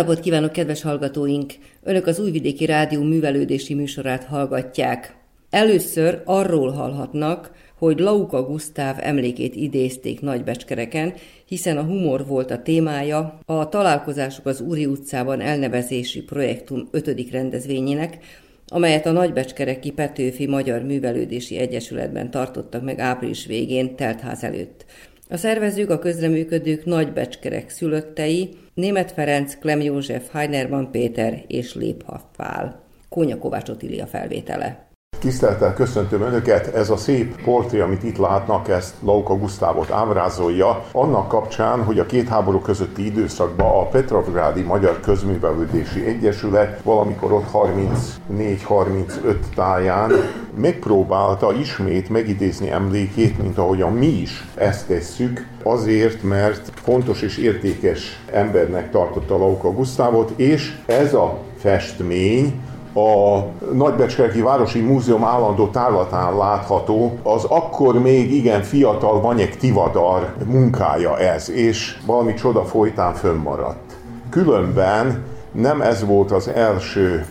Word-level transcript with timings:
napot 0.00 0.20
kívánok, 0.20 0.52
kedves 0.52 0.82
hallgatóink! 0.82 1.52
Önök 1.82 2.06
az 2.06 2.18
Újvidéki 2.18 2.66
Rádió 2.66 3.02
művelődési 3.02 3.74
műsorát 3.74 4.24
hallgatják. 4.24 5.16
Először 5.50 6.22
arról 6.24 6.70
hallhatnak, 6.70 7.50
hogy 7.78 7.98
Lauka 7.98 8.42
Gusztáv 8.42 8.96
emlékét 9.00 9.56
idézték 9.56 10.20
Nagybecskereken, 10.20 11.12
hiszen 11.46 11.76
a 11.76 11.82
humor 11.82 12.26
volt 12.26 12.50
a 12.50 12.62
témája 12.62 13.38
a 13.46 13.68
Találkozások 13.68 14.46
az 14.46 14.60
Úri 14.60 14.86
utcában 14.86 15.40
elnevezési 15.40 16.22
projektum 16.22 16.88
ötödik 16.90 17.32
rendezvényének, 17.32 18.18
amelyet 18.66 19.06
a 19.06 19.12
Nagybecskereki 19.12 19.90
Petőfi 19.90 20.46
Magyar 20.46 20.82
Művelődési 20.82 21.56
Egyesületben 21.56 22.30
tartottak 22.30 22.82
meg 22.82 22.98
április 22.98 23.46
végén 23.46 23.96
teltház 23.96 24.44
előtt. 24.44 24.84
A 25.30 25.36
szervezők, 25.36 25.90
a 25.90 25.98
közreműködők 25.98 26.84
Nagybecskerek 26.84 27.68
szülöttei, 27.68 28.48
Német 28.74 29.12
Ferenc, 29.12 29.58
Klem 29.58 29.80
József, 29.80 30.30
Heinerman 30.32 30.90
Péter 30.90 31.44
és 31.46 31.74
Léphaff 31.74 32.20
Pál. 32.36 32.82
Kónya 33.08 33.38
Kovács 33.38 33.68
Otília 33.68 34.06
felvétele. 34.06 34.89
Tisztelettel 35.20 35.74
köszöntöm 35.74 36.22
Önöket, 36.22 36.74
ez 36.74 36.90
a 36.90 36.96
szép 36.96 37.42
portré, 37.42 37.80
amit 37.80 38.02
itt 38.02 38.16
látnak, 38.16 38.68
ezt 38.68 38.94
Lauka 39.04 39.36
Gusztávot 39.36 39.90
ábrázolja, 39.90 40.84
annak 40.92 41.28
kapcsán, 41.28 41.84
hogy 41.84 41.98
a 41.98 42.06
két 42.06 42.28
háború 42.28 42.58
közötti 42.58 43.04
időszakban 43.04 43.66
a 43.66 43.88
Petrovgrádi 43.88 44.62
Magyar 44.62 45.00
Közművelődési 45.00 46.06
Egyesület 46.06 46.82
valamikor 46.82 47.32
ott 47.32 47.46
34-35 47.52 49.36
táján 49.54 50.12
megpróbálta 50.54 51.52
ismét 51.52 52.08
megidézni 52.08 52.70
emlékét, 52.70 53.42
mint 53.42 53.58
ahogyan 53.58 53.92
mi 53.92 54.06
is 54.06 54.46
ezt 54.54 54.86
tesszük, 54.86 55.46
azért, 55.62 56.22
mert 56.22 56.72
fontos 56.74 57.22
és 57.22 57.36
értékes 57.36 58.22
embernek 58.32 58.90
tartotta 58.90 59.38
Lauka 59.38 59.72
Gusztávot, 59.72 60.32
és 60.36 60.76
ez 60.86 61.14
a 61.14 61.38
festmény 61.56 62.60
a 62.94 63.44
Nagybecskereki 63.72 64.40
Városi 64.40 64.80
Múzeum 64.80 65.24
állandó 65.24 65.68
tárlatán 65.68 66.36
látható, 66.36 67.18
az 67.22 67.44
akkor 67.44 67.98
még 67.98 68.32
igen 68.32 68.62
fiatal 68.62 69.20
Vanyek 69.20 69.56
Tivadar 69.56 70.34
munkája 70.46 71.18
ez, 71.18 71.50
és 71.50 71.98
valami 72.06 72.34
csoda 72.34 72.64
folytán 72.64 73.14
fönnmaradt. 73.14 73.96
Különben 74.30 75.24
nem 75.52 75.80
ez 75.80 76.04
volt 76.04 76.30
az 76.30 76.48
első 76.48 77.26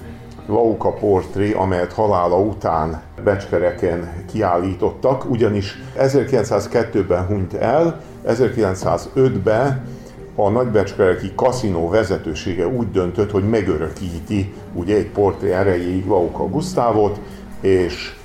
Lauka 0.47 0.93
portré, 0.93 1.51
amelyet 1.51 1.93
halála 1.93 2.39
után 2.39 3.01
Becskereken 3.23 4.25
kiállítottak, 4.31 5.29
ugyanis 5.29 5.77
1902-ben 5.99 7.25
hunyt 7.25 7.53
el, 7.53 8.01
1905-ben 8.27 9.87
a 10.45 10.49
nagybecskereki 10.49 11.31
kaszinó 11.35 11.89
vezetősége 11.89 12.67
úgy 12.67 12.91
döntött, 12.91 13.31
hogy 13.31 13.49
megörökíti 13.49 14.53
ugye 14.73 14.95
egy 14.95 15.09
portré 15.09 15.51
erejéig 15.51 16.05
Lauka 16.05 16.47
Gusztávot, 16.47 17.19
és 17.61 18.15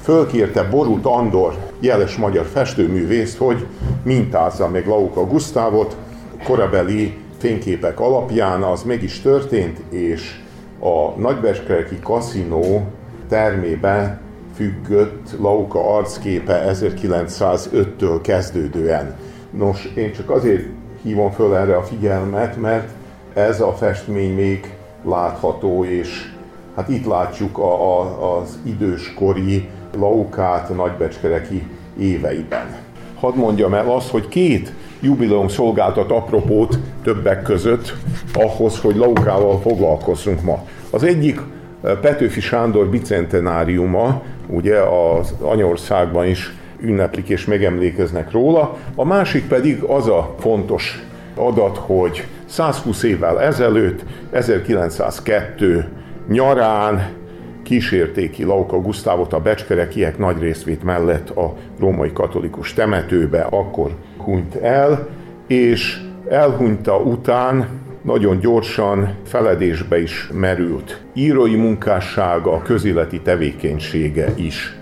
fölkérte 0.00 0.62
Borut 0.62 1.06
Andor, 1.06 1.56
jeles 1.80 2.16
magyar 2.16 2.44
festőművészt, 2.44 3.38
hogy 3.38 3.66
mintázza 4.02 4.68
meg 4.68 4.86
Lauka 4.86 5.26
Gusztávot, 5.26 5.96
korabeli 6.44 7.16
fényképek 7.38 8.00
alapján 8.00 8.62
az 8.62 8.82
meg 8.82 9.02
is 9.02 9.20
történt, 9.20 9.78
és 9.88 10.40
a 10.80 11.20
nagybecskereki 11.20 11.98
kaszinó 12.02 12.86
termébe 13.28 14.20
függött 14.54 15.28
Lauka 15.40 15.96
arcképe 15.96 16.72
1905-től 16.74 18.18
kezdődően. 18.22 19.16
Nos, 19.50 19.92
én 19.94 20.12
csak 20.12 20.30
azért 20.30 20.79
hívom 21.02 21.30
föl 21.30 21.56
erre 21.56 21.76
a 21.76 21.82
figyelmet, 21.82 22.60
mert 22.60 22.88
ez 23.34 23.60
a 23.60 23.72
festmény 23.72 24.34
még 24.34 24.74
látható, 25.04 25.84
és 25.84 26.32
hát 26.76 26.88
itt 26.88 27.06
látjuk 27.06 27.58
a, 27.58 28.00
a, 28.00 28.38
az 28.38 28.58
időskori 28.62 29.68
Laukát 29.98 30.74
nagybecskereki 30.74 31.66
éveiben. 31.98 32.76
Hadd 33.20 33.36
mondjam 33.36 33.74
el 33.74 33.90
azt, 33.90 34.10
hogy 34.10 34.28
két 34.28 34.72
jubileum 35.00 35.48
szolgáltat 35.48 36.10
apropót 36.10 36.78
többek 37.02 37.42
között 37.42 37.94
ahhoz, 38.32 38.78
hogy 38.78 38.96
Laukával 38.96 39.60
foglalkozzunk 39.60 40.42
ma. 40.42 40.64
Az 40.90 41.02
egyik 41.02 41.40
eh, 41.82 41.96
Petőfi 42.00 42.40
Sándor 42.40 42.86
bicentenáriuma, 42.86 44.22
ugye 44.46 44.78
az 44.78 45.34
Anyországban 45.40 46.26
is 46.26 46.54
ünneplik 46.82 47.28
és 47.28 47.44
megemlékeznek 47.44 48.30
róla. 48.30 48.76
A 48.94 49.04
másik 49.04 49.48
pedig 49.48 49.82
az 49.82 50.08
a 50.08 50.34
fontos 50.38 51.04
adat, 51.34 51.76
hogy 51.76 52.26
120 52.46 53.02
évvel 53.02 53.40
ezelőtt, 53.40 54.04
1902 54.30 55.84
nyarán 56.28 57.18
kísérték 57.62 58.46
Lauka 58.46 58.80
Gusztávot 58.80 59.32
a 59.32 59.40
becskerekiek 59.40 60.18
nagy 60.18 60.38
részvét 60.38 60.82
mellett 60.82 61.30
a 61.30 61.56
római 61.78 62.12
katolikus 62.12 62.74
temetőbe, 62.74 63.40
akkor 63.50 63.90
hunyt 64.16 64.54
el, 64.54 65.08
és 65.46 66.00
elhunyta 66.28 66.96
után 66.96 67.79
nagyon 68.02 68.38
gyorsan 68.38 69.14
feledésbe 69.26 70.00
is 70.00 70.28
merült. 70.32 71.00
Írói 71.14 71.56
munkássága, 71.56 72.62
közéleti 72.62 73.20
tevékenysége 73.20 74.32
is. 74.34 74.76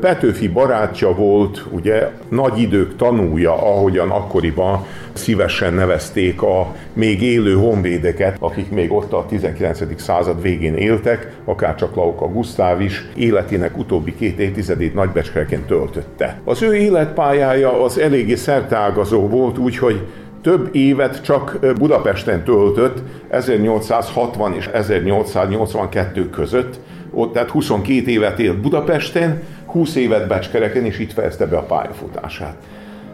Petőfi 0.00 0.48
barátja 0.48 1.14
volt, 1.14 1.66
ugye 1.70 2.10
nagy 2.28 2.58
idők 2.58 2.96
tanúja, 2.96 3.52
ahogyan 3.52 4.10
akkoriban 4.10 4.86
szívesen 5.12 5.74
nevezték 5.74 6.42
a 6.42 6.74
még 6.92 7.22
élő 7.22 7.54
honvédeket, 7.54 8.36
akik 8.40 8.70
még 8.70 8.92
ott 8.92 9.12
a 9.12 9.26
19. 9.28 10.00
század 10.00 10.42
végén 10.42 10.74
éltek, 10.74 11.36
akár 11.44 11.74
csak 11.74 11.94
Lauka 11.96 12.28
Gusztáv 12.28 12.80
is, 12.80 13.04
életének 13.16 13.78
utóbbi 13.78 14.14
két 14.14 14.38
évtizedét 14.38 14.94
nagybecskereken 14.94 15.64
töltötte. 15.66 16.40
Az 16.44 16.62
ő 16.62 16.74
életpályája 16.74 17.82
az 17.82 17.98
eléggé 17.98 18.34
szertágazó 18.34 19.28
volt, 19.28 19.58
úgyhogy 19.58 20.00
több 20.42 20.68
évet 20.72 21.22
csak 21.22 21.58
Budapesten 21.78 22.44
töltött 22.44 22.98
1860 23.28 24.54
és 24.54 24.66
1882 24.66 26.30
között, 26.30 26.80
ott 27.10 27.32
tehát 27.32 27.50
22 27.50 28.10
évet 28.10 28.38
élt 28.38 28.60
Budapesten, 28.60 29.42
20 29.66 29.94
évet 29.94 30.26
Becskereken, 30.26 30.84
és 30.84 30.98
itt 30.98 31.12
fejezte 31.12 31.46
be 31.46 31.56
a 31.56 31.62
pályafutását. 31.62 32.56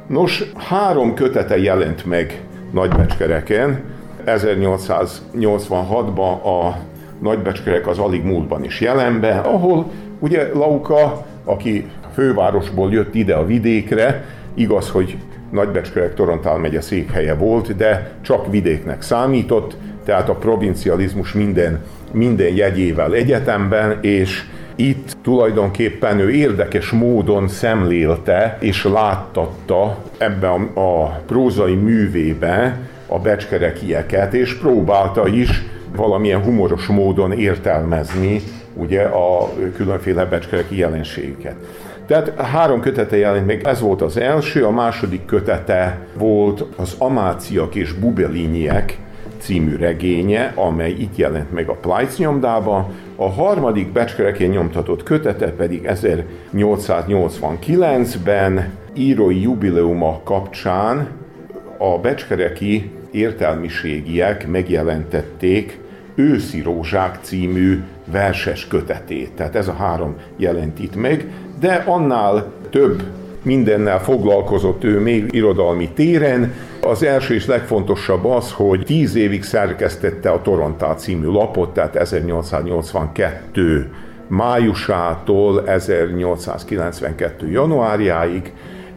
Nos, 0.06 0.44
három 0.56 1.14
kötete 1.14 1.58
jelent 1.58 2.04
meg 2.04 2.42
Nagybecskereken, 2.72 3.82
1886-ban 4.26 6.42
a 6.42 6.76
Nagybecskerek 7.22 7.86
az 7.86 7.98
alig 7.98 8.24
múltban 8.24 8.64
is 8.64 8.80
jelenbe, 8.80 9.38
ahol 9.38 9.90
ugye 10.18 10.48
Lauka, 10.54 11.26
aki 11.44 11.90
fővárosból 12.14 12.92
jött 12.92 13.14
ide 13.14 13.34
a 13.34 13.46
vidékre, 13.46 14.24
igaz, 14.54 14.90
hogy 14.90 15.16
Nagybecskerek 15.50 16.14
Torontál 16.14 16.56
megye 16.56 16.80
székhelye 16.80 17.34
volt, 17.34 17.76
de 17.76 18.10
csak 18.20 18.50
vidéknek 18.50 19.02
számított, 19.02 19.76
tehát 20.04 20.28
a 20.28 20.34
provincializmus 20.34 21.32
minden, 21.32 21.84
minden 22.12 22.54
jegyével 22.54 23.14
egyetemben, 23.14 23.98
és 24.00 24.44
itt 24.76 25.16
tulajdonképpen 25.22 26.18
ő 26.18 26.30
érdekes 26.30 26.90
módon 26.90 27.48
szemlélte 27.48 28.56
és 28.60 28.84
láttatta 28.84 29.98
ebbe 30.18 30.48
a, 30.48 30.80
a 30.80 31.20
prózai 31.26 31.74
művébe 31.74 32.78
a 33.06 33.18
becskerekieket, 33.18 34.34
és 34.34 34.54
próbálta 34.54 35.26
is 35.26 35.62
valamilyen 35.96 36.42
humoros 36.42 36.86
módon 36.86 37.32
értelmezni 37.32 38.40
ugye 38.74 39.02
a 39.02 39.52
különféle 39.74 40.24
becskereki 40.24 40.78
jelenségeket. 40.78 41.56
Tehát 42.06 42.40
három 42.40 42.80
kötete 42.80 43.16
jelent 43.16 43.46
meg, 43.46 43.64
ez 43.64 43.80
volt 43.80 44.02
az 44.02 44.16
első, 44.16 44.64
a 44.64 44.70
második 44.70 45.24
kötete 45.24 45.98
volt 46.18 46.64
az 46.76 46.94
Amáciak 46.98 47.74
és 47.74 47.92
Bubeliniek 47.92 48.98
című 49.38 49.76
regénye, 49.76 50.52
amely 50.54 50.90
itt 50.90 51.16
jelent 51.16 51.52
meg 51.52 51.68
a 51.68 51.74
Plajc 51.74 52.18
nyomdában, 52.18 52.86
a 53.16 53.30
harmadik 53.30 53.92
becskerekén 53.92 54.50
nyomtatott 54.50 55.02
kötete 55.02 55.50
pedig 55.50 55.90
1889-ben 55.92 58.72
írói 58.94 59.42
jubileuma 59.42 60.20
kapcsán 60.24 61.08
a 61.78 61.98
becskereki 61.98 62.90
értelmiségiek 63.10 64.48
megjelentették 64.48 65.78
Őszi 66.14 66.62
Rózsák 66.62 67.18
című 67.22 67.82
verses 68.04 68.68
kötetét. 68.68 69.30
Tehát 69.30 69.56
ez 69.56 69.68
a 69.68 69.72
három 69.72 70.16
jelent 70.36 70.78
itt 70.78 70.94
meg, 70.94 71.30
de 71.60 71.84
annál 71.86 72.52
több 72.70 73.02
mindennel 73.42 74.00
foglalkozott 74.00 74.84
ő 74.84 75.00
még 75.00 75.28
irodalmi 75.34 75.88
téren. 75.88 76.52
Az 76.82 77.02
első 77.02 77.34
és 77.34 77.46
legfontosabb 77.46 78.24
az, 78.24 78.52
hogy 78.52 78.82
tíz 78.84 79.14
évig 79.14 79.42
szerkesztette 79.42 80.30
a 80.30 80.42
Torontá 80.42 80.94
című 80.94 81.26
lapot, 81.26 81.74
tehát 81.74 81.96
1882 81.96 83.90
májusától 84.28 85.68
1892 85.68 87.50
januárjáig, 87.50 88.52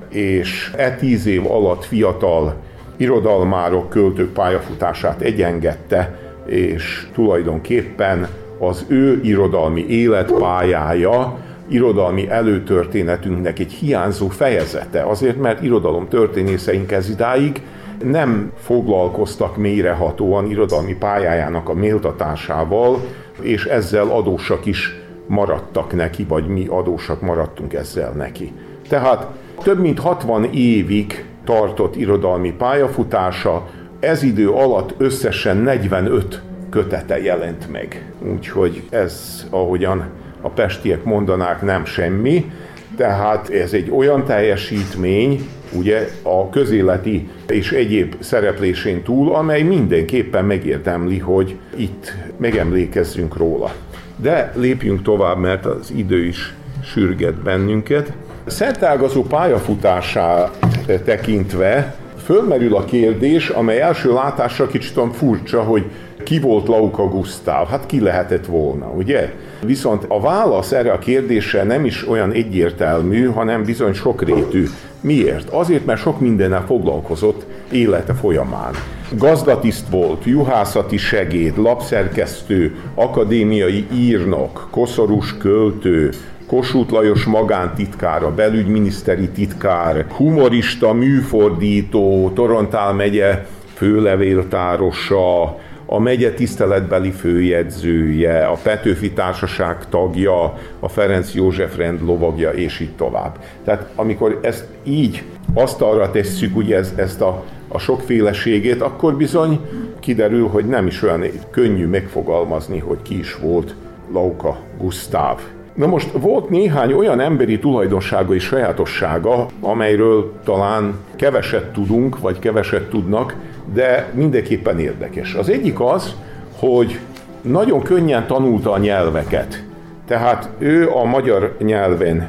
és 0.09 0.73
e 0.77 0.95
tíz 0.95 1.25
év 1.25 1.51
alatt 1.51 1.85
fiatal 1.85 2.55
irodalmárok, 2.97 3.89
költők 3.89 4.33
pályafutását 4.33 5.21
egyengedte, 5.21 6.19
és 6.45 7.07
tulajdonképpen 7.13 8.27
az 8.59 8.85
ő 8.87 9.19
irodalmi 9.23 9.85
életpályája, 9.87 11.37
irodalmi 11.69 12.29
előtörténetünknek 12.29 13.59
egy 13.59 13.71
hiányzó 13.71 14.27
fejezete. 14.27 15.01
Azért, 15.01 15.37
mert 15.37 15.63
irodalom 15.63 16.07
történészeink 16.07 16.91
ez 16.91 17.09
idáig 17.09 17.61
nem 18.03 18.51
foglalkoztak 18.55 19.57
mélyrehatóan 19.57 20.49
irodalmi 20.49 20.95
pályájának 20.95 21.69
a 21.69 21.73
méltatásával, 21.73 22.99
és 23.41 23.65
ezzel 23.65 24.07
adósak 24.07 24.65
is 24.65 24.95
maradtak 25.27 25.93
neki, 25.93 26.25
vagy 26.27 26.47
mi 26.47 26.65
adósak 26.67 27.21
maradtunk 27.21 27.73
ezzel 27.73 28.11
neki. 28.11 28.51
Tehát 28.87 29.27
több 29.63 29.79
mint 29.79 29.99
60 29.99 30.43
évig 30.53 31.25
tartott 31.43 31.95
irodalmi 31.95 32.51
pályafutása, 32.51 33.67
ez 33.99 34.23
idő 34.23 34.49
alatt 34.49 34.93
összesen 34.97 35.57
45 35.57 36.41
kötete 36.69 37.21
jelent 37.21 37.71
meg. 37.71 38.11
Úgyhogy 38.33 38.83
ez, 38.89 39.45
ahogyan 39.49 40.09
a 40.41 40.49
pestiek 40.49 41.03
mondanák, 41.03 41.61
nem 41.61 41.85
semmi. 41.85 42.51
Tehát 42.97 43.49
ez 43.49 43.73
egy 43.73 43.91
olyan 43.91 44.25
teljesítmény, 44.25 45.47
ugye 45.71 46.07
a 46.23 46.49
közéleti 46.49 47.29
és 47.47 47.71
egyéb 47.71 48.15
szereplésén 48.19 49.03
túl, 49.03 49.35
amely 49.35 49.61
mindenképpen 49.61 50.45
megérdemli, 50.45 51.17
hogy 51.17 51.55
itt 51.75 52.13
megemlékezzünk 52.37 53.37
róla. 53.37 53.71
De 54.15 54.51
lépjünk 54.55 55.01
tovább, 55.01 55.37
mert 55.37 55.65
az 55.65 55.91
idő 55.95 56.25
is 56.25 56.53
sürget 56.83 57.33
bennünket. 57.33 58.13
Szertágazó 58.45 59.23
pályafutását 59.23 60.57
tekintve 61.05 61.95
fölmerül 62.23 62.75
a 62.75 62.85
kérdés, 62.85 63.49
amely 63.49 63.81
első 63.81 64.13
látásra 64.13 64.67
kicsit 64.67 64.99
furcsa, 65.11 65.63
hogy 65.63 65.85
ki 66.23 66.39
volt 66.39 66.67
Lauka 66.67 67.07
Gusztáv? 67.07 67.67
Hát 67.67 67.85
ki 67.85 67.99
lehetett 67.99 68.45
volna, 68.45 68.85
ugye? 68.85 69.33
Viszont 69.65 70.05
a 70.07 70.19
válasz 70.19 70.71
erre 70.71 70.91
a 70.91 70.99
kérdésre 70.99 71.63
nem 71.63 71.85
is 71.85 72.07
olyan 72.07 72.31
egyértelmű, 72.31 73.25
hanem 73.25 73.63
bizony 73.63 73.93
sokrétű. 73.93 74.65
Miért? 75.01 75.49
Azért, 75.49 75.85
mert 75.85 75.99
sok 75.99 76.19
mindennel 76.19 76.65
foglalkozott 76.65 77.45
élete 77.71 78.13
folyamán. 78.13 78.73
Gazdatiszt 79.17 79.89
volt, 79.89 80.25
juhászati 80.25 80.97
segéd, 80.97 81.57
lapszerkesztő, 81.57 82.75
akadémiai 82.95 83.85
írnok, 83.93 84.67
koszorús 84.71 85.37
költő, 85.37 86.09
Kossuth 86.47 86.91
Lajos 86.91 87.23
magántitkára, 87.23 88.33
belügyminiszteri 88.33 89.29
titkár, 89.29 90.05
humorista, 90.09 90.93
műfordító, 90.93 92.31
Torontál 92.35 92.93
megye 92.93 93.45
főlevéltárosa, 93.73 95.57
a 95.91 95.99
megye 95.99 96.33
tiszteletbeli 96.33 97.11
főjegyzője, 97.11 98.45
a 98.45 98.57
Petőfi 98.63 99.11
Társaság 99.11 99.89
tagja, 99.89 100.57
a 100.79 100.89
Ferenc 100.89 101.33
József 101.33 101.77
rend 101.77 102.01
lovagja, 102.01 102.49
és 102.51 102.79
így 102.79 102.95
tovább. 102.95 103.37
Tehát 103.63 103.89
amikor 103.95 104.39
ezt 104.41 104.65
így 104.83 105.23
asztalra 105.53 106.11
tesszük, 106.11 106.57
ugye 106.57 106.77
ez, 106.77 106.93
ezt 106.95 107.21
a, 107.21 107.43
a 107.67 107.77
sokféleségét, 107.77 108.81
akkor 108.81 109.17
bizony 109.17 109.59
kiderül, 109.99 110.47
hogy 110.47 110.65
nem 110.65 110.87
is 110.87 111.03
olyan 111.03 111.23
könnyű 111.51 111.87
megfogalmazni, 111.87 112.79
hogy 112.79 113.01
ki 113.01 113.19
is 113.19 113.35
volt 113.35 113.75
Lauka 114.13 114.57
Gusztáv. 114.77 115.39
Na 115.79 115.87
most 115.87 116.11
volt 116.11 116.49
néhány 116.49 116.93
olyan 116.93 117.19
emberi 117.19 117.59
tulajdonsága 117.59 118.33
és 118.33 118.43
sajátossága, 118.43 119.45
amelyről 119.61 120.33
talán 120.43 120.93
keveset 121.15 121.71
tudunk, 121.71 122.19
vagy 122.19 122.39
keveset 122.39 122.89
tudnak, 122.89 123.35
de 123.73 124.09
mindenképpen 124.13 124.79
érdekes. 124.79 125.33
Az 125.33 125.49
egyik 125.49 125.79
az, 125.79 126.15
hogy 126.59 126.99
nagyon 127.41 127.81
könnyen 127.81 128.27
tanulta 128.27 128.71
a 128.71 128.77
nyelveket. 128.77 129.63
Tehát 130.07 130.49
ő 130.57 130.89
a 130.89 131.03
magyar 131.03 131.55
nyelven 131.59 132.27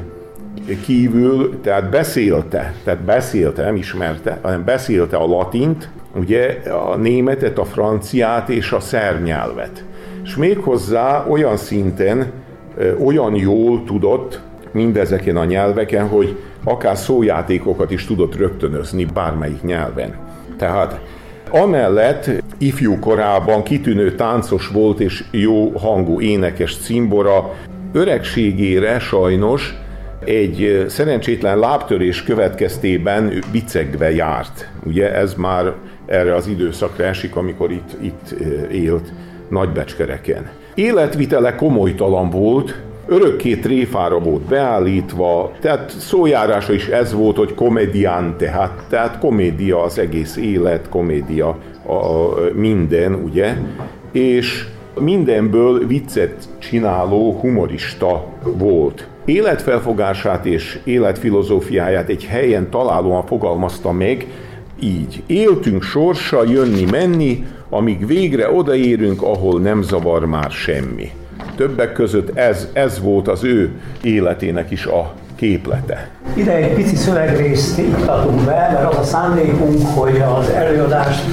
kívül, 0.85 1.59
tehát 1.61 1.89
beszélte, 1.89 2.73
tehát 2.83 3.01
beszélte, 3.01 3.63
nem 3.63 3.75
ismerte, 3.75 4.39
hanem 4.41 4.63
beszélte 4.63 5.17
a 5.17 5.27
latint, 5.27 5.89
ugye 6.15 6.61
a 6.69 6.95
németet, 6.95 7.57
a 7.57 7.65
franciát 7.65 8.49
és 8.49 8.71
a 8.71 8.79
szernyelvet. 8.79 9.83
És 10.23 10.35
méghozzá 10.35 11.25
olyan 11.29 11.57
szinten, 11.57 12.31
olyan 13.05 13.35
jól 13.35 13.83
tudott 13.83 14.39
mindezeken 14.71 15.37
a 15.37 15.45
nyelveken, 15.45 16.07
hogy 16.07 16.37
akár 16.63 16.97
szójátékokat 16.97 17.91
is 17.91 18.05
tudott 18.05 18.35
rögtönözni 18.35 19.05
bármelyik 19.05 19.61
nyelven. 19.61 20.15
Tehát 20.57 20.99
Amellett 21.53 22.29
ifjú 22.57 22.99
korában 22.99 23.63
kitűnő 23.63 24.15
táncos 24.15 24.67
volt 24.67 24.99
és 24.99 25.23
jó 25.31 25.69
hangú 25.69 26.21
énekes 26.21 26.77
cimbora, 26.77 27.53
öregségére 27.93 28.99
sajnos 28.99 29.75
egy 30.25 30.85
szerencsétlen 30.87 31.59
lábtörés 31.59 32.23
következtében 32.23 33.43
bicegve 33.51 34.11
járt. 34.11 34.69
Ugye 34.83 35.15
ez 35.15 35.33
már 35.33 35.73
erre 36.05 36.35
az 36.35 36.47
időszakra 36.47 37.03
esik, 37.03 37.35
amikor 37.35 37.71
itt, 37.71 37.95
itt 38.01 38.35
élt 38.71 39.13
Nagybecskereken. 39.49 40.49
Életvitele 40.73 41.55
komolytalan 41.55 42.29
volt, 42.29 42.81
örökké 43.07 43.55
tréfára 43.55 44.19
volt 44.19 44.41
beállítva, 44.41 45.51
tehát 45.59 45.89
szójárása 45.89 46.73
is 46.73 46.87
ez 46.87 47.13
volt, 47.13 47.37
hogy 47.37 47.53
komedián, 47.53 48.35
tehát, 48.37 48.83
tehát 48.89 49.19
komédia 49.19 49.83
az 49.83 49.99
egész 49.99 50.35
élet, 50.35 50.89
komédia 50.89 51.47
a 51.87 52.33
minden, 52.53 53.13
ugye, 53.13 53.55
és 54.11 54.65
mindenből 54.99 55.87
viccet 55.87 56.49
csináló 56.59 57.37
humorista 57.41 58.25
volt. 58.43 59.07
Életfelfogását 59.25 60.45
és 60.45 60.79
életfilozófiáját 60.83 62.09
egy 62.09 62.25
helyen 62.25 62.69
találóan 62.69 63.25
fogalmazta 63.25 63.91
meg, 63.91 64.27
így. 64.81 65.23
Éltünk 65.25 65.83
sorsa 65.83 66.43
jönni-menni, 66.43 67.45
amíg 67.69 68.07
végre 68.07 68.51
odaérünk, 68.51 69.21
ahol 69.21 69.59
nem 69.59 69.81
zavar 69.81 70.25
már 70.25 70.51
semmi. 70.51 71.11
Többek 71.55 71.93
között 71.93 72.37
ez, 72.37 72.67
ez 72.73 73.01
volt 73.01 73.27
az 73.27 73.43
ő 73.43 73.71
életének 74.01 74.71
is 74.71 74.85
a 74.85 75.13
képlete. 75.35 76.09
Ide 76.33 76.55
egy 76.55 76.73
pici 76.73 76.95
szövegrészt 76.95 77.77
iktatunk 77.77 78.41
be, 78.45 78.69
mert 78.73 78.93
az 78.93 78.97
a 78.97 79.03
szándékunk, 79.03 79.87
hogy 79.95 80.21
az 80.37 80.49
előadást 80.49 81.23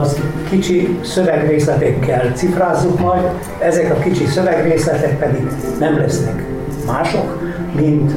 az 0.00 0.20
kicsi 0.50 0.98
szövegrészletekkel 1.02 2.32
cifrázzuk 2.34 2.98
majd, 2.98 3.22
ezek 3.58 3.90
a 3.90 3.98
kicsi 3.98 4.26
szövegrészletek 4.26 5.18
pedig 5.18 5.40
nem 5.78 5.98
lesznek 5.98 6.42
mások, 6.86 7.38
mint 7.74 8.12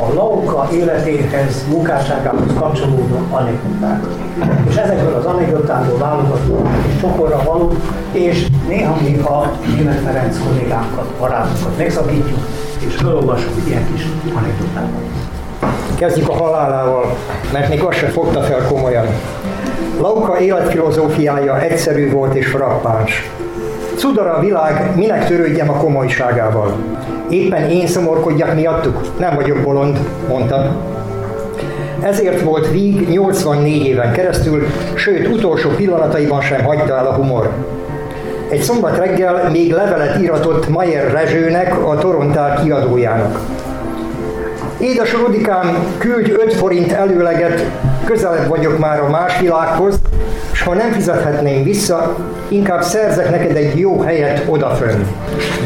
a 0.00 0.14
lauka 0.14 0.68
életéhez, 0.72 1.64
munkásságához 1.68 2.52
kapcsolódó 2.58 3.18
anekdoták. 3.30 4.00
És 4.68 4.76
ezekből 4.76 5.14
az 5.14 5.24
anekdotákból 5.24 5.98
válogatunk 5.98 6.68
egy 6.86 7.00
csokorra 7.00 7.42
való, 7.44 7.72
és 8.12 8.46
néha 8.68 8.96
még 9.02 9.20
a 9.20 9.52
német 9.66 10.00
Ferenc 10.00 10.36
kollégánkat, 10.44 11.06
barátokat 11.18 11.78
megszakítjuk, 11.78 12.38
és 12.86 12.94
felolvasunk 12.94 13.66
ilyen 13.66 13.86
kis 13.92 14.06
anekdotákat. 14.34 15.02
Kezdjük 15.94 16.28
a 16.28 16.32
halálával, 16.32 17.16
mert 17.52 17.68
még 17.68 17.82
azt 17.82 17.98
sem 17.98 18.10
fogta 18.10 18.40
fel 18.40 18.66
komolyan. 18.68 19.06
Lauka 20.00 20.38
életfilozófiája 20.38 21.60
egyszerű 21.60 22.10
volt 22.10 22.34
és 22.34 22.46
frappáns. 22.46 23.30
Cudara 23.96 24.40
világ, 24.40 24.96
minek 24.96 25.26
törődjem 25.26 25.70
a 25.70 25.76
komolyságával. 25.76 26.76
Éppen 27.28 27.70
én 27.70 27.86
szomorkodjak 27.86 28.54
miattuk, 28.54 29.18
nem 29.18 29.34
vagyok 29.34 29.62
bolond, 29.62 29.98
mondta. 30.28 30.76
Ezért 32.00 32.40
volt 32.40 32.70
Víg 32.70 33.08
84 33.08 33.86
éven 33.86 34.12
keresztül, 34.12 34.66
sőt 34.94 35.28
utolsó 35.28 35.70
pillanataiban 35.70 36.40
sem 36.40 36.64
hagyta 36.64 36.96
el 36.96 37.06
a 37.06 37.14
humor. 37.14 37.50
Egy 38.48 38.60
szombat 38.60 38.96
reggel 38.96 39.50
még 39.50 39.72
levelet 39.72 40.18
íratott 40.20 40.68
Mayer 40.68 41.12
Rezsőnek, 41.12 41.86
a 41.88 41.94
Torontál 41.98 42.62
kiadójának. 42.62 43.40
Édes 44.78 45.14
Rudikám, 45.14 45.96
küldj 45.98 46.30
5 46.30 46.54
forint 46.54 46.92
előleget, 46.92 47.64
közelebb 48.04 48.48
vagyok 48.48 48.78
már 48.78 49.00
a 49.00 49.10
más 49.10 49.40
világhoz, 49.40 50.00
és 50.56 50.62
ha 50.62 50.74
nem 50.74 50.92
fizethetném 50.92 51.62
vissza, 51.62 52.16
inkább 52.48 52.82
szerzek 52.82 53.30
neked 53.30 53.56
egy 53.56 53.78
jó 53.78 54.00
helyet 54.00 54.44
odafönn. 54.48 55.00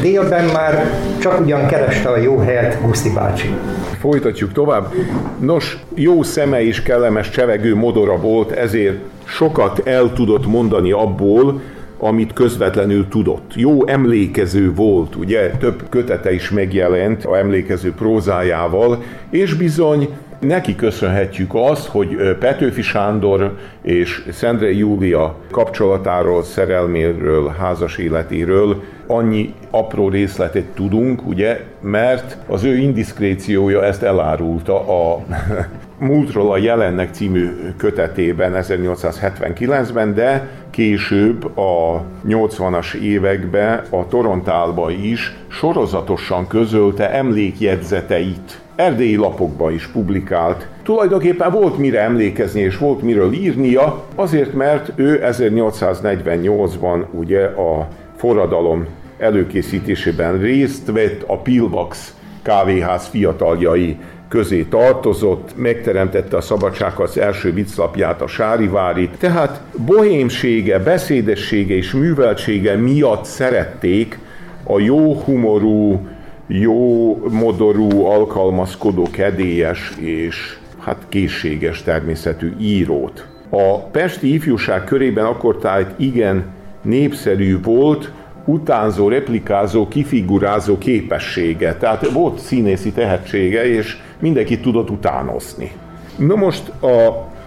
Délben 0.01 0.45
már 0.45 0.91
csak 1.21 1.41
ugyan 1.41 1.67
kereste 1.67 2.09
a 2.09 2.17
jó 2.17 2.39
helyet 2.39 2.81
Guszti 2.83 3.13
bácsi. 3.13 3.55
Folytatjuk 3.99 4.53
tovább. 4.53 4.93
Nos, 5.39 5.79
jó 5.95 6.23
szeme 6.23 6.63
és 6.63 6.83
kellemes 6.83 7.31
csevegő 7.31 7.75
modora 7.75 8.17
volt, 8.17 8.51
ezért 8.51 8.99
sokat 9.25 9.81
el 9.85 10.13
tudott 10.13 10.47
mondani 10.47 10.93
abból, 10.93 11.61
amit 12.01 12.33
közvetlenül 12.33 13.09
tudott. 13.09 13.53
Jó 13.55 13.87
emlékező 13.87 14.75
volt, 14.75 15.17
ugye 15.17 15.51
több 15.51 15.83
kötete 15.89 16.33
is 16.33 16.51
megjelent 16.51 17.25
a 17.25 17.39
emlékező 17.39 17.93
prózájával, 17.93 19.03
és 19.31 19.55
bizony 19.55 20.09
Neki 20.41 20.75
köszönhetjük 20.75 21.51
azt, 21.55 21.87
hogy 21.87 22.37
Petőfi 22.39 22.83
Sándor 22.83 23.59
és 23.83 24.25
Szendre 24.31 24.73
Júlia 24.73 25.37
kapcsolatáról, 25.51 26.43
szerelméről, 26.43 27.55
házas 27.59 27.97
életéről 27.99 28.83
annyi 29.07 29.55
apró 29.71 30.09
részletet 30.09 30.65
tudunk, 30.65 31.27
ugye, 31.27 31.61
mert 31.81 32.37
az 32.47 32.65
ő 32.65 32.77
indiszkréciója 32.77 33.85
ezt 33.85 34.03
elárulta 34.03 34.89
a 34.89 35.19
Múltról 36.01 36.53
a 36.53 36.57
jelennek 36.57 37.15
című 37.15 37.51
kötetében 37.77 38.53
1879-ben, 38.57 40.15
de 40.15 40.49
később 40.71 41.59
a 41.59 42.05
80-as 42.29 42.95
években 42.95 43.83
a 43.91 44.07
Torontálba 44.09 44.91
is 44.91 45.37
sorozatosan 45.49 46.47
közölte 46.47 47.11
emlékjegyzeteit 47.11 48.61
erdélyi 48.77 49.17
lapokba 49.17 49.71
is 49.71 49.87
publikált. 49.87 50.69
Tulajdonképpen 50.83 51.51
volt 51.51 51.79
mire 51.79 52.01
emlékezni 52.01 52.61
és 52.61 52.79
volt 52.79 53.03
miről 53.03 53.33
írnia, 53.33 54.05
azért 54.15 54.53
mert 54.53 54.93
ő 54.95 55.21
1848-ban 55.25 57.05
ugye 57.11 57.45
a 57.45 57.89
forradalom 58.17 58.87
előkészítésében 59.19 60.39
részt 60.39 60.93
vett 60.93 61.23
a 61.27 61.37
Pilvax 61.37 62.15
kávéház 62.43 63.07
fiataljai 63.07 63.97
közé 64.31 64.63
tartozott, 64.63 65.57
megteremtette 65.57 66.37
a 66.37 66.41
szabadságharc 66.41 67.17
első 67.17 67.53
vicclapját, 67.53 68.23
a 68.23 68.27
Sárivárit, 68.27 69.11
tehát 69.19 69.61
bohémsége, 69.77 70.79
beszédessége 70.79 71.75
és 71.75 71.93
műveltsége 71.93 72.77
miatt 72.77 73.25
szerették 73.25 74.19
a 74.65 74.79
jó 74.79 75.15
humorú, 75.15 76.07
jó 76.47 77.17
modorú, 77.29 78.05
alkalmazkodó, 78.05 79.07
kedélyes 79.11 79.93
és 79.99 80.59
hát 80.79 81.07
készséges 81.09 81.83
természetű 81.83 82.53
írót. 82.61 83.27
A 83.49 83.79
pesti 83.79 84.35
ifjúság 84.35 84.85
körében 84.85 85.25
akkor 85.25 85.57
tájt 85.57 85.91
igen 85.97 86.45
népszerű 86.83 87.61
volt, 87.63 88.13
utánzó, 88.45 89.09
replikázó, 89.09 89.89
kifigurázó 89.89 90.79
képessége. 90.79 91.75
Tehát 91.75 92.11
volt 92.11 92.39
színészi 92.39 92.93
tehetsége, 92.93 93.67
és 93.67 93.97
mindenki 94.19 94.61
tudott 94.61 94.91
utánozni. 94.91 95.73
Na 96.17 96.35
most 96.35 96.73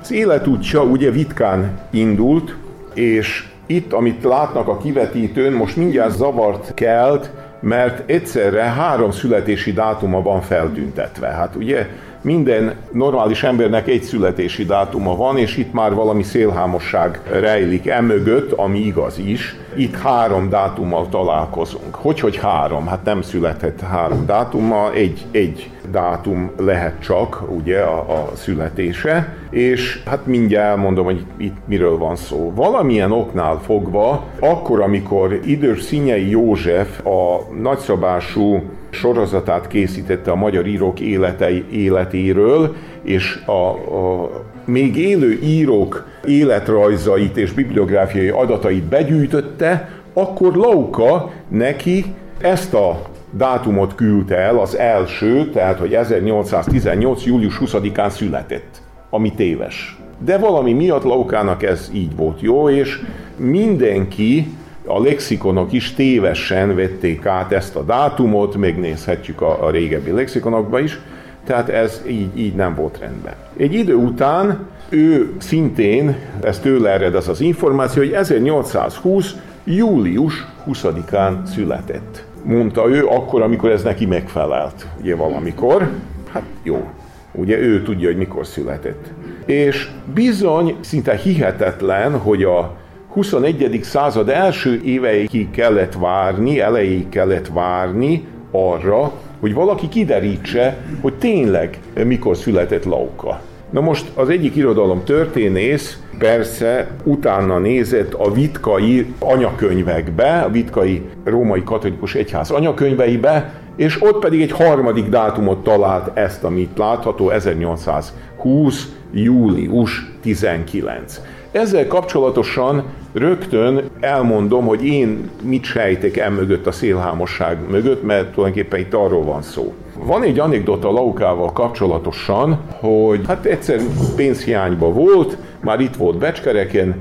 az 0.01 0.11
életútja 0.11 0.81
ugye 0.81 1.11
Vitkán 1.11 1.79
indult, 1.89 2.55
és 2.93 3.47
itt, 3.65 3.93
amit 3.93 4.23
látnak 4.23 4.67
a 4.67 4.77
kivetítőn, 4.77 5.53
most 5.53 5.75
mindjárt 5.75 6.15
zavart 6.15 6.73
kelt, 6.73 7.31
mert 7.59 8.09
egyszerre 8.09 8.61
három 8.61 9.11
születési 9.11 9.71
dátuma 9.71 10.21
van 10.21 10.41
feltüntetve. 10.41 11.27
Hát 11.27 11.55
ugye 11.55 11.87
minden 12.23 12.75
normális 12.91 13.43
embernek 13.43 13.87
egy 13.87 14.03
születési 14.03 14.65
dátuma 14.65 15.15
van, 15.15 15.37
és 15.37 15.57
itt 15.57 15.73
már 15.73 15.93
valami 15.93 16.23
szélhámosság 16.23 17.21
rejlik 17.31 17.87
emögött, 17.87 18.51
ami 18.51 18.79
igaz 18.79 19.17
is. 19.17 19.55
Itt 19.75 19.95
három 19.95 20.49
dátummal 20.49 21.09
találkozunk. 21.09 21.95
Hogy, 21.95 22.19
hogy 22.19 22.37
három? 22.37 22.87
Hát 22.87 23.03
nem 23.03 23.21
született 23.21 23.81
három 23.81 24.25
dátummal, 24.25 24.91
egy, 24.93 25.25
egy 25.31 25.69
dátum 25.91 26.51
lehet 26.57 26.99
csak, 26.99 27.43
ugye, 27.55 27.79
a, 27.79 27.99
a 27.99 28.31
születése, 28.35 29.35
és 29.49 30.03
hát 30.05 30.25
mindjárt 30.25 30.69
elmondom, 30.69 31.05
hogy 31.05 31.25
itt 31.37 31.57
miről 31.65 31.97
van 31.97 32.15
szó. 32.15 32.51
Valamilyen 32.55 33.11
oknál 33.11 33.59
fogva, 33.65 34.23
akkor, 34.39 34.81
amikor 34.81 35.39
idős 35.45 35.81
Szinyei 35.81 36.29
József 36.29 37.05
a 37.05 37.53
nagyszabású 37.61 38.61
sorozatát 38.89 39.67
készítette 39.67 40.31
a 40.31 40.35
magyar 40.35 40.65
írók 40.65 40.99
életei, 40.99 41.65
életéről, 41.71 42.75
és 43.01 43.39
a, 43.45 43.67
a 43.95 44.29
még 44.65 44.97
élő 44.97 45.39
írók 45.43 46.07
életrajzait 46.25 47.37
és 47.37 47.51
bibliográfiai 47.51 48.29
adatait 48.29 48.83
begyűjtötte, 48.83 49.89
akkor 50.13 50.55
Lauka 50.55 51.31
neki 51.47 52.05
ezt 52.41 52.73
a 52.73 53.01
dátumot 53.37 53.95
küldte 53.95 54.35
el, 54.35 54.57
az 54.59 54.77
első, 54.77 55.49
tehát 55.49 55.79
hogy 55.79 55.93
1818. 55.93 57.25
július 57.25 57.57
20-án 57.59 58.09
született, 58.09 58.81
ami 59.09 59.31
téves. 59.31 59.97
De 60.17 60.37
valami 60.37 60.73
miatt 60.73 61.03
Laukának 61.03 61.63
ez 61.63 61.89
így 61.93 62.15
volt 62.15 62.41
jó, 62.41 62.69
és 62.69 63.01
mindenki 63.37 64.47
a 64.85 65.01
lexikonok 65.01 65.73
is 65.73 65.93
tévesen 65.93 66.75
vették 66.75 67.25
át 67.25 67.51
ezt 67.51 67.75
a 67.75 67.83
dátumot, 67.83 68.55
megnézhetjük 68.55 69.41
a, 69.41 69.65
a 69.65 69.69
régebbi 69.69 70.11
lexikonokba 70.11 70.79
is, 70.79 70.99
tehát 71.45 71.69
ez 71.69 72.01
így, 72.07 72.37
így 72.39 72.55
nem 72.55 72.75
volt 72.75 72.99
rendben. 72.99 73.33
Egy 73.57 73.73
idő 73.73 73.95
után 73.95 74.67
ő 74.89 75.33
szintén, 75.37 76.15
ez 76.41 76.59
tőle 76.59 76.89
ered 76.89 77.15
ez 77.15 77.27
az 77.27 77.41
információ, 77.41 78.01
hogy 78.01 78.11
1820. 78.11 79.35
július 79.63 80.45
20-án 80.67 81.45
született. 81.45 82.25
Mondta 82.43 82.89
ő 82.89 83.05
akkor, 83.05 83.41
amikor 83.41 83.71
ez 83.71 83.83
neki 83.83 84.05
megfelelt, 84.05 84.87
ugye 85.01 85.15
valamikor. 85.15 85.89
Hát 86.31 86.43
jó, 86.63 86.87
ugye 87.31 87.57
ő 87.57 87.81
tudja, 87.81 88.07
hogy 88.07 88.17
mikor 88.17 88.47
született. 88.47 89.11
És 89.45 89.89
bizony, 90.13 90.75
szinte 90.79 91.15
hihetetlen, 91.15 92.17
hogy 92.17 92.43
a 92.43 92.75
21. 93.13 93.79
század 93.83 94.29
első 94.29 94.81
éveig 94.83 95.49
kellett 95.51 95.93
várni, 95.93 96.59
elejéig 96.59 97.09
kellett 97.09 97.47
várni 97.47 98.25
arra, 98.51 99.11
hogy 99.39 99.53
valaki 99.53 99.89
kiderítse, 99.89 100.77
hogy 101.01 101.13
tényleg 101.13 101.79
mikor 102.05 102.37
született 102.37 102.83
Lauka. 102.83 103.41
Na 103.73 103.81
most 103.81 104.11
az 104.15 104.29
egyik 104.29 104.55
irodalom 104.55 105.03
történész 105.03 105.97
persze 106.17 106.87
utána 107.03 107.59
nézett 107.59 108.13
a 108.13 108.31
vitkai 108.31 109.13
anyakönyvekbe, 109.19 110.39
a 110.39 110.49
vitkai 110.49 111.01
római 111.23 111.63
katolikus 111.63 112.15
egyház 112.15 112.51
anyakönyveibe, 112.51 113.53
és 113.75 114.01
ott 114.01 114.19
pedig 114.19 114.41
egy 114.41 114.51
harmadik 114.51 115.09
dátumot 115.09 115.63
talált 115.63 116.17
ezt, 116.17 116.43
amit 116.43 116.77
látható, 116.77 117.29
1820. 117.29 118.95
július 119.11 120.11
19. 120.21 121.21
Ezzel 121.53 121.87
kapcsolatosan 121.87 122.83
rögtön 123.11 123.89
elmondom, 123.99 124.65
hogy 124.65 124.85
én 124.85 125.29
mit 125.43 125.63
sejtek 125.63 126.17
el 126.17 126.31
mögött 126.31 126.67
a 126.67 126.71
szélhámosság 126.71 127.57
mögött, 127.69 128.03
mert 128.03 128.33
tulajdonképpen 128.33 128.79
itt 128.79 128.93
arról 128.93 129.23
van 129.23 129.41
szó. 129.41 129.73
Van 130.03 130.23
egy 130.23 130.39
anekdota 130.39 130.91
Laukával 130.91 131.51
kapcsolatosan, 131.51 132.59
hogy 132.79 133.21
hát 133.27 133.45
egyszer 133.45 133.79
pénzhiányba 134.15 134.91
volt, 134.91 135.37
már 135.61 135.79
itt 135.79 135.95
volt 135.95 136.17
Becskereken, 136.17 136.95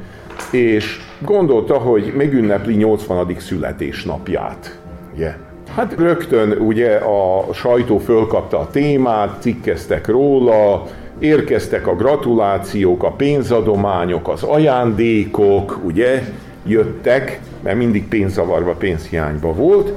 és 0.50 1.00
gondolta, 1.18 1.74
hogy 1.74 2.12
megünnepli 2.16 2.74
80. 2.74 3.36
születésnapját. 3.38 4.78
Yeah. 5.16 5.34
Hát 5.74 5.94
rögtön 5.98 6.50
ugye 6.50 6.94
a 6.94 7.52
sajtó 7.52 7.98
fölkapta 7.98 8.58
a 8.58 8.68
témát, 8.70 9.40
cikkeztek 9.40 10.06
róla, 10.06 10.86
érkeztek 11.22 11.86
a 11.86 11.96
gratulációk, 11.96 13.02
a 13.02 13.10
pénzadományok, 13.10 14.28
az 14.28 14.42
ajándékok, 14.42 15.80
ugye, 15.84 16.22
jöttek, 16.66 17.40
mert 17.62 17.76
mindig 17.76 18.08
pénzavarva, 18.08 18.72
pénzhiányba 18.72 19.54
volt, 19.54 19.92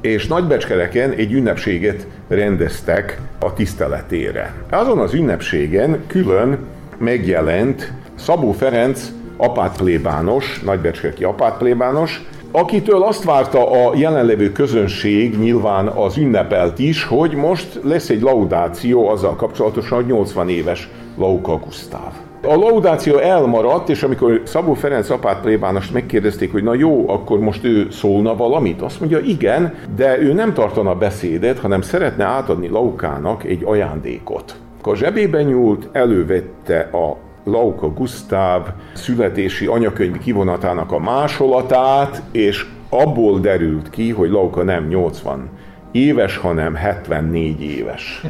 és 0.00 0.26
Nagybecskereken 0.26 1.10
egy 1.10 1.32
ünnepséget 1.32 2.06
rendeztek 2.28 3.20
a 3.38 3.52
tiszteletére. 3.52 4.54
Azon 4.70 4.98
az 4.98 5.14
ünnepségen 5.14 6.04
külön 6.06 6.58
megjelent 6.98 7.92
Szabó 8.14 8.52
Ferenc 8.52 9.12
apátplébános, 9.36 10.60
nagybecskereki 10.64 11.24
apátplébános, 11.24 12.24
akitől 12.52 13.02
azt 13.02 13.24
várta 13.24 13.70
a 13.70 13.92
jelenlevő 13.96 14.52
közönség, 14.52 15.38
nyilván 15.38 15.86
az 15.86 16.16
ünnepelt 16.16 16.78
is, 16.78 17.04
hogy 17.04 17.34
most 17.34 17.80
lesz 17.84 18.08
egy 18.08 18.20
laudáció 18.20 19.08
azzal 19.08 19.36
kapcsolatosan, 19.36 19.98
hogy 19.98 20.06
80 20.06 20.48
éves 20.48 20.88
Lauka 21.16 21.56
Gusztáv. 21.56 22.12
A 22.46 22.54
laudáció 22.54 23.16
elmaradt, 23.16 23.88
és 23.88 24.02
amikor 24.02 24.40
Szabó 24.44 24.74
Ferenc 24.74 25.10
apát 25.10 25.40
plébánost 25.40 25.92
megkérdezték, 25.92 26.52
hogy 26.52 26.62
na 26.62 26.74
jó, 26.74 27.08
akkor 27.08 27.38
most 27.38 27.64
ő 27.64 27.90
szólna 27.90 28.36
valamit, 28.36 28.82
azt 28.82 29.00
mondja, 29.00 29.18
igen, 29.18 29.74
de 29.96 30.18
ő 30.18 30.32
nem 30.32 30.52
tartana 30.52 30.94
beszédet, 30.94 31.58
hanem 31.58 31.80
szeretne 31.80 32.24
átadni 32.24 32.68
Laukának 32.68 33.44
egy 33.44 33.62
ajándékot. 33.64 34.54
Akkor 34.78 34.96
zsebébe 34.96 35.42
nyúlt, 35.42 35.88
elővette 35.92 36.78
a 36.92 37.16
Lauka 37.44 37.92
Gusztáv 37.92 38.66
születési 38.94 39.66
anyakönyvi 39.66 40.18
kivonatának 40.18 40.92
a 40.92 40.98
másolatát, 40.98 42.22
és 42.30 42.66
abból 42.88 43.40
derült 43.40 43.90
ki, 43.90 44.10
hogy 44.10 44.30
Lauka 44.30 44.62
nem 44.62 44.86
80 44.86 45.48
éves, 45.92 46.36
hanem 46.36 46.74
74 46.74 47.62
éves 47.62 48.22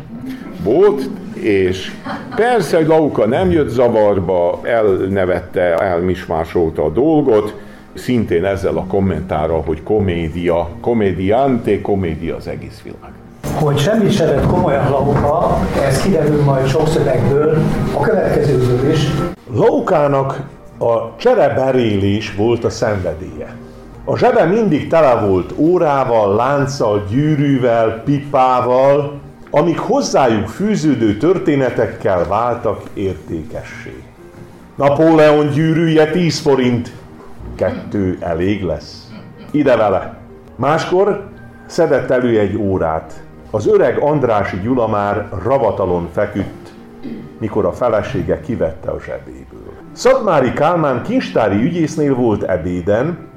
volt, 0.62 1.08
és 1.34 1.92
persze, 2.36 2.76
hogy 2.76 2.86
Lauka 2.86 3.26
nem 3.26 3.50
jött 3.50 3.68
zavarba, 3.68 4.60
elnevette, 4.62 5.76
elmismásolta 5.76 6.84
a 6.84 6.90
dolgot, 6.90 7.60
szintén 7.94 8.44
ezzel 8.44 8.76
a 8.76 8.86
kommentárral, 8.86 9.62
hogy 9.66 9.82
komédia, 9.82 10.68
komédiante, 10.80 11.80
komédia 11.80 12.36
az 12.36 12.48
egész 12.48 12.82
világ. 12.82 13.21
Hogy 13.54 13.78
semmit 13.78 14.12
se 14.12 14.40
komolyan 14.46 14.90
Lauka, 14.90 15.58
ez 15.84 16.02
kiderül 16.02 16.42
majd 16.42 16.66
sok 16.66 16.88
szövegből, 16.88 17.58
a 17.94 18.00
következőből 18.00 18.90
is. 18.90 19.06
Laukának 19.54 20.40
a 20.78 21.16
csereberélés 21.16 22.34
volt 22.34 22.64
a 22.64 22.70
szenvedélye. 22.70 23.56
A 24.04 24.16
zsebe 24.16 24.44
mindig 24.44 24.88
tele 24.88 25.26
volt 25.26 25.52
órával, 25.56 26.34
lánccal, 26.34 27.04
gyűrűvel, 27.10 28.02
pipával, 28.04 29.20
amik 29.50 29.78
hozzájuk 29.78 30.48
fűződő 30.48 31.16
történetekkel 31.16 32.26
váltak 32.28 32.82
értékessé. 32.94 34.02
Napóleon 34.74 35.50
gyűrűje 35.50 36.10
10 36.10 36.38
forint, 36.38 36.92
kettő 37.54 38.16
elég 38.20 38.62
lesz. 38.62 39.10
Ide 39.50 39.76
vele. 39.76 40.14
Máskor 40.56 41.28
szedett 41.66 42.10
elő 42.10 42.38
egy 42.38 42.56
órát. 42.56 43.22
Az 43.54 43.66
öreg 43.66 43.98
Andrási 43.98 44.60
Gyula 44.60 44.88
már 44.88 45.28
ravatalon 45.42 46.08
feküdt, 46.12 46.72
mikor 47.38 47.64
a 47.64 47.72
felesége 47.72 48.40
kivette 48.40 48.90
a 48.90 49.00
zsebéből. 49.00 49.72
Szatmári 49.92 50.52
Kálmán 50.52 51.02
kincstári 51.02 51.62
ügyésznél 51.62 52.14
volt 52.14 52.42
ebéden, 52.42 53.30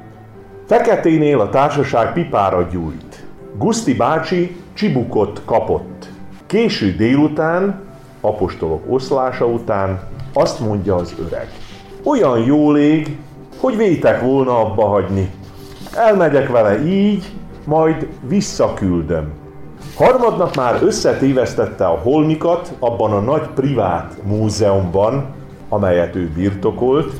Feketénél 0.65 1.39
a 1.39 1.49
társaság 1.49 2.13
pipára 2.13 2.67
gyújt. 2.71 3.25
Guszti 3.57 3.93
bácsi 3.93 4.55
csibukot 4.73 5.41
kapott. 5.45 6.09
Késő 6.45 6.95
délután, 6.95 7.81
apostolok 8.21 8.83
oszlása 8.87 9.45
után 9.45 9.99
azt 10.33 10.59
mondja 10.59 10.95
az 10.95 11.15
öreg. 11.27 11.47
Olyan 12.03 12.39
jó 12.39 12.71
lég, 12.71 13.17
hogy 13.59 13.77
vétek 13.77 14.21
volna 14.21 14.59
abba 14.59 14.85
hagyni. 14.85 15.31
Elmegyek 15.95 16.49
vele 16.49 16.85
így, 16.85 17.31
majd 17.65 18.07
visszaküldöm. 18.27 19.44
Harmadnap 19.95 20.55
már 20.55 20.79
összetévesztette 20.83 21.85
a 21.85 21.99
holmikat 22.03 22.73
abban 22.79 23.11
a 23.11 23.19
nagy 23.19 23.47
privát 23.55 24.13
múzeumban, 24.23 25.25
amelyet 25.69 26.15
ő 26.15 26.31
birtokolt, 26.35 27.13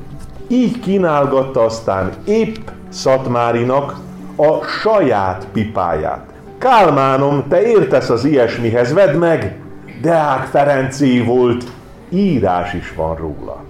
így 0.48 0.80
kínálgatta 0.80 1.62
aztán 1.62 2.12
épp 2.26 2.56
Szatmárinak 2.90 3.96
a 4.36 4.64
saját 4.64 5.48
pipáját. 5.54 6.34
Kálmánom, 6.58 7.48
te 7.48 7.62
értesz 7.62 8.10
az 8.10 8.26
ilyesmihez, 8.26 8.94
vedd 8.94 9.16
meg! 9.16 9.60
Deák 10.02 10.44
Ferencé 10.46 11.22
volt, 11.22 11.64
írás 12.10 12.74
is 12.74 12.94
van 12.96 13.16
róla. 13.16 13.64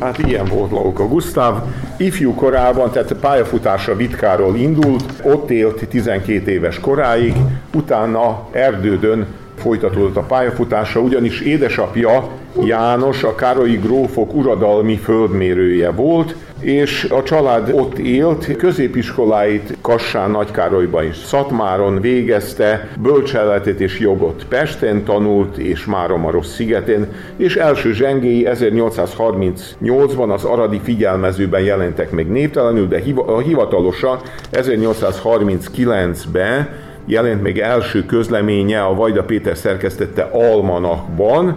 Hát 0.00 0.18
ilyen 0.18 0.44
volt 0.44 0.70
Lauka 0.70 1.08
Gusztáv. 1.08 1.62
Ifjú 1.96 2.34
korában, 2.34 2.90
tehát 2.90 3.12
pályafutása 3.12 3.96
Vitkáról 3.96 4.56
indult, 4.56 5.04
ott 5.22 5.50
élt 5.50 5.88
12 5.88 6.50
éves 6.50 6.80
koráig, 6.80 7.34
utána 7.74 8.48
Erdődön 8.52 9.26
folytatódott 9.58 10.16
a 10.16 10.20
pályafutása, 10.20 11.00
ugyanis 11.00 11.40
édesapja 11.40 12.28
János 12.64 13.22
a 13.22 13.34
Károlyi 13.34 13.76
grófok 13.76 14.34
uradalmi 14.34 14.96
földmérője 14.96 15.90
volt, 15.90 16.34
és 16.60 17.04
a 17.04 17.22
család 17.22 17.70
ott 17.72 17.98
élt, 17.98 18.56
középiskoláit 18.56 19.76
Kassán, 19.80 20.30
Nagykárolyban 20.30 21.04
és 21.04 21.16
Szatmáron 21.16 22.00
végezte, 22.00 22.88
bölcseletet 23.00 23.80
és 23.80 23.98
jogot 23.98 24.46
Pesten 24.48 25.04
tanult, 25.04 25.58
és 25.58 25.84
Máramaros 25.84 26.46
szigetén, 26.46 27.06
és 27.36 27.56
első 27.56 27.92
zsengéi 27.92 28.46
1838-ban 28.50 30.32
az 30.32 30.44
aradi 30.44 30.80
figyelmezőben 30.82 31.60
jelentek 31.60 32.10
meg 32.10 32.30
névtelenül, 32.30 32.88
de 32.88 33.02
hivatalosan 33.44 34.18
1839-ben 34.52 36.68
jelent 37.06 37.42
meg 37.42 37.58
első 37.58 38.04
közleménye 38.04 38.82
a 38.82 38.94
Vajda 38.94 39.22
Péter 39.22 39.56
szerkesztette 39.56 40.22
Almanakban, 40.22 41.56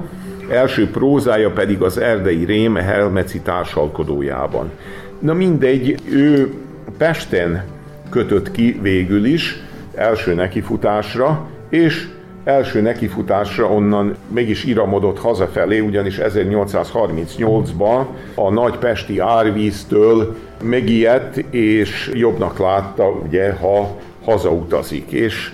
első 0.51 0.89
prózája 0.89 1.49
pedig 1.51 1.81
az 1.81 1.97
Erdei 1.97 2.45
Rém 2.45 2.75
Helmeci 2.75 3.39
társalkodójában. 3.39 4.71
Na 5.19 5.33
mindegy, 5.33 5.95
ő 6.11 6.53
Pesten 6.97 7.63
kötött 8.09 8.51
ki 8.51 8.79
végül 8.81 9.25
is, 9.25 9.63
első 9.95 10.33
nekifutásra, 10.33 11.47
és 11.69 12.07
első 12.43 12.81
nekifutásra 12.81 13.71
onnan 13.71 14.15
mégis 14.27 14.63
iramodott 14.63 15.19
hazafelé, 15.19 15.79
ugyanis 15.79 16.17
1838-ban 16.23 18.05
a 18.35 18.49
nagy 18.49 18.77
pesti 18.77 19.19
árvíztől 19.19 20.35
megijedt, 20.63 21.37
és 21.37 22.11
jobbnak 22.13 22.59
látta, 22.59 23.09
ugye, 23.09 23.51
ha 23.51 23.97
hazautazik. 24.29 25.11
És 25.11 25.51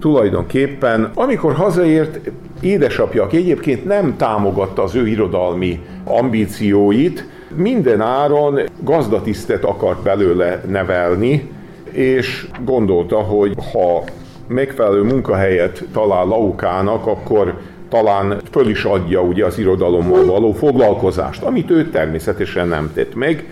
tulajdonképpen, 0.00 1.10
amikor 1.14 1.54
hazaért, 1.54 2.20
édesapja, 2.60 3.22
aki 3.22 3.36
egyébként 3.36 3.84
nem 3.84 4.16
támogatta 4.16 4.82
az 4.82 4.94
ő 4.94 5.06
irodalmi 5.06 5.80
ambícióit, 6.04 7.24
minden 7.54 8.00
áron 8.00 8.60
gazdatisztet 8.80 9.64
akart 9.64 10.02
belőle 10.02 10.62
nevelni, 10.68 11.50
és 11.90 12.48
gondolta, 12.64 13.16
hogy 13.16 13.54
ha 13.72 14.04
megfelelő 14.48 15.02
munkahelyet 15.02 15.84
talál 15.92 16.26
Laukának, 16.26 17.06
akkor 17.06 17.54
talán 17.88 18.40
föl 18.50 18.68
is 18.68 18.84
adja 18.84 19.20
ugye 19.20 19.44
az 19.44 19.58
irodalommal 19.58 20.24
való 20.24 20.52
foglalkozást, 20.52 21.42
amit 21.42 21.70
ő 21.70 21.88
természetesen 21.90 22.68
nem 22.68 22.90
tett 22.94 23.14
meg, 23.14 23.44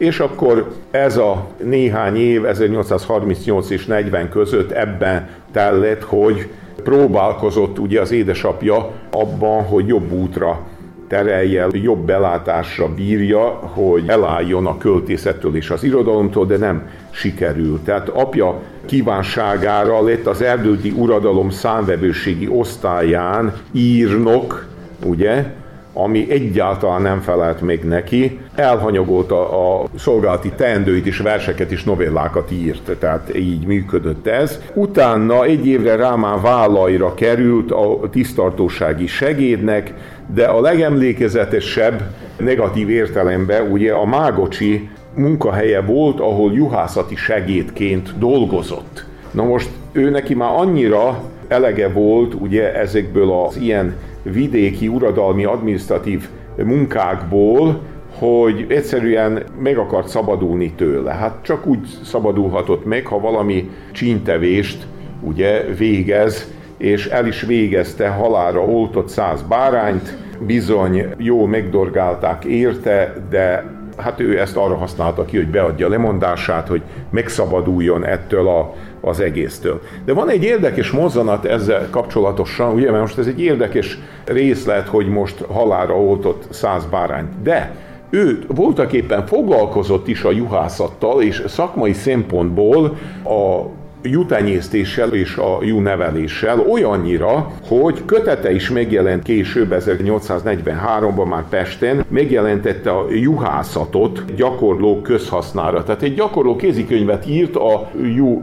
és 0.00 0.20
akkor 0.20 0.72
ez 0.90 1.16
a 1.16 1.46
néhány 1.64 2.16
év, 2.16 2.44
1838 2.44 3.70
és 3.70 3.86
40 3.86 4.28
között 4.28 4.70
ebben 4.70 5.28
tellett, 5.52 6.02
hogy 6.02 6.48
próbálkozott 6.82 7.78
ugye 7.78 8.00
az 8.00 8.10
édesapja 8.10 8.90
abban, 9.10 9.62
hogy 9.62 9.86
jobb 9.86 10.12
útra 10.12 10.60
terelje, 11.08 11.66
jobb 11.72 11.98
belátásra 11.98 12.94
bírja, 12.94 13.40
hogy 13.48 14.04
elálljon 14.06 14.66
a 14.66 14.78
költészettől 14.78 15.56
és 15.56 15.70
az 15.70 15.84
irodalomtól, 15.84 16.46
de 16.46 16.56
nem 16.56 16.88
sikerült. 17.10 17.80
Tehát 17.84 18.08
apja 18.08 18.60
kívánságára 18.86 20.02
lett 20.02 20.26
az 20.26 20.42
erdődi 20.42 20.90
uradalom 20.90 21.50
számvevőségi 21.50 22.48
osztályán 22.48 23.52
írnok, 23.72 24.66
ugye, 25.04 25.44
ami 25.92 26.30
egyáltalán 26.30 27.02
nem 27.02 27.20
felelt 27.20 27.60
még 27.60 27.82
neki. 27.82 28.38
Elhanyagolta 28.54 29.50
a 29.50 29.86
szolgálati 29.96 30.52
teendőit 30.56 31.06
és 31.06 31.18
verseket 31.18 31.70
és 31.70 31.84
novellákat 31.84 32.50
írt, 32.50 32.96
tehát 32.98 33.36
így 33.36 33.66
működött 33.66 34.26
ez. 34.26 34.60
Utána 34.74 35.44
egy 35.44 35.66
évre 35.66 35.96
Rámán 35.96 36.42
vállaira 36.42 37.14
került 37.14 37.70
a 37.70 38.00
tisztartósági 38.10 39.06
segédnek, 39.06 39.94
de 40.34 40.44
a 40.44 40.60
legemlékezetesebb 40.60 42.02
negatív 42.36 42.90
értelemben 42.90 43.70
ugye 43.70 43.92
a 43.92 44.04
Mágocsi 44.04 44.88
munkahelye 45.14 45.80
volt, 45.80 46.20
ahol 46.20 46.52
juhászati 46.52 47.16
segédként 47.16 48.18
dolgozott. 48.18 49.04
Na 49.30 49.44
most 49.44 49.70
ő 49.92 50.10
neki 50.10 50.34
már 50.34 50.52
annyira 50.56 51.22
elege 51.48 51.88
volt 51.88 52.34
ugye 52.34 52.74
ezekből 52.74 53.32
az 53.32 53.56
ilyen 53.56 53.96
vidéki 54.22 54.88
uradalmi 54.88 55.44
adminisztratív 55.44 56.28
munkákból, 56.56 57.80
hogy 58.18 58.66
egyszerűen 58.68 59.42
meg 59.62 59.78
akart 59.78 60.08
szabadulni 60.08 60.72
tőle. 60.72 61.12
Hát 61.12 61.38
csak 61.42 61.66
úgy 61.66 61.86
szabadulhatott 62.04 62.84
meg, 62.84 63.06
ha 63.06 63.20
valami 63.20 63.70
csíntevést 63.92 64.86
ugye 65.20 65.64
végez, 65.78 66.52
és 66.76 67.06
el 67.06 67.26
is 67.26 67.40
végezte 67.40 68.08
halára 68.08 68.60
oltott 68.60 69.08
száz 69.08 69.42
bárányt, 69.42 70.16
bizony 70.46 71.04
jó 71.16 71.46
megdorgálták 71.46 72.44
érte, 72.44 73.14
de 73.30 73.64
hát 73.96 74.20
ő 74.20 74.40
ezt 74.40 74.56
arra 74.56 74.74
használta 74.74 75.24
ki, 75.24 75.36
hogy 75.36 75.48
beadja 75.48 75.88
lemondását, 75.88 76.68
hogy 76.68 76.82
megszabaduljon 77.10 78.04
ettől 78.04 78.48
a, 78.48 78.74
az 79.00 79.20
egésztől. 79.20 79.80
De 80.04 80.12
van 80.12 80.28
egy 80.28 80.42
érdekes 80.42 80.90
mozzanat 80.90 81.44
ezzel 81.44 81.88
kapcsolatosan, 81.90 82.74
ugye, 82.74 82.90
mert 82.90 83.02
most 83.02 83.18
ez 83.18 83.26
egy 83.26 83.40
érdekes 83.40 83.98
részlet, 84.24 84.88
hogy 84.88 85.08
most 85.08 85.40
halára 85.40 86.00
oltott 86.00 86.46
száz 86.50 86.84
bárányt. 86.84 87.42
De 87.42 87.74
ő 88.10 88.44
voltak 88.46 88.92
éppen 88.92 89.26
foglalkozott 89.26 90.08
is 90.08 90.22
a 90.22 90.30
juhászattal, 90.30 91.22
és 91.22 91.42
szakmai 91.46 91.92
szempontból 91.92 92.96
a 93.24 93.66
jutenyésztéssel 94.02 95.12
és 95.12 95.36
a 95.36 95.58
neveléssel 95.80 96.60
olyannyira, 96.60 97.50
hogy 97.66 98.04
kötete 98.04 98.52
is 98.52 98.70
megjelent 98.70 99.22
később 99.22 99.74
1843-ban 99.78 101.28
már 101.28 101.48
Pesten, 101.48 102.04
megjelentette 102.08 102.90
a 102.90 103.06
juhászatot 103.10 104.34
gyakorló 104.34 105.00
közhasznára. 105.00 105.82
Tehát 105.84 106.02
egy 106.02 106.14
gyakorló 106.14 106.56
kézikönyvet 106.56 107.26
írt 107.26 107.56
a 107.56 107.90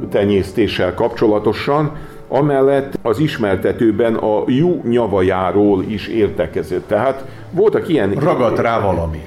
tenyésztéssel 0.09 0.93
kapcsolatosan, 0.93 1.91
amellett 2.27 2.99
az 3.01 3.19
ismertetőben 3.19 4.15
a 4.15 4.43
jú 4.47 4.81
nyavajáról 4.89 5.83
is 5.87 6.07
értekezett. 6.07 6.87
Tehát 6.87 7.25
voltak 7.51 7.89
ilyen... 7.89 8.11
Ragadt 8.11 8.59
rá 8.59 8.79
valami. 8.79 9.21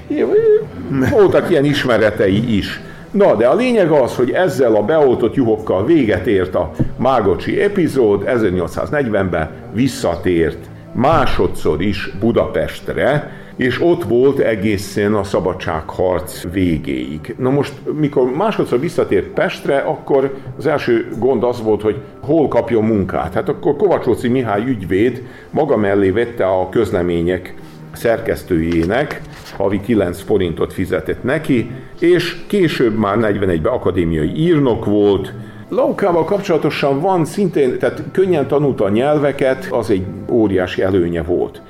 Voltak 1.10 1.50
ilyen 1.50 1.64
ismeretei 1.64 2.56
is. 2.56 2.80
Na, 3.10 3.34
de 3.34 3.46
a 3.46 3.54
lényeg 3.54 3.90
az, 3.90 4.16
hogy 4.16 4.30
ezzel 4.30 4.74
a 4.74 4.82
beoltott 4.82 5.34
juhokkal 5.34 5.84
véget 5.84 6.26
ért 6.26 6.54
a 6.54 6.70
Mágocsi 6.96 7.60
epizód, 7.60 8.24
1840-ben 8.26 9.50
visszatért 9.72 10.68
másodszor 10.92 11.82
is 11.82 12.10
Budapestre, 12.20 13.32
és 13.56 13.82
ott 13.82 14.04
volt 14.04 14.38
egészen 14.38 15.14
a 15.14 15.22
szabadságharc 15.22 16.42
végéig. 16.52 17.34
Na 17.38 17.50
most, 17.50 17.72
mikor 17.98 18.30
másodszor 18.36 18.80
visszatért 18.80 19.26
Pestre, 19.26 19.78
akkor 19.78 20.34
az 20.58 20.66
első 20.66 21.08
gond 21.18 21.44
az 21.44 21.62
volt, 21.62 21.82
hogy 21.82 21.96
hol 22.20 22.48
kapjon 22.48 22.84
munkát. 22.84 23.34
Hát 23.34 23.48
akkor 23.48 23.76
Kovacsóci 23.76 24.28
Mihály 24.28 24.62
ügyvéd 24.66 25.22
maga 25.50 25.76
mellé 25.76 26.10
vette 26.10 26.46
a 26.46 26.68
közlemények 26.68 27.54
szerkesztőjének, 27.92 29.20
havi 29.56 29.80
9 29.80 30.20
forintot 30.20 30.72
fizetett 30.72 31.22
neki, 31.22 31.70
és 31.98 32.36
később 32.46 32.98
már 32.98 33.16
41-ben 33.20 33.72
akadémiai 33.72 34.32
írnok 34.36 34.84
volt, 34.84 35.32
Laukával 35.72 36.24
kapcsolatosan 36.24 37.00
van 37.00 37.24
szintén, 37.24 37.78
tehát 37.78 38.02
könnyen 38.12 38.46
tanulta 38.46 38.84
a 38.84 38.88
nyelveket, 38.88 39.68
az 39.70 39.90
egy 39.90 40.04
óriási 40.30 40.82
előnye 40.82 41.22
volt. 41.22 41.62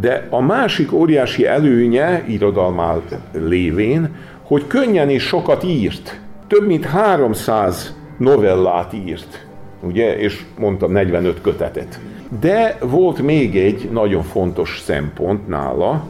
De 0.00 0.26
a 0.30 0.40
másik 0.40 0.92
óriási 0.92 1.46
előnye, 1.46 2.24
irodalmál 2.28 3.02
lévén, 3.32 4.14
hogy 4.42 4.66
könnyen 4.66 5.10
és 5.10 5.22
sokat 5.22 5.64
írt. 5.64 6.20
Több 6.46 6.66
mint 6.66 6.84
300 6.84 7.94
novellát 8.18 8.92
írt, 8.92 9.46
ugye, 9.80 10.18
és 10.18 10.44
mondtam 10.58 10.92
45 10.92 11.40
kötetet. 11.40 12.00
De 12.40 12.78
volt 12.80 13.22
még 13.22 13.56
egy 13.56 13.88
nagyon 13.92 14.22
fontos 14.22 14.80
szempont 14.84 15.48
nála, 15.48 16.06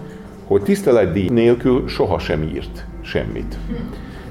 hogy 0.47 0.63
tiszteletdíj 0.63 1.29
nélkül 1.29 1.89
sohasem 1.89 2.43
írt 2.43 2.85
semmit. 3.01 3.57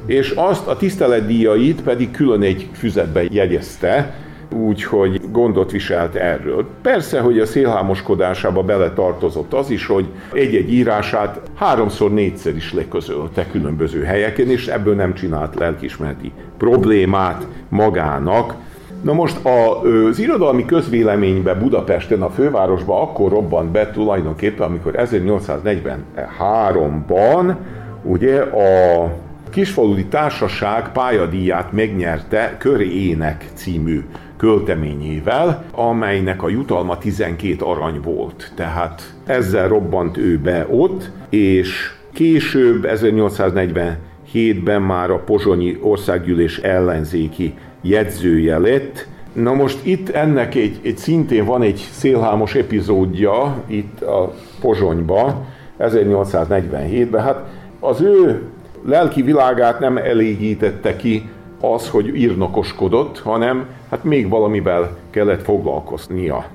És 0.06 0.30
azt 0.30 0.68
a 0.68 0.78
tiszteletdíjait 0.78 1.82
pedig 1.82 2.12
külön 2.12 2.42
egy 2.42 2.70
füzetbe 2.74 3.24
jegyezte, 3.30 4.16
úgyhogy 4.52 5.22
gondot 5.32 5.72
viselt 5.72 6.16
erről. 6.16 6.66
Persze, 6.82 7.20
hogy 7.20 7.40
a 7.40 7.46
szélhámoskodásába 7.46 8.64
bele 8.64 8.94
tartozott 8.94 9.54
az 9.54 9.70
is, 9.70 9.86
hogy 9.86 10.06
egy-egy 10.34 10.74
írását 10.74 11.42
háromszor, 11.56 12.14
négyszer 12.14 12.56
is 12.56 12.74
leközölte 12.74 13.48
különböző 13.52 14.04
helyeken, 14.04 14.50
és 14.50 14.68
ebből 14.68 14.96
nem 14.96 15.14
csinált 15.14 15.56
lelkismereti 15.56 16.32
problémát 16.58 17.48
magának. 17.70 18.56
Na 19.02 19.14
most 19.14 19.46
az 19.46 20.20
irodalmi 20.20 20.66
közvéleménybe 20.66 21.54
Budapesten, 21.54 22.22
a 22.22 22.30
fővárosban 22.30 23.02
akkor 23.02 23.32
robbant 23.32 23.72
be 23.72 23.92
tulajdonképpen, 23.92 24.68
amikor 24.68 24.94
1843-ban 24.98 27.56
ugye 28.04 28.40
a 28.40 29.12
Kisfaludi 29.50 30.06
Társaság 30.06 30.92
pályadíját 30.92 31.72
megnyerte 31.72 32.56
Köri 32.60 33.10
Ének 33.10 33.46
című 33.54 34.04
költeményével, 34.38 35.64
amelynek 35.72 36.44
a 36.44 36.50
jutalma 36.50 36.98
12 36.98 37.66
arany 37.66 38.00
volt. 38.04 38.52
Tehát 38.56 39.14
ezzel 39.26 39.68
robbant 39.68 40.18
ő 40.18 40.40
be 40.40 40.66
ott, 40.70 41.10
és 41.30 41.92
később 42.14 42.88
1847-ben 42.90 44.82
már 44.82 45.12
a 45.12 45.20
Pozsonyi 45.20 45.78
Országgyűlés 45.82 46.58
ellenzéki 46.58 47.54
jegyzője 47.90 48.58
lett, 48.58 49.08
Na 49.38 49.54
most 49.54 49.86
itt 49.86 50.10
ennek 50.10 50.56
egy, 50.56 50.80
egy 50.84 50.98
szintén 50.98 51.46
van 51.46 51.62
egy 51.62 51.88
szélhámos 51.92 52.56
epizódja 52.56 53.64
itt 53.68 54.02
a 54.02 54.34
Pozsonyba, 54.62 55.46
1847-ben. 55.80 57.22
Hát 57.22 57.44
az 57.80 58.02
ő 58.02 58.42
lelki 58.86 59.22
világát 59.22 59.80
nem 59.80 59.98
elégítette 59.98 60.96
ki 60.96 61.30
az, 61.62 61.90
hogy 61.90 62.16
írnokoskodott, 62.16 63.20
hanem 63.20 63.66
hát 63.90 64.04
még 64.04 64.30
valamivel 64.30 64.98
kellett 65.10 65.44
foglalkoznia. 65.44 66.46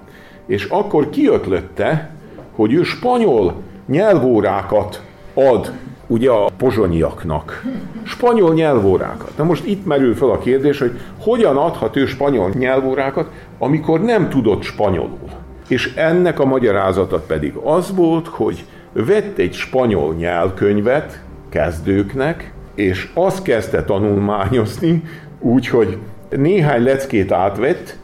És 0.47 0.64
akkor 0.64 1.11
kiötlötte, 1.11 2.11
hogy 2.57 2.73
ő 2.73 2.83
spanyol 2.83 3.55
nyelvórákat 3.87 5.03
ad 5.35 5.73
ugye 6.12 6.31
a 6.31 6.51
pozsonyiaknak. 6.57 7.64
Spanyol 8.03 8.55
nyelvórákat. 8.55 9.37
Na 9.37 9.44
most 9.44 9.66
itt 9.66 9.87
merül 9.87 10.14
fel 10.14 10.31
a 10.31 10.38
kérdés, 10.38 10.79
hogy 10.79 10.98
hogyan 11.18 11.57
adhat 11.57 11.96
ő 11.96 12.07
spanyol 12.07 12.51
nyelvórákat, 12.59 13.31
amikor 13.59 14.01
nem 14.01 14.29
tudott 14.29 14.62
spanyolul. 14.62 15.31
És 15.68 15.94
ennek 15.94 16.40
a 16.40 16.44
magyarázata 16.44 17.18
pedig 17.18 17.55
az 17.55 17.94
volt, 17.94 18.27
hogy 18.27 18.64
vett 18.92 19.38
egy 19.38 19.53
spanyol 19.53 20.14
nyelvkönyvet 20.14 21.22
kezdőknek, 21.48 22.53
és 22.75 23.11
azt 23.14 23.42
kezdte 23.42 23.85
tanulmányozni, 23.85 25.03
úgyhogy 25.40 25.98
néhány 26.31 26.83
leckét 26.83 27.33
átvett, 27.33 27.96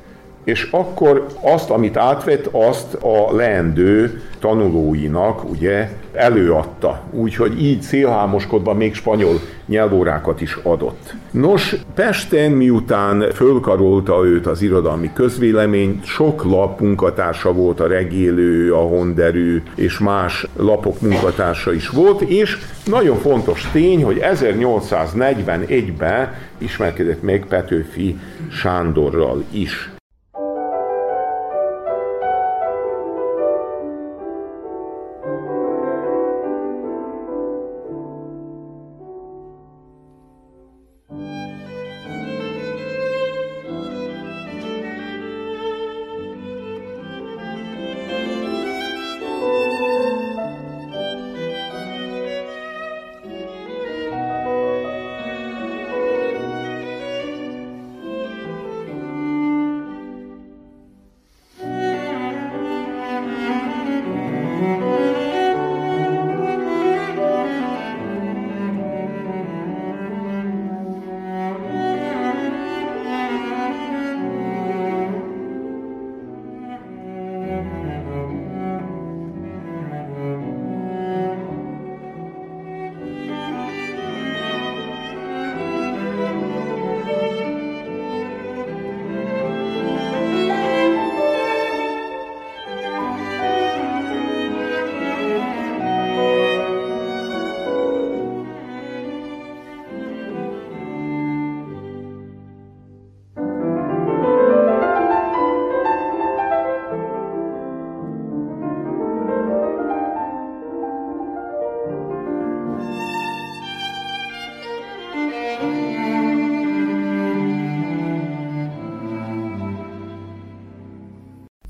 és 0.48 0.68
akkor 0.70 1.26
azt, 1.40 1.70
amit 1.70 1.96
átvett, 1.96 2.48
azt 2.52 2.94
a 2.94 3.34
leendő 3.34 4.22
tanulóinak 4.38 5.50
ugye 5.50 5.90
előadta. 6.12 7.00
Úgyhogy 7.10 7.62
így 7.62 7.82
szélhámoskodva 7.82 8.74
még 8.74 8.94
spanyol 8.94 9.40
nyelvórákat 9.66 10.40
is 10.40 10.58
adott. 10.62 11.14
Nos, 11.30 11.76
Pesten 11.94 12.50
miután 12.50 13.24
fölkarolta 13.34 14.24
őt 14.24 14.46
az 14.46 14.62
irodalmi 14.62 15.10
közvélemény, 15.14 16.00
sok 16.04 16.44
lap 16.44 16.80
munkatársa 16.80 17.52
volt, 17.52 17.80
a 17.80 17.86
Regélő, 17.86 18.72
a 18.72 18.80
Honderű 18.80 19.62
és 19.74 19.98
más 19.98 20.46
lapok 20.56 21.00
munkatársa 21.00 21.72
is 21.72 21.88
volt, 21.88 22.20
és 22.20 22.58
nagyon 22.84 23.16
fontos 23.16 23.70
tény, 23.72 24.04
hogy 24.04 24.20
1841-ben 24.22 26.34
ismerkedett 26.58 27.22
meg 27.22 27.44
Petőfi 27.48 28.18
Sándorral 28.50 29.44
is. 29.50 29.90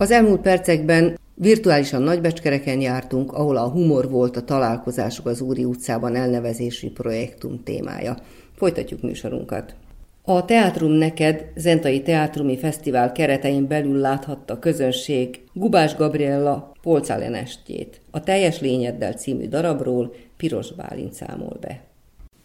Az 0.01 0.11
elmúlt 0.11 0.41
percekben 0.41 1.19
virtuálisan 1.35 2.03
Nagybecskereken 2.03 2.81
jártunk, 2.81 3.33
ahol 3.33 3.57
a 3.57 3.69
humor 3.69 4.11
volt 4.11 4.37
a 4.37 4.45
találkozások 4.45 5.27
az 5.27 5.41
Úri 5.41 5.65
utcában 5.65 6.15
elnevezési 6.15 6.91
projektum 6.91 7.63
témája. 7.65 8.17
Folytatjuk 8.57 9.03
műsorunkat. 9.03 9.75
A 10.23 10.45
Teátrum 10.45 10.91
Neked 10.91 11.45
Zentai 11.57 12.03
Teátrumi 12.03 12.59
Fesztivál 12.59 13.13
keretein 13.13 13.67
belül 13.67 13.99
láthatta 13.99 14.59
közönség 14.59 15.41
Gubás 15.53 15.97
Gabriella 15.97 16.73
Polcálen 16.83 17.35
estjét. 17.35 18.01
A 18.11 18.23
Teljes 18.23 18.61
lényeddel 18.61 19.13
című 19.13 19.49
darabról 19.49 20.15
Piros 20.37 20.73
Bálint 20.73 21.13
számol 21.13 21.57
be. 21.61 21.81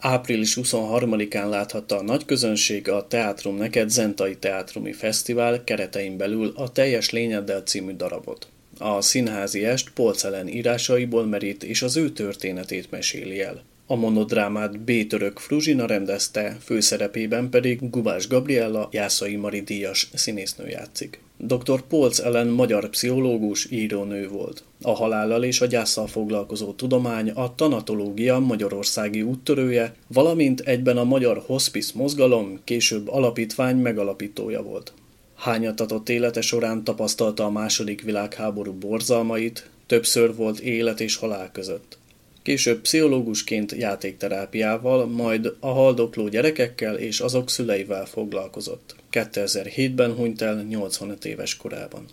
Április 0.06 0.58
23-án 0.62 1.50
láthatta 1.50 1.98
a 1.98 2.04
nagy 2.04 2.26
közönség 2.26 2.90
a 2.90 3.08
Teátrum 3.08 3.56
Neked 3.56 3.90
Zentai 3.90 4.36
Teátrumi 4.36 4.92
Fesztivál 4.92 5.64
keretein 5.64 6.18
belül 6.18 6.54
a 6.56 6.72
Teljes 6.72 7.10
Lényeddel 7.10 7.62
című 7.62 7.96
darabot. 7.96 8.48
A 8.78 9.02
színházi 9.02 9.66
est 9.66 9.90
Polcelen 9.90 10.48
írásaiból 10.48 11.26
merít 11.26 11.64
és 11.64 11.82
az 11.82 11.98
ő 11.98 12.10
történetét 12.10 12.92
meséli 12.92 13.42
el. 13.42 13.64
A 13.88 13.96
monodrámát 13.96 14.80
B. 14.80 15.08
Török 15.08 15.40
Fruzsina 15.40 15.86
rendezte, 15.86 16.58
főszerepében 16.64 17.50
pedig 17.50 17.90
Gubás 17.90 18.28
Gabriella, 18.28 18.90
Jászai 18.92 19.36
Mari 19.36 19.62
díjas 19.62 20.10
színésznő 20.14 20.68
játszik. 20.68 21.23
Dr. 21.46 21.82
Polc 21.82 22.20
Ellen 22.20 22.48
magyar 22.48 22.90
pszichológus, 22.90 23.72
írónő 23.72 24.28
volt. 24.28 24.64
A 24.82 24.92
halállal 24.92 25.44
és 25.44 25.62
a 25.62 25.66
gyászsal 25.66 26.08
foglalkozó 26.08 26.74
tudomány 26.74 27.30
a 27.30 27.56
tanatológia 27.56 28.40
magyarországi 28.40 29.22
úttörője, 29.22 29.96
valamint 30.08 30.60
egyben 30.60 30.98
a 30.98 31.04
magyar 31.04 31.44
hospice 31.46 31.92
mozgalom, 31.96 32.60
később 32.64 33.08
alapítvány 33.08 33.78
megalapítója 33.78 34.62
volt. 34.62 34.94
Hányatatott 35.36 36.10
élete 36.10 36.42
során 36.42 36.84
tapasztalta 36.84 37.46
a 37.46 37.52
második 37.52 38.02
világháború 38.02 38.74
borzalmait, 38.74 39.70
többször 39.86 40.36
volt 40.36 40.60
élet 40.60 41.00
és 41.00 41.16
halál 41.16 41.52
között. 41.52 41.98
Később 42.42 42.82
pszichológusként 42.82 43.72
játékterápiával, 43.72 45.06
majd 45.06 45.56
a 45.60 45.68
haldokló 45.68 46.28
gyerekekkel 46.28 46.96
és 46.96 47.20
azok 47.20 47.50
szüleivel 47.50 48.06
foglalkozott. 48.06 48.96
2007-ben 49.14 50.14
hunyt 50.16 50.42
el 50.42 50.64
85 50.64 51.26
éves 51.26 51.58
korában. 51.58 52.06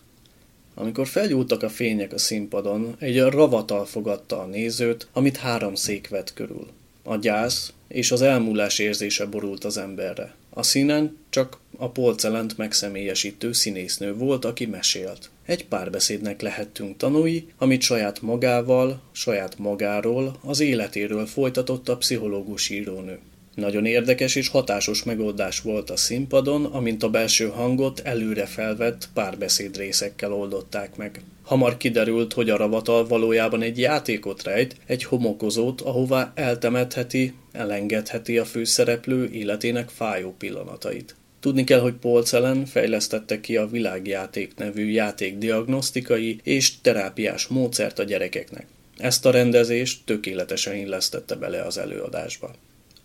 Amikor 0.74 1.06
felgyúltak 1.06 1.62
a 1.62 1.68
fények 1.68 2.12
a 2.12 2.18
színpadon, 2.18 2.96
egy 2.98 3.20
ravatal 3.20 3.86
fogadta 3.86 4.40
a 4.40 4.46
nézőt, 4.46 5.08
amit 5.12 5.36
három 5.36 5.74
szék 5.74 6.08
vett 6.08 6.32
körül. 6.32 6.66
A 7.02 7.16
gyász 7.16 7.72
és 7.88 8.10
az 8.10 8.22
elmúlás 8.22 8.78
érzése 8.78 9.26
borult 9.26 9.64
az 9.64 9.76
emberre. 9.76 10.34
A 10.50 10.62
színen 10.62 11.16
csak 11.30 11.58
a 11.76 11.88
polcelent 11.88 12.56
megszemélyesítő 12.56 13.52
színésznő 13.52 14.14
volt, 14.14 14.44
aki 14.44 14.66
mesélt. 14.66 15.30
Egy 15.46 15.66
párbeszédnek 15.66 16.40
lehettünk 16.40 16.96
tanúi, 16.96 17.48
amit 17.58 17.82
saját 17.82 18.22
magával, 18.22 19.00
saját 19.12 19.58
magáról, 19.58 20.38
az 20.44 20.60
életéről 20.60 21.26
folytatott 21.26 21.88
a 21.88 21.96
pszichológus 21.96 22.68
írónő. 22.68 23.18
Nagyon 23.54 23.86
érdekes 23.86 24.34
és 24.34 24.48
hatásos 24.48 25.02
megoldás 25.02 25.60
volt 25.60 25.90
a 25.90 25.96
színpadon, 25.96 26.64
amint 26.64 27.02
a 27.02 27.10
belső 27.10 27.48
hangot 27.48 28.00
előre 28.00 28.46
felvett 28.46 29.08
párbeszéd 29.14 29.76
részekkel 29.76 30.32
oldották 30.32 30.96
meg. 30.96 31.22
Hamar 31.42 31.76
kiderült, 31.76 32.32
hogy 32.32 32.50
a 32.50 32.56
ravatal 32.56 33.06
valójában 33.06 33.62
egy 33.62 33.78
játékot 33.78 34.42
rejt, 34.42 34.76
egy 34.86 35.04
homokozót, 35.04 35.80
ahová 35.80 36.32
eltemetheti, 36.34 37.34
elengedheti 37.52 38.38
a 38.38 38.44
főszereplő 38.44 39.30
életének 39.30 39.88
fájó 39.88 40.34
pillanatait. 40.38 41.16
Tudni 41.40 41.64
kell, 41.64 41.80
hogy 41.80 41.94
Polcelen 41.94 42.66
fejlesztette 42.66 43.40
ki 43.40 43.56
a 43.56 43.66
világjáték 43.66 44.54
nevű 44.56 44.90
játékdiagnosztikai 44.90 46.40
és 46.42 46.80
terápiás 46.80 47.46
módszert 47.46 47.98
a 47.98 48.04
gyerekeknek. 48.04 48.66
Ezt 48.96 49.26
a 49.26 49.30
rendezést 49.30 50.00
tökéletesen 50.04 50.76
illesztette 50.76 51.34
bele 51.34 51.62
az 51.62 51.78
előadásba. 51.78 52.50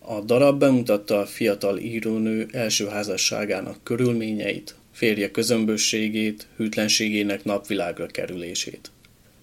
A 0.08 0.20
darab 0.20 0.58
bemutatta 0.58 1.20
a 1.20 1.26
fiatal 1.26 1.78
írónő 1.78 2.46
első 2.52 2.86
házasságának 2.86 3.76
körülményeit, 3.82 4.74
férje 4.92 5.30
közömbösségét, 5.30 6.46
hűtlenségének 6.56 7.44
napvilágra 7.44 8.06
kerülését. 8.06 8.90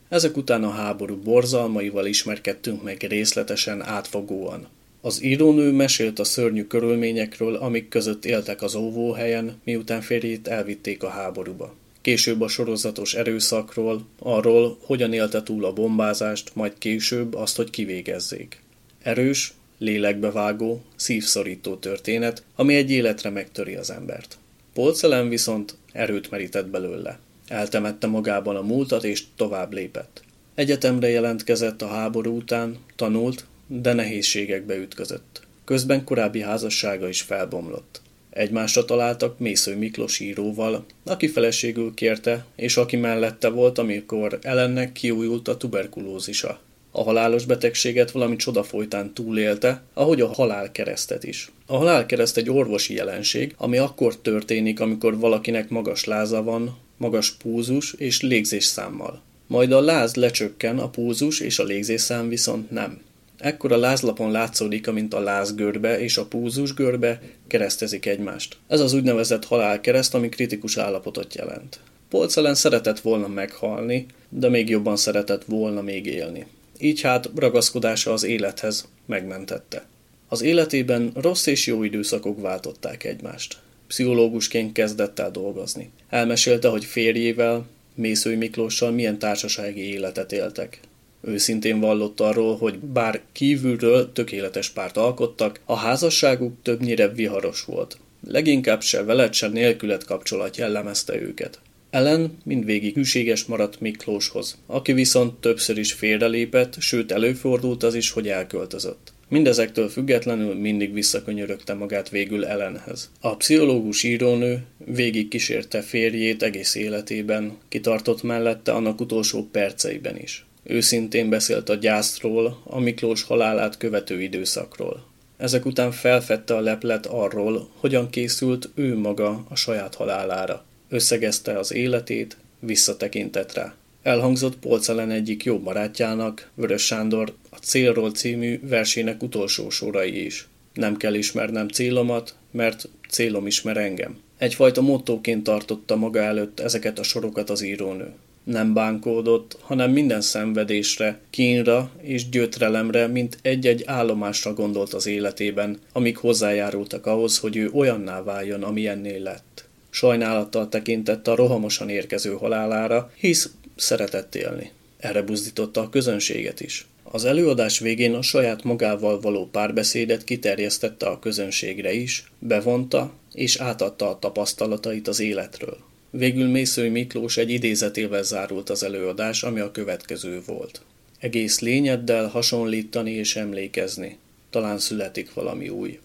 Ezek 0.09 0.37
után 0.37 0.63
a 0.63 0.69
háború 0.69 1.15
borzalmaival 1.15 2.05
ismerkedtünk 2.05 2.83
meg 2.83 3.01
részletesen, 3.01 3.81
átfogóan. 3.81 4.67
Az 5.01 5.23
írónő 5.23 5.71
mesélt 5.71 6.19
a 6.19 6.23
szörnyű 6.23 6.63
körülményekről, 6.63 7.55
amik 7.55 7.87
között 7.87 8.25
éltek 8.25 8.61
az 8.61 8.75
óvóhelyen, 8.75 9.61
miután 9.63 10.01
férjét 10.01 10.47
elvitték 10.47 11.03
a 11.03 11.09
háborúba. 11.09 11.75
Később 12.01 12.41
a 12.41 12.47
sorozatos 12.47 13.13
erőszakról, 13.13 14.05
arról, 14.19 14.77
hogyan 14.81 15.13
élte 15.13 15.43
túl 15.43 15.65
a 15.65 15.73
bombázást, 15.73 16.55
majd 16.55 16.73
később 16.77 17.33
azt, 17.33 17.55
hogy 17.55 17.69
kivégezzék. 17.69 18.61
Erős, 19.01 19.53
lélekbevágó, 19.83 20.81
szívszorító 20.95 21.75
történet, 21.75 22.43
ami 22.55 22.75
egy 22.75 22.91
életre 22.91 23.29
megtöri 23.29 23.75
az 23.75 23.89
embert. 23.89 24.37
Polcelem 24.73 25.29
viszont 25.29 25.77
erőt 25.91 26.29
merített 26.29 26.67
belőle. 26.67 27.19
Eltemette 27.47 28.07
magában 28.07 28.55
a 28.55 28.61
múltat 28.61 29.03
és 29.03 29.23
tovább 29.35 29.73
lépett. 29.73 30.23
Egyetemre 30.55 31.09
jelentkezett 31.09 31.81
a 31.81 31.87
háború 31.87 32.35
után, 32.35 32.77
tanult, 32.95 33.45
de 33.67 33.93
nehézségekbe 33.93 34.75
ütközött. 34.75 35.41
Közben 35.65 36.03
korábbi 36.03 36.41
házassága 36.41 37.07
is 37.07 37.21
felbomlott. 37.21 38.01
Egymásra 38.29 38.85
találtak 38.85 39.39
Mésző 39.39 39.77
Miklós 39.77 40.19
íróval, 40.19 40.85
aki 41.05 41.27
feleségül 41.27 41.93
kérte, 41.93 42.45
és 42.55 42.77
aki 42.77 42.95
mellette 42.95 43.49
volt, 43.49 43.77
amikor 43.77 44.39
Ellennek 44.41 44.91
kiújult 44.91 45.47
a 45.47 45.57
tuberkulózisa. 45.57 46.59
A 46.95 47.03
halálos 47.03 47.45
betegséget 47.45 48.11
valami 48.11 48.35
csoda 48.35 48.63
folytán 48.63 49.13
túlélte, 49.13 49.81
ahogy 49.93 50.21
a 50.21 50.33
halálkeresztet 50.33 51.23
is. 51.23 51.51
A 51.65 51.77
halálkereszt 51.77 52.37
egy 52.37 52.49
orvosi 52.49 52.93
jelenség, 52.93 53.53
ami 53.57 53.77
akkor 53.77 54.17
történik, 54.17 54.79
amikor 54.79 55.19
valakinek 55.19 55.69
magas 55.69 56.03
láza 56.03 56.43
van, 56.43 56.77
magas 56.97 57.31
púzus 57.31 57.93
és 57.93 58.21
légzésszámmal. 58.21 59.21
Majd 59.47 59.71
a 59.71 59.81
láz 59.81 60.15
lecsökken, 60.15 60.79
a 60.79 60.89
púzus 60.89 61.39
és 61.39 61.59
a 61.59 61.63
légzésszám 61.63 62.29
viszont 62.29 62.71
nem. 62.71 63.01
Ekkor 63.37 63.71
a 63.71 63.77
lázlapon 63.77 64.31
látszódik, 64.31 64.87
amint 64.87 65.13
a 65.13 65.19
lázgörbe 65.19 65.99
és 65.99 66.17
a 66.17 66.25
púzusgörbe 66.25 67.21
keresztezik 67.47 68.05
egymást. 68.05 68.57
Ez 68.67 68.79
az 68.79 68.93
úgynevezett 68.93 69.45
halálkereszt, 69.45 70.13
ami 70.13 70.29
kritikus 70.29 70.77
állapotot 70.77 71.35
jelent. 71.35 71.79
Polcelen 72.09 72.55
szeretett 72.55 72.99
volna 72.99 73.27
meghalni, 73.27 74.05
de 74.29 74.49
még 74.49 74.69
jobban 74.69 74.95
szeretett 74.95 75.43
volna 75.45 75.81
még 75.81 76.05
élni. 76.05 76.45
Így 76.83 77.01
hát 77.01 77.29
ragaszkodása 77.35 78.13
az 78.13 78.23
élethez 78.23 78.87
megmentette. 79.05 79.85
Az 80.27 80.41
életében 80.41 81.11
rossz 81.15 81.45
és 81.45 81.67
jó 81.67 81.83
időszakok 81.83 82.41
váltották 82.41 83.03
egymást. 83.03 83.57
Pszichológusként 83.87 84.71
kezdett 84.71 85.19
el 85.19 85.31
dolgozni. 85.31 85.89
Elmesélte, 86.09 86.67
hogy 86.67 86.85
férjével, 86.85 87.65
Mészői 87.95 88.35
Miklóssal 88.35 88.91
milyen 88.91 89.19
társasági 89.19 89.93
életet 89.93 90.31
éltek. 90.31 90.79
Őszintén 91.21 91.79
vallott 91.79 92.19
arról, 92.19 92.57
hogy 92.57 92.79
bár 92.79 93.21
kívülről 93.31 94.11
tökéletes 94.13 94.69
párt 94.69 94.97
alkottak, 94.97 95.59
a 95.65 95.75
házasságuk 95.75 96.53
többnyire 96.61 97.07
viharos 97.07 97.63
volt. 97.63 97.97
Leginkább 98.27 98.81
se 98.81 99.03
veled, 99.03 99.33
se 99.33 99.47
nélkület 99.47 100.05
kapcsolat 100.05 100.57
jellemezte 100.57 101.21
őket. 101.21 101.59
Ellen 101.93 102.37
mindvégig 102.43 102.93
hűséges 102.93 103.45
maradt 103.45 103.79
Miklóshoz, 103.79 104.57
aki 104.65 104.93
viszont 104.93 105.33
többször 105.33 105.77
is 105.77 105.93
félrelépett, 105.93 106.75
sőt 106.79 107.11
előfordult 107.11 107.83
az 107.83 107.95
is, 107.95 108.11
hogy 108.11 108.27
elköltözött. 108.27 109.13
Mindezektől 109.27 109.89
függetlenül 109.89 110.55
mindig 110.55 110.93
visszakönyörögte 110.93 111.73
magát 111.73 112.09
végül 112.09 112.45
Ellenhez. 112.45 113.11
A 113.19 113.35
pszichológus 113.35 114.03
írónő 114.03 114.63
végig 114.85 115.27
kísérte 115.27 115.81
férjét 115.81 116.43
egész 116.43 116.75
életében, 116.75 117.57
kitartott 117.69 118.23
mellette 118.23 118.71
annak 118.71 119.01
utolsó 119.01 119.47
perceiben 119.51 120.17
is. 120.17 120.45
Őszintén 120.63 121.29
beszélt 121.29 121.69
a 121.69 121.75
gyászról, 121.75 122.61
a 122.63 122.79
Miklós 122.79 123.23
halálát 123.23 123.77
követő 123.77 124.21
időszakról. 124.21 125.05
Ezek 125.37 125.65
után 125.65 125.91
felfedte 125.91 126.55
a 126.55 126.61
leplet 126.61 127.05
arról, 127.05 127.69
hogyan 127.75 128.09
készült 128.09 128.69
ő 128.75 128.97
maga 128.97 129.45
a 129.49 129.55
saját 129.55 129.95
halálára. 129.95 130.65
Összegezte 130.93 131.57
az 131.57 131.73
életét, 131.73 132.37
visszatekintett 132.59 133.53
rá. 133.53 133.75
Elhangzott 134.03 134.57
Polcelen 134.57 135.11
egyik 135.11 135.43
jó 135.43 135.59
barátjának, 135.59 136.49
Vörös 136.53 136.85
Sándor, 136.85 137.33
a 137.49 137.55
Célról 137.55 138.11
című 138.11 138.59
versének 138.63 139.23
utolsó 139.23 139.69
sorai 139.69 140.25
is. 140.25 140.47
Nem 140.73 140.97
kell 140.97 141.13
ismernem 141.13 141.67
célomat, 141.67 142.35
mert 142.51 142.89
célom 143.09 143.47
ismer 143.47 143.77
engem. 143.77 144.17
Egyfajta 144.37 144.81
mottóként 144.81 145.43
tartotta 145.43 145.95
maga 145.95 146.19
előtt 146.19 146.59
ezeket 146.59 146.99
a 146.99 147.03
sorokat 147.03 147.49
az 147.49 147.61
írónő. 147.61 148.13
Nem 148.43 148.73
bánkódott, 148.73 149.57
hanem 149.61 149.91
minden 149.91 150.21
szenvedésre, 150.21 151.19
kínra 151.29 151.91
és 152.01 152.29
gyötrelemre, 152.29 153.07
mint 153.07 153.37
egy-egy 153.41 153.83
állomásra 153.85 154.53
gondolt 154.53 154.93
az 154.93 155.05
életében, 155.05 155.79
amik 155.93 156.17
hozzájárultak 156.17 157.05
ahhoz, 157.05 157.37
hogy 157.37 157.55
ő 157.55 157.69
olyanná 157.73 158.23
váljon, 158.23 158.63
amilyennél 158.63 159.19
lett. 159.19 159.71
Sajnálattal 159.93 160.69
tekintett 160.69 161.27
a 161.27 161.35
rohamosan 161.35 161.89
érkező 161.89 162.33
halálára, 162.33 163.11
hisz 163.15 163.49
szeretett 163.75 164.35
élni. 164.35 164.71
Erre 164.97 165.21
buzdította 165.21 165.81
a 165.81 165.89
közönséget 165.89 166.59
is. 166.59 166.87
Az 167.03 167.25
előadás 167.25 167.79
végén 167.79 168.13
a 168.13 168.21
saját 168.21 168.63
magával 168.63 169.19
való 169.19 169.49
párbeszédet 169.51 170.23
kiterjesztette 170.23 171.05
a 171.05 171.19
közönségre 171.19 171.93
is, 171.93 172.31
bevonta 172.39 173.13
és 173.33 173.55
átadta 173.55 174.09
a 174.09 174.19
tapasztalatait 174.19 175.07
az 175.07 175.19
életről. 175.19 175.77
Végül 176.09 176.47
Mészői 176.47 176.89
Miklós 176.89 177.37
egy 177.37 177.49
idézetével 177.49 178.23
zárult 178.23 178.69
az 178.69 178.83
előadás, 178.83 179.43
ami 179.43 179.59
a 179.59 179.71
következő 179.71 180.41
volt. 180.45 180.81
Egész 181.19 181.59
lényeddel 181.59 182.27
hasonlítani 182.27 183.11
és 183.11 183.35
emlékezni. 183.35 184.17
talán 184.49 184.79
születik 184.79 185.33
valami 185.33 185.69
új. 185.69 185.99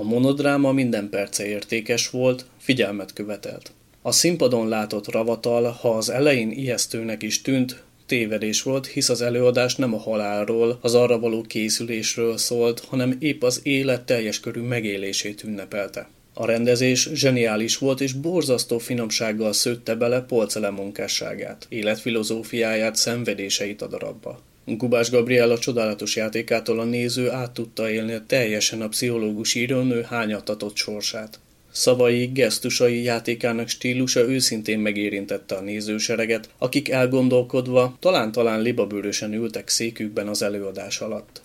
A 0.00 0.02
monodráma 0.02 0.72
minden 0.72 1.08
perce 1.08 1.46
értékes 1.46 2.10
volt, 2.10 2.44
figyelmet 2.58 3.12
követelt. 3.12 3.72
A 4.02 4.12
színpadon 4.12 4.68
látott 4.68 5.10
ravatal, 5.10 5.64
ha 5.64 5.88
az 5.88 6.08
elején 6.08 6.50
ijesztőnek 6.50 7.22
is 7.22 7.42
tűnt, 7.42 7.82
tévedés 8.06 8.62
volt, 8.62 8.86
hisz 8.86 9.08
az 9.08 9.22
előadás 9.22 9.74
nem 9.74 9.94
a 9.94 9.98
halálról, 9.98 10.78
az 10.80 10.94
arra 10.94 11.18
való 11.18 11.42
készülésről 11.42 12.36
szólt, 12.36 12.84
hanem 12.88 13.16
épp 13.18 13.42
az 13.42 13.60
élet 13.62 14.02
teljes 14.02 14.40
körű 14.40 14.60
megélését 14.60 15.44
ünnepelte. 15.44 16.08
A 16.34 16.46
rendezés 16.46 17.08
zseniális 17.12 17.78
volt, 17.78 18.00
és 18.00 18.12
borzasztó 18.12 18.78
finomsággal 18.78 19.52
szőtte 19.52 19.94
bele 19.94 20.20
Polcele 20.20 20.70
munkásságát, 20.70 21.66
életfilozófiáját, 21.68 22.96
szenvedéseit 22.96 23.82
a 23.82 23.86
darabba. 23.86 24.40
Gubás 24.76 25.10
Gabriella 25.10 25.58
csodálatos 25.58 26.16
játékától 26.16 26.80
a 26.80 26.84
néző 26.84 27.30
át 27.30 27.50
tudta 27.50 27.90
élni 27.90 28.20
teljesen 28.26 28.82
a 28.82 28.88
pszichológus 28.88 29.54
írónő 29.54 30.02
hányatatott 30.02 30.76
sorsát. 30.76 31.38
Szavai, 31.72 32.26
gesztusai, 32.26 33.02
játékának 33.02 33.68
stílusa 33.68 34.20
őszintén 34.20 34.78
megérintette 34.78 35.54
a 35.54 35.60
nézősereget, 35.60 36.48
akik 36.58 36.88
elgondolkodva, 36.88 37.96
talán-talán 38.00 38.60
libabőrösen 38.60 39.32
ültek 39.32 39.68
székükben 39.68 40.28
az 40.28 40.42
előadás 40.42 41.00
alatt. 41.00 41.42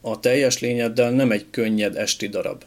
A 0.00 0.20
teljes 0.20 0.60
lényeddel 0.60 1.10
nem 1.10 1.30
egy 1.30 1.46
könnyed 1.50 1.96
esti 1.96 2.28
darab. 2.28 2.64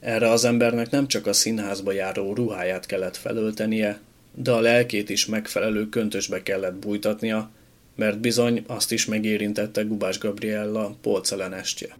Erre 0.00 0.30
az 0.30 0.44
embernek 0.44 0.90
nem 0.90 1.08
csak 1.08 1.26
a 1.26 1.32
színházba 1.32 1.92
járó 1.92 2.34
ruháját 2.34 2.86
kellett 2.86 3.16
felöltenie, 3.16 4.00
de 4.34 4.50
a 4.50 4.60
lelkét 4.60 5.10
is 5.10 5.26
megfelelő 5.26 5.88
köntösbe 5.88 6.42
kellett 6.42 6.74
bújtatnia, 6.74 7.50
mert 7.96 8.20
bizony 8.20 8.64
azt 8.66 8.92
is 8.92 9.06
megérintette 9.06 9.82
Gubás 9.82 10.18
Gabriella 10.18 10.96
polcelen 11.00 11.52
estje. 11.52 11.96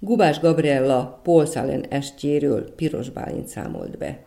Gubás 0.00 0.40
Gabriella 0.40 1.20
Paul 1.22 1.46
Salen 1.46 1.84
estjéről 1.88 2.74
Piros 2.74 3.10
Bálint 3.10 3.46
számolt 3.46 3.98
be. 3.98 4.24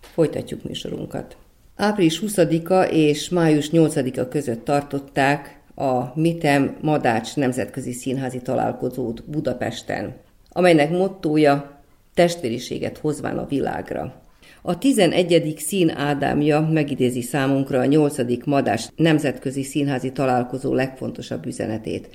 Folytatjuk 0.00 0.62
műsorunkat. 0.62 1.36
Április 1.76 2.22
20-a 2.26 2.82
és 2.82 3.28
május 3.28 3.70
8-a 3.72 4.28
között 4.28 4.64
tartották 4.64 5.60
a 5.74 6.20
Mitem 6.20 6.76
Madács 6.80 7.36
Nemzetközi 7.36 7.92
Színházi 7.92 8.42
Találkozót 8.42 9.30
Budapesten, 9.30 10.16
amelynek 10.48 10.90
mottója 10.90 11.80
testvériséget 12.14 12.98
hozván 12.98 13.38
a 13.38 13.46
világra. 13.46 14.22
A 14.62 14.78
11. 14.78 15.54
szín 15.56 15.90
Ádámja 15.90 16.60
megidézi 16.60 17.22
számunkra 17.22 17.78
a 17.78 17.84
8. 17.84 18.44
Madás 18.44 18.88
Nemzetközi 18.96 19.62
Színházi 19.62 20.12
Találkozó 20.12 20.74
legfontosabb 20.74 21.46
üzenetét, 21.46 22.08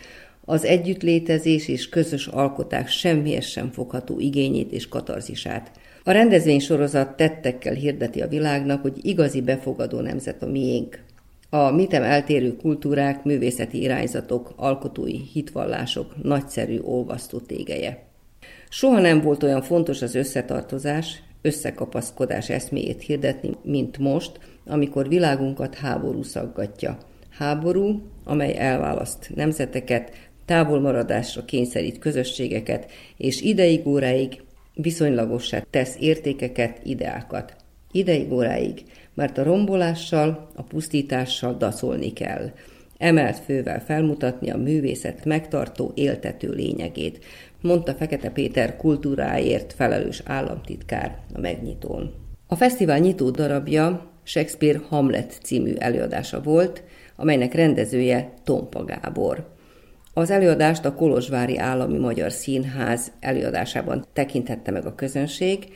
az 0.45 0.63
együttlétezés 0.65 1.67
és 1.67 1.89
közös 1.89 2.27
alkotás 2.27 2.97
semmihez 2.97 3.45
sem 3.45 3.71
fogható 3.71 4.19
igényét 4.19 4.71
és 4.71 4.87
katarzisát. 4.87 5.71
A 6.03 6.11
rendezvény 6.11 6.59
sorozat 6.59 7.15
tettekkel 7.15 7.73
hirdeti 7.73 8.21
a 8.21 8.27
világnak, 8.27 8.81
hogy 8.81 8.97
igazi 9.01 9.41
befogadó 9.41 9.99
nemzet 9.99 10.43
a 10.43 10.47
miénk. 10.47 10.99
A 11.49 11.71
mitem 11.71 12.03
eltérő 12.03 12.55
kultúrák, 12.55 13.23
művészeti 13.23 13.81
irányzatok, 13.81 14.53
alkotói 14.55 15.17
hitvallások 15.33 16.23
nagyszerű 16.23 16.79
olvasztó 16.79 17.39
tégeje. 17.39 18.03
Soha 18.69 18.99
nem 18.99 19.21
volt 19.21 19.43
olyan 19.43 19.61
fontos 19.61 20.01
az 20.01 20.15
összetartozás, 20.15 21.23
összekapaszkodás 21.41 22.49
eszméjét 22.49 23.01
hirdetni, 23.01 23.49
mint 23.63 23.97
most, 23.97 24.39
amikor 24.65 25.07
világunkat 25.07 25.75
háború 25.75 26.23
szaggatja. 26.23 26.97
Háború, 27.29 28.01
amely 28.23 28.57
elválaszt 28.57 29.31
nemzeteket, 29.35 30.11
távolmaradásra 30.45 31.45
kényszerít 31.45 31.99
közösségeket, 31.99 32.91
és 33.17 33.41
ideig 33.41 33.87
óráig 33.87 34.41
viszonylagossá 34.73 35.63
tesz 35.69 35.95
értékeket, 35.99 36.79
ideákat. 36.83 37.55
Ideig 37.91 38.31
óráig, 38.31 38.83
mert 39.13 39.37
a 39.37 39.43
rombolással, 39.43 40.49
a 40.55 40.61
pusztítással 40.61 41.53
daszolni 41.53 42.13
kell. 42.13 42.51
Emelt 42.97 43.39
fővel 43.39 43.83
felmutatni 43.85 44.49
a 44.49 44.57
művészet 44.57 45.25
megtartó, 45.25 45.91
éltető 45.95 46.49
lényegét, 46.49 47.25
mondta 47.61 47.93
Fekete 47.93 48.29
Péter 48.29 48.77
kultúráért 48.77 49.73
felelős 49.73 50.21
államtitkár 50.25 51.17
a 51.33 51.39
megnyitón. 51.39 52.13
A 52.47 52.55
fesztivál 52.55 52.99
nyitó 52.99 53.29
darabja 53.29 54.11
Shakespeare 54.23 54.79
Hamlet 54.87 55.39
című 55.43 55.73
előadása 55.77 56.41
volt, 56.41 56.83
amelynek 57.15 57.53
rendezője 57.53 58.33
Tompa 58.43 58.83
Gábor. 58.85 59.52
Az 60.15 60.29
előadást 60.29 60.85
a 60.85 60.93
Kolozsvári 60.93 61.57
Állami 61.57 61.97
Magyar 61.97 62.31
Színház 62.31 63.11
előadásában 63.19 64.05
tekintette 64.13 64.71
meg 64.71 64.85
a 64.85 64.95
közönség, 64.95 65.67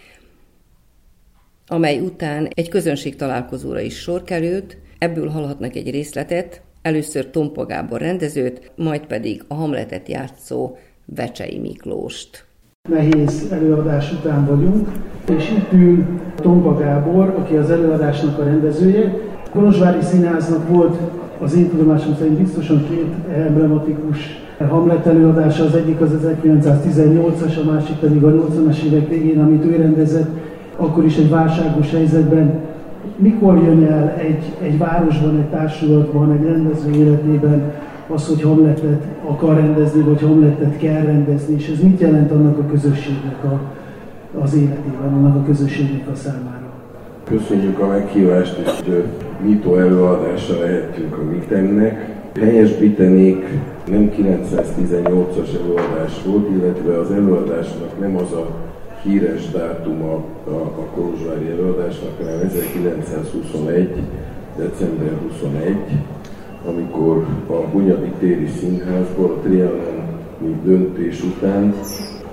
amely 1.67 1.99
után 1.99 2.47
egy 2.53 2.69
közönség 2.69 3.15
találkozóra 3.15 3.79
is 3.79 3.99
sor 3.99 4.23
került, 4.23 4.77
ebből 4.97 5.29
hallhatnak 5.29 5.75
egy 5.75 5.91
részletet, 5.91 6.61
először 6.81 7.29
Tompa 7.29 7.65
Gábor 7.65 7.99
rendezőt, 7.99 8.71
majd 8.75 9.05
pedig 9.05 9.43
a 9.47 9.53
Hamletet 9.53 10.09
játszó 10.09 10.75
Vecsei 11.05 11.59
Miklóst. 11.59 12.45
Nehéz 12.89 13.47
előadás 13.51 14.11
után 14.11 14.45
vagyunk, 14.45 14.89
és 15.37 15.49
itt 15.49 15.71
ül 15.71 16.05
Tompa 16.35 16.77
Gábor, 16.77 17.29
aki 17.29 17.55
az 17.55 17.69
előadásnak 17.69 18.39
a 18.39 18.43
rendezője. 18.43 19.13
Kolozsvári 19.51 20.01
Színháznak 20.01 20.67
volt 20.67 20.97
Az 21.39 21.55
én 21.55 21.69
tudomásom 21.69 22.15
szerint 22.15 22.37
biztosan 22.37 22.83
két 22.89 23.35
emblematikus 23.35 24.45
Hamlet 24.69 25.05
előadása, 25.05 25.63
az 25.63 25.75
egyik 25.75 26.01
az 26.01 26.09
1918-as, 26.43 27.67
a 27.67 27.71
másik 27.71 27.95
pedig 27.95 28.23
a 28.23 28.31
80-as 28.31 28.81
évek 28.81 29.09
végén, 29.09 29.39
amit 29.39 29.65
ő 29.65 29.75
rendezett, 29.75 30.29
akkor 30.75 31.05
is 31.05 31.17
egy 31.17 31.29
válságos 31.29 31.91
helyzetben. 31.91 32.59
Mikor 33.15 33.63
jön 33.63 33.85
el 33.85 34.15
egy, 34.17 34.43
egy 34.61 34.77
városban, 34.77 35.37
egy 35.37 35.49
társulatban, 35.49 36.31
egy 36.31 36.43
rendező 36.43 36.91
életében 36.91 37.71
az, 38.07 38.27
hogy 38.27 38.41
Hamletet 38.41 39.03
akar 39.25 39.55
rendezni, 39.55 40.01
vagy 40.01 40.21
Hamletet 40.21 40.77
kell 40.77 41.01
rendezni, 41.01 41.55
és 41.55 41.69
ez 41.69 41.83
mit 41.83 41.99
jelent 41.99 42.31
annak 42.31 42.57
a 42.57 42.65
közösségnek 42.71 43.43
a, 43.43 43.59
az 44.41 44.53
életében, 44.53 45.13
annak 45.13 45.35
a 45.35 45.43
közösségnek 45.45 46.07
a 46.11 46.15
számára? 46.15 46.65
Köszönjük 47.23 47.79
a 47.79 47.87
meghívást, 47.87 48.57
és 48.57 48.71
nyitó 49.45 49.75
előadásra 49.75 50.59
lehetünk 50.59 51.17
a 51.17 51.23
Mitemnek. 51.23 52.15
Helyesbítenék, 52.39 53.45
nem 53.87 54.11
918-as 54.17 55.59
előadás 55.61 56.23
volt, 56.25 56.49
illetve 56.49 56.99
az 56.99 57.11
előadásnak 57.11 57.99
nem 57.99 58.15
az 58.15 58.31
a 58.31 58.47
híres 59.03 59.49
dátuma 59.51 60.13
a, 60.47 60.49
a 60.51 60.85
Kolozsvári 60.95 61.49
előadásnak, 61.49 62.17
hanem 62.17 62.39
1921. 62.45 63.89
december 64.57 65.11
21, 65.29 65.75
amikor 66.65 67.25
a 67.47 67.53
Hunyadi 67.53 68.11
Téri 68.19 68.47
Színházból 68.59 69.25
a 69.25 69.47
Trianon 69.47 69.97
döntés 70.63 71.23
után 71.23 71.73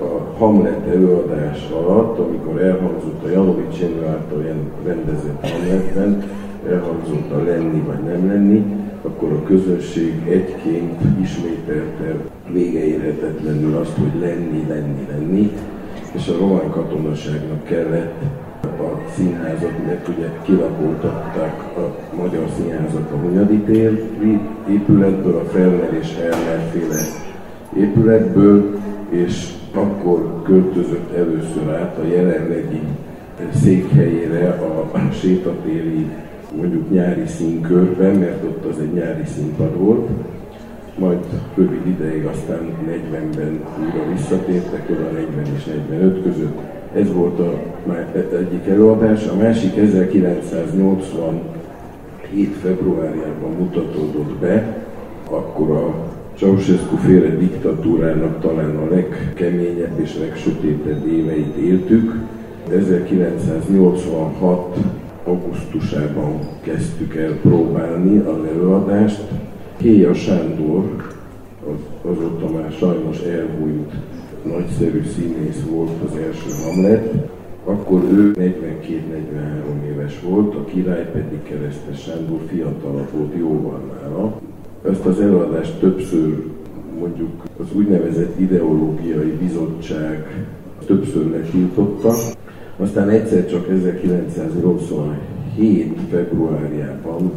a 0.00 0.38
Hamlet 0.38 0.86
előadás 0.86 1.68
alatt, 1.70 2.18
amikor 2.18 2.61
elhangzott 2.61 3.24
a 3.24 3.30
Janovics 3.30 3.78
Jenő 3.80 4.07
által 4.07 4.44
rendezett 4.84 5.50
Hamletben, 5.50 6.22
elhangzott 6.70 7.30
a 7.30 7.42
lenni 7.42 7.80
vagy 7.86 8.02
nem 8.02 8.26
lenni, 8.26 8.64
akkor 9.02 9.32
a 9.32 9.42
közönség 9.42 10.22
egyként 10.28 11.20
ismételte 11.22 12.14
végeérhetetlenül 12.52 13.76
azt, 13.76 13.96
hogy 13.96 14.20
lenni, 14.20 14.64
lenni, 14.68 15.06
lenni, 15.10 15.52
és 16.12 16.28
a 16.28 16.38
román 16.38 16.70
katonaságnak 16.70 17.64
kellett 17.64 18.22
a 18.62 19.10
színházat, 19.16 19.86
mert 19.86 20.08
ugye 20.08 20.28
kilakoltatták 20.42 21.62
a 21.76 22.14
magyar 22.16 22.48
színházat 22.56 23.10
a 23.12 23.16
Hunyadi 23.16 23.58
téri 23.58 24.40
épületből, 24.68 25.36
a 25.36 25.44
Felmer 25.44 25.98
és 26.00 26.08
féle 26.72 27.00
épületből, 27.76 28.78
és 29.08 29.52
akkor 29.74 30.42
költözött 30.42 31.12
először 31.16 31.70
át 31.70 31.98
a 31.98 32.06
jelenlegi 32.06 32.80
székhelyére 33.62 34.48
a 34.48 35.12
sétatéri 35.12 36.06
mondjuk 36.57 36.90
nyári 36.90 37.26
színkörben, 37.26 38.14
mert 38.14 38.44
ott 38.44 38.64
az 38.64 38.78
egy 38.80 38.92
nyári 38.92 39.24
színpad 39.24 39.78
volt, 39.78 40.09
majd 40.98 41.18
rövid 41.55 41.86
ideig 41.86 42.24
aztán 42.24 42.76
40-ben 42.88 43.61
újra 43.80 44.09
visszatértek, 44.12 44.90
oda 44.90 45.11
40 45.11 45.46
és 45.57 45.64
45 45.64 46.22
között. 46.22 46.59
Ez 46.94 47.12
volt 47.12 47.38
a 47.38 47.62
egyik 48.38 48.66
előadás, 48.66 49.26
a 49.26 49.36
másik 49.36 49.76
1987. 49.76 52.57
februárjában 52.62 53.52
mutatódott 53.59 54.34
be, 54.40 54.84
akkor 55.30 55.70
a 55.70 55.94
Ceausescu 56.36 56.96
féle 56.96 57.28
diktatúrának 57.28 58.40
talán 58.40 58.76
a 58.76 58.94
legkeményebb 58.94 60.00
és 60.00 60.18
legsötétebb 60.18 61.07
éveit 61.07 61.57
éltük. 61.57 62.14
1986 62.70 64.76
augusztusában 65.35 66.39
kezdtük 66.62 67.14
el 67.14 67.32
próbálni 67.32 68.18
az 68.18 68.45
előadást. 68.49 69.22
Kéja 69.76 70.14
Sándor, 70.14 71.12
az, 71.66 72.11
azóta 72.12 72.51
már 72.51 72.72
sajnos 72.78 73.20
elbújt 73.20 73.93
nagyszerű 74.43 75.03
színész 75.16 75.62
volt 75.70 75.91
az 76.05 76.16
első 76.16 76.51
Hamlet, 76.64 77.14
akkor 77.64 78.03
ő 78.03 78.32
42-43 78.39 79.85
éves 79.93 80.20
volt, 80.20 80.55
a 80.55 80.64
király 80.64 81.11
pedig 81.12 81.43
Keresztes 81.43 82.01
Sándor 82.01 82.41
fiatalabb 82.47 83.09
volt 83.12 83.35
jóval 83.39 83.80
nála. 83.93 84.41
Ezt 84.91 85.07
az 85.07 85.20
előadást 85.20 85.78
többször 85.78 86.45
mondjuk 86.99 87.43
az 87.61 87.66
úgynevezett 87.76 88.41
ideológiai 88.41 89.30
bizottság 89.30 90.47
többször 90.87 91.30
letiltotta, 91.30 92.14
aztán 92.77 93.09
egyszer 93.09 93.47
csak 93.47 93.68
1987. 93.68 96.01
februárjában, 96.11 97.33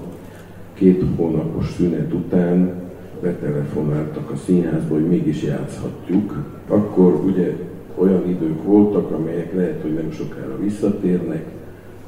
két 0.73 1.03
hónapos 1.15 1.73
szünet 1.77 2.13
után 2.13 2.73
betelefonáltak 3.21 4.31
a 4.31 4.35
színházba, 4.35 4.93
hogy 4.93 5.07
mégis 5.07 5.43
játszhatjuk. 5.43 6.43
Akkor 6.67 7.13
ugye 7.25 7.55
olyan 7.95 8.29
idők 8.29 8.63
voltak, 8.63 9.11
amelyek 9.11 9.53
lehet, 9.53 9.81
hogy 9.81 9.93
nem 9.93 10.11
sokára 10.11 10.59
visszatérnek, 10.59 11.45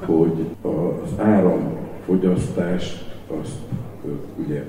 hogy 0.06 0.46
az 0.62 1.10
áramfogyasztást 1.18 3.08
azt 3.42 3.58
ugye 4.46 4.64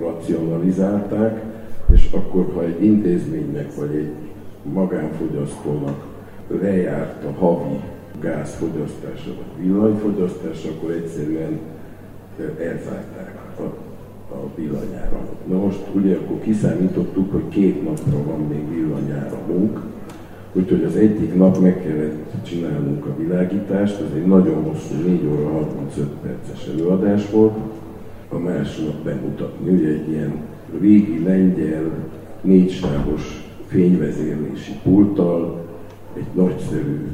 racionalizálták, 0.00 1.42
és 1.92 2.08
akkor, 2.12 2.50
ha 2.54 2.64
egy 2.64 2.84
intézménynek 2.84 3.74
vagy 3.74 3.94
egy 3.94 4.12
magánfogyasztónak 4.72 6.06
lejárt 6.48 7.24
a 7.24 7.32
havi 7.38 7.80
gázfogyasztása 8.20 9.26
vagy 9.26 9.66
villanyfogyasztása, 9.66 10.68
akkor 10.68 10.90
egyszerűen 10.90 11.58
elzárták 12.38 13.38
a, 13.58 13.62
a 14.34 14.48
villanyáramot. 14.54 15.46
Na 15.48 15.58
most 15.58 15.80
ugye 15.92 16.16
akkor 16.16 16.40
kiszámítottuk, 16.40 17.32
hogy 17.32 17.48
két 17.48 17.84
napra 17.84 18.22
van 18.24 18.40
még 18.40 18.68
villanyáramunk, 18.74 19.80
úgyhogy 20.52 20.84
az 20.84 20.96
egyik 20.96 21.34
nap 21.34 21.58
meg 21.58 21.82
kellett 21.82 22.42
csinálnunk 22.42 23.06
a 23.06 23.16
világítást, 23.16 24.00
ez 24.00 24.14
egy 24.14 24.26
nagyon 24.26 24.62
hosszú 24.62 24.94
4 25.06 25.26
óra 25.26 25.48
35 25.48 26.06
perces 26.22 26.68
előadás 26.74 27.30
volt, 27.30 27.56
a 28.28 28.38
másnap 28.38 28.94
bemutatni, 29.04 29.70
ugye 29.70 29.88
egy 29.88 30.08
ilyen 30.08 30.32
régi 30.80 31.22
lengyel 31.24 31.90
négysávos 32.40 33.48
fényvezérlési 33.66 34.72
pulttal, 34.82 35.67
egy 36.18 36.26
nagyszerű 36.34 37.06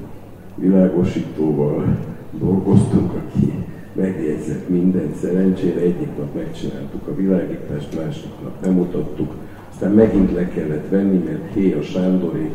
világosítóval 0.54 1.96
dolgoztunk, 2.38 3.12
aki 3.12 3.52
megjegyzett 3.92 4.68
mindent. 4.68 5.16
Szerencsére 5.16 5.80
egyik 5.80 6.16
nap 6.18 6.34
megcsináltuk 6.34 7.06
a 7.08 7.14
világítást, 7.14 8.04
másik 8.04 8.30
nap 8.42 8.62
bemutattuk, 8.62 9.34
aztán 9.72 9.92
megint 9.92 10.32
le 10.32 10.48
kellett 10.48 10.88
venni, 10.88 11.18
mert 11.24 11.54
Héja 11.54 11.82
Sándorék 11.82 12.54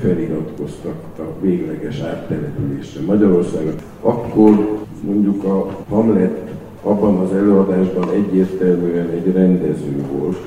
feliratkoztak 0.00 1.02
a 1.18 1.40
végleges 1.40 2.00
áttelepülésre 2.00 3.00
Magyarországon. 3.06 3.74
Akkor 4.00 4.78
mondjuk 5.06 5.44
a 5.44 5.84
Hamlet 5.88 6.50
abban 6.82 7.16
az 7.16 7.32
előadásban 7.32 8.10
egyértelműen 8.10 9.08
egy 9.08 9.32
rendező 9.32 10.04
volt. 10.18 10.38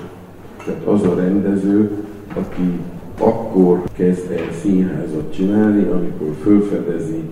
Tehát 0.65 0.83
az 0.83 1.03
a 1.03 1.15
rendező, 1.15 1.91
aki 2.33 2.79
akkor 3.19 3.83
kezd 3.93 4.31
el 4.31 4.51
színházat 4.61 5.33
csinálni, 5.33 5.83
amikor 5.83 6.33
felfedezi, 6.43 7.23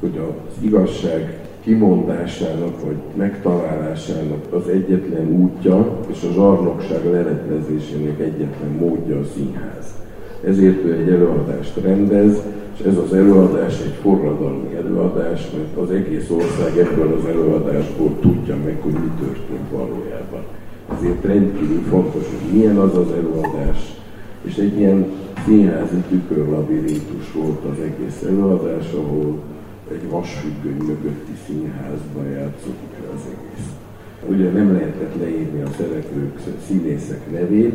hogy 0.00 0.18
az 0.18 0.64
igazság 0.64 1.38
kimondásának 1.64 2.84
vagy 2.84 2.96
megtalálásának 3.14 4.52
az 4.52 4.68
egyetlen 4.68 5.28
útja 5.28 5.98
és 6.06 6.22
a 6.22 6.32
zsarnokság 6.32 7.04
leretlezésének 7.10 8.20
egyetlen 8.20 8.70
módja 8.78 9.18
a 9.18 9.24
színház. 9.34 9.86
Ezért 10.44 10.84
ő 10.84 10.92
egy 10.92 11.08
előadást 11.08 11.76
rendez, 11.82 12.42
és 12.78 12.86
ez 12.86 12.96
az 12.96 13.14
előadás 13.14 13.80
egy 13.80 13.94
forradalmi 14.02 14.74
előadás, 14.76 15.50
mert 15.56 15.88
az 15.88 15.94
egész 15.94 16.30
ország 16.30 16.78
ebből 16.78 17.14
az 17.18 17.24
előadásból 17.28 18.16
tudja 18.20 18.56
meg, 18.64 18.78
hogy 18.82 18.92
mi 18.92 19.10
történt 19.18 19.70
valójában. 19.70 20.42
Ezért 20.98 21.24
rendkívül 21.24 21.82
fontos, 21.90 22.22
hogy 22.22 22.52
milyen 22.52 22.76
az 22.76 22.96
az 22.96 23.12
előadás, 23.12 24.00
és 24.42 24.56
egy 24.56 24.78
ilyen 24.78 25.06
színházi 25.44 26.02
tükörlabirintus 26.08 27.32
volt 27.32 27.64
az 27.64 27.80
egész 27.84 28.22
előadás, 28.22 28.92
ahol 28.92 29.38
egy 29.92 30.08
vasfüggöny 30.10 30.86
mögötti 30.86 31.32
színházban 31.46 32.26
játszottuk 32.30 32.94
az 33.14 33.22
egész. 33.26 33.66
Ugye 34.28 34.50
nem 34.50 34.72
lehetett 34.72 35.14
leírni 35.20 35.62
a 35.62 35.70
szereplők, 35.76 36.38
színészek 36.66 37.30
nevét, 37.32 37.74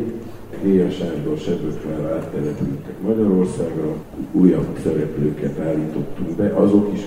Éja 0.64 0.90
Sándor 0.90 1.38
Sebőkvel 1.38 2.12
áttelepültek 2.14 3.00
Magyarországra, 3.02 3.94
újabb 4.32 4.78
szereplőket 4.82 5.58
állítottunk 5.58 6.36
be, 6.36 6.54
azok 6.54 6.90
is 6.92 7.00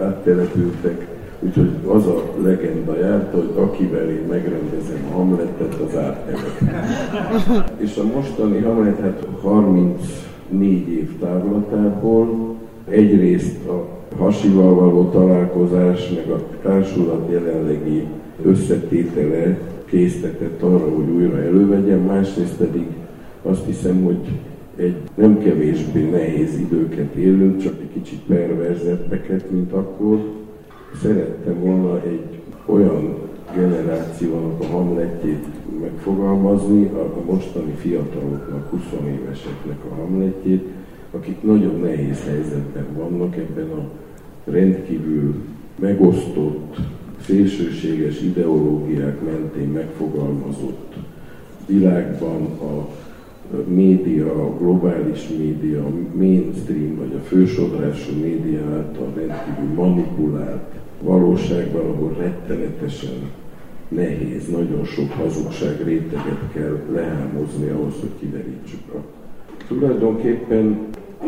áttelepültek, 0.00 1.13
úgyhogy 1.40 1.70
az 1.86 2.06
a 2.06 2.22
legenda 2.42 2.98
járt, 2.98 3.34
hogy 3.34 3.50
akivel 3.56 4.10
én 4.10 4.26
megrendezem 4.28 5.02
Hamletet, 5.12 5.74
az 5.74 5.96
áttelepül. 5.96 6.68
És 7.76 7.96
a 7.96 8.04
mostani 8.14 8.58
Hamlet, 8.58 9.00
hát 9.00 9.26
34 9.42 10.88
év 10.88 11.18
távlatából 11.18 12.54
egyrészt 12.88 13.66
a 13.66 13.86
hasival 14.16 14.74
való 14.74 15.08
találkozás, 15.08 16.10
meg 16.10 16.30
a 16.30 16.42
társulat 16.62 17.30
jelenlegi 17.30 18.06
összetétele 18.42 19.58
késztetett 19.84 20.62
arra, 20.62 20.88
hogy 20.94 21.08
újra 21.08 21.42
elővegyem, 21.42 22.00
másrészt 22.00 22.56
pedig 22.56 22.86
azt 23.42 23.64
hiszem, 23.66 24.04
hogy 24.04 24.18
egy 24.76 24.96
nem 25.14 25.38
kevésbé 25.38 26.10
nehéz 26.10 26.58
időket 26.58 27.14
élünk, 27.14 27.62
csak 27.62 27.74
egy 27.80 28.02
kicsit 28.02 28.20
perverzebbeket, 28.26 29.50
mint 29.50 29.72
akkor. 29.72 30.18
Szerettem 31.02 31.60
volna 31.60 32.02
egy 32.02 32.40
olyan 32.66 33.16
generációnak 33.54 34.60
a 34.60 34.66
hamletjét 34.66 35.46
megfogalmazni, 35.80 36.84
a 36.84 37.24
mostani 37.26 37.72
fiataloknak, 37.72 38.70
20 38.70 38.80
éveseknek 39.06 39.78
a 39.90 39.94
hamletjét, 39.94 40.68
akik 41.10 41.42
nagyon 41.42 41.80
nehéz 41.80 42.24
helyzetben 42.24 42.86
vannak 42.96 43.36
ebben 43.36 43.70
a 43.70 43.90
rendkívül 44.50 45.34
megosztott, 45.78 46.76
szélsőséges 47.26 48.20
ideológiák 48.20 49.20
mentén 49.24 49.68
megfogalmazott 49.68 50.94
világban 51.66 52.42
a 52.44 52.88
média, 53.66 54.32
a 54.32 54.56
globális 54.58 55.28
média, 55.38 55.84
a 55.84 56.16
mainstream 56.16 56.96
vagy 56.96 57.12
a 57.14 57.24
fősodrású 57.24 58.12
média 58.20 58.60
által 58.60 59.12
rendkívül 59.14 59.74
manipulált 59.74 60.83
valóságban, 61.04 61.90
ahol 61.90 62.14
rettenetesen 62.18 63.30
nehéz, 63.88 64.48
nagyon 64.48 64.84
sok 64.84 65.12
hazugság 65.12 65.82
réteget 65.84 66.52
kell 66.52 66.78
lehámozni 66.92 67.68
ahhoz, 67.68 67.94
hogy 68.00 68.12
kiderítsük 68.18 68.94
a. 68.94 68.98
Tulajdonképpen 69.68 70.78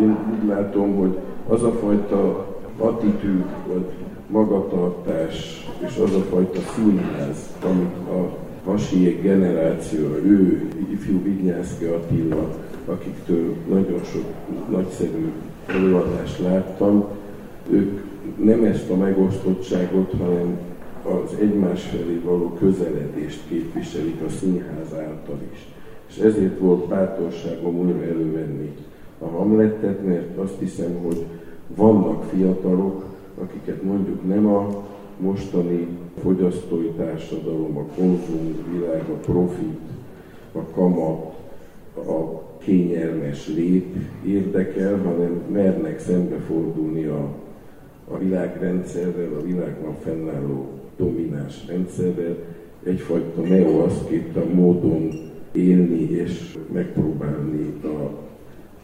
én 0.01 0.17
úgy 0.33 0.49
látom, 0.49 0.95
hogy 0.95 1.17
az 1.49 1.63
a 1.63 1.71
fajta 1.71 2.47
attitűd, 2.79 3.45
vagy 3.67 3.85
magatartás, 4.31 5.67
és 5.87 5.97
az 6.05 6.15
a 6.15 6.25
fajta 6.31 6.61
színház, 6.75 7.57
amit 7.65 8.09
a 8.09 8.37
Vasiék 8.65 9.23
generáció, 9.23 10.07
ő, 10.25 10.69
ifjú 10.93 11.23
Vignyászki 11.23 11.85
Attila, 11.85 12.49
akiktől 12.87 13.55
nagyon 13.69 14.01
sok 14.05 14.25
nagyszerű 14.71 15.33
előadást 15.67 16.39
láttam, 16.39 17.05
ők 17.71 18.01
nem 18.45 18.65
ezt 18.65 18.91
a 18.91 18.97
megosztottságot, 18.97 20.13
hanem 20.19 20.59
az 21.03 21.37
egymás 21.41 21.83
felé 21.83 22.21
való 22.25 22.49
közeledést 22.59 23.41
képviselik 23.49 24.21
a 24.27 24.29
színház 24.29 24.95
által 24.95 25.39
is. 25.53 25.67
És 26.09 26.19
ezért 26.19 26.59
volt 26.59 26.89
bátorságom 26.89 27.79
újra 27.79 28.03
elővenni 28.03 28.75
a 29.19 29.27
Hamletet, 29.27 30.07
mert 30.07 30.39
azt 30.39 30.59
hiszem, 30.59 30.97
hogy 31.05 31.25
vannak 31.77 32.25
fiatalok, 32.25 33.05
akiket 33.43 33.83
mondjuk 33.83 34.27
nem 34.29 34.47
a 34.47 34.85
mostani 35.19 35.87
fogyasztói 36.23 36.91
társadalom, 36.97 37.77
a 37.77 37.95
konzum 37.97 38.57
világ, 38.73 39.03
a 39.09 39.17
profit, 39.25 39.79
a 40.53 40.61
kamat, 40.75 41.35
a 41.95 42.43
kényelmes 42.59 43.49
lét 43.49 43.95
érdekel, 44.27 44.99
hanem 45.05 45.43
mernek 45.53 46.01
szembefordulni 46.01 47.05
a, 47.05 47.29
a 48.11 48.19
világrendszerrel, 48.19 49.33
a 49.41 49.43
világban 49.45 49.95
fennálló 50.05 50.69
domináns 50.97 51.55
rendszerrel, 51.69 52.37
egyfajta 52.83 53.41
neoaszkéta 53.41 54.45
módon 54.55 55.11
élni 55.53 56.11
és 56.11 56.59
megpróbálni 56.73 57.75
a, 57.83 58.11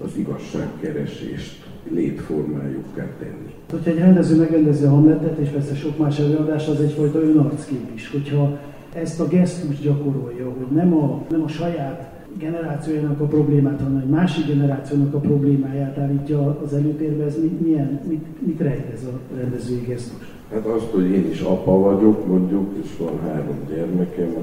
az 0.05 0.17
igazságkeresést 0.17 1.67
létformájukká 1.91 3.07
tenni. 3.19 3.55
Hogyha 3.71 3.91
egy 3.91 3.99
rendező 3.99 4.37
megrendezi 4.37 4.85
a 4.85 4.89
Hamletet, 4.89 5.39
és 5.39 5.49
persze 5.49 5.75
sok 5.75 5.99
más 5.99 6.19
előadás, 6.19 6.69
az 6.69 6.81
egyfajta 6.81 7.19
önarckép 7.19 7.91
is. 7.95 8.11
Hogyha 8.11 8.59
ezt 8.95 9.21
a 9.21 9.29
gesztus 9.29 9.81
gyakorolja, 9.81 10.45
hogy 10.45 10.77
nem 10.77 10.95
a, 10.95 11.23
nem 11.31 11.43
a 11.43 11.49
saját 11.49 12.12
generációjának 12.39 13.21
a 13.21 13.25
problémát, 13.25 13.81
hanem 13.81 13.97
egy 13.97 14.09
másik 14.09 14.47
generációnak 14.47 15.15
a 15.15 15.19
problémáját 15.19 15.99
állítja 15.99 16.61
az 16.65 16.73
előtérbe, 16.73 17.25
ez 17.25 17.37
milyen, 17.59 18.01
mit, 18.09 18.47
mit 18.47 18.61
rejt 18.61 18.93
ez 18.93 19.05
a 19.05 19.37
rendezői 19.37 19.85
gesztus? 19.87 20.27
Hát 20.53 20.67
azt, 20.67 20.91
hogy 20.91 21.05
én 21.05 21.31
is 21.31 21.41
apa 21.41 21.79
vagyok, 21.79 22.27
mondjuk, 22.27 22.75
és 22.83 22.97
van 22.99 23.21
három 23.21 23.59
gyermekem, 23.69 24.35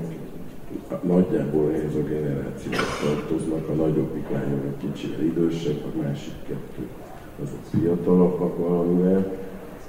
nagyjából 1.01 1.71
ehhez 1.71 1.95
a 1.95 2.03
generációhoz 2.03 2.99
tartoznak, 3.03 3.69
a 3.69 3.73
nagyobbik 3.73 4.29
lányom 4.29 4.61
egy 4.65 4.91
kicsit 4.91 5.17
idősebb, 5.21 5.83
a 5.83 6.01
másik 6.01 6.33
kettő 6.47 6.87
azok 7.43 7.59
fiatalabbak 7.69 8.57
valamivel, 8.57 9.31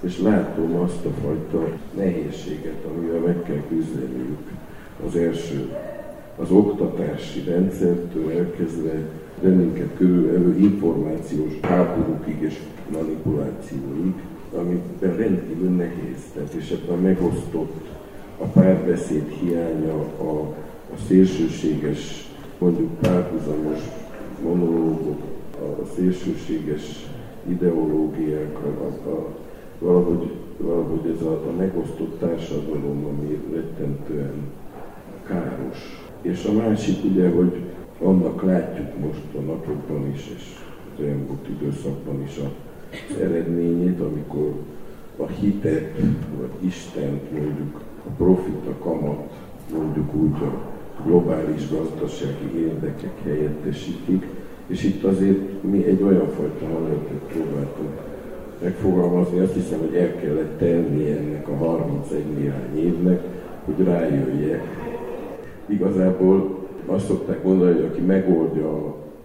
és 0.00 0.20
látom 0.20 0.74
azt 0.74 1.04
a 1.04 1.10
fajta 1.22 1.66
nehézséget, 1.96 2.84
amivel 2.94 3.20
meg 3.20 3.42
kell 3.42 3.62
küzdeniük. 3.68 4.50
Az 5.06 5.16
első, 5.16 5.68
az 6.42 6.50
oktatási 6.50 7.42
rendszertől 7.46 8.30
elkezdve 8.30 8.92
bennünket 9.42 9.88
körülelő 9.96 10.58
információs 10.58 11.60
háborúkig 11.60 12.40
és 12.40 12.60
manipulációig, 12.92 14.14
amiben 14.56 15.16
rendkívül 15.16 15.70
nehéz. 15.70 16.18
Tehát 16.34 16.52
és 16.52 16.70
ebben 16.70 16.98
a 16.98 17.00
megosztott, 17.00 17.88
a 18.38 18.44
párbeszéd 18.44 19.28
hiánya, 19.28 19.94
a, 20.18 20.40
a 20.94 20.96
szélsőséges, 21.08 22.28
mondjuk 22.58 22.90
párhuzamos 23.00 23.78
monológok, 24.42 25.20
a 25.60 25.86
szélsőséges 25.96 27.06
ideológiák, 27.48 28.58
a, 28.58 29.08
a, 29.10 29.28
valahogy, 29.78 30.30
valahogy 30.56 31.14
ez 31.16 31.22
a, 31.22 31.32
a 31.32 31.52
megosztott 31.58 32.18
társadalom, 32.18 33.04
ami 33.04 33.40
rettentően 33.54 34.34
káros. 35.26 35.99
És 36.22 36.44
a 36.44 36.52
másik 36.52 37.04
ugye, 37.04 37.28
hogy 37.28 37.60
annak 38.02 38.42
látjuk 38.42 38.98
most 38.98 39.34
a 39.38 39.40
napokban 39.40 40.12
is, 40.14 40.30
és 40.36 40.42
az 40.94 41.04
elmúlt 41.04 41.48
időszakban 41.48 42.22
is 42.22 42.36
az 42.38 43.20
eredményét, 43.20 44.00
amikor 44.00 44.52
a 45.16 45.26
hitet, 45.26 45.96
vagy 46.38 46.66
Istent 46.66 47.32
mondjuk 47.32 47.80
a 48.06 48.10
profit, 48.16 48.66
a 48.66 48.82
kamat, 48.82 49.32
mondjuk 49.72 50.14
úgy 50.14 50.42
a 50.42 50.52
globális 51.04 51.70
gazdasági 51.70 52.58
érdekek 52.58 53.22
helyettesítik, 53.24 54.26
és 54.66 54.84
itt 54.84 55.04
azért 55.04 55.62
mi 55.62 55.84
egy 55.84 56.02
olyan 56.02 56.28
fajta 56.28 56.64
hangulatot 56.64 57.32
próbáltunk 57.32 58.00
megfogalmazni, 58.62 59.38
azt 59.38 59.54
hiszem, 59.54 59.78
hogy 59.78 59.94
el 59.94 60.16
kellett 60.16 60.58
tenni 60.58 61.10
ennek 61.10 61.48
a 61.48 61.56
31 61.56 62.24
néhány 62.38 62.78
évnek, 62.78 63.22
hogy 63.64 63.84
rájöjjek. 63.84 64.89
Igazából 65.70 66.58
azt 66.86 67.06
szokták 67.06 67.44
mondani, 67.44 67.72
hogy 67.72 67.84
aki 67.84 68.00
megoldja 68.00 68.68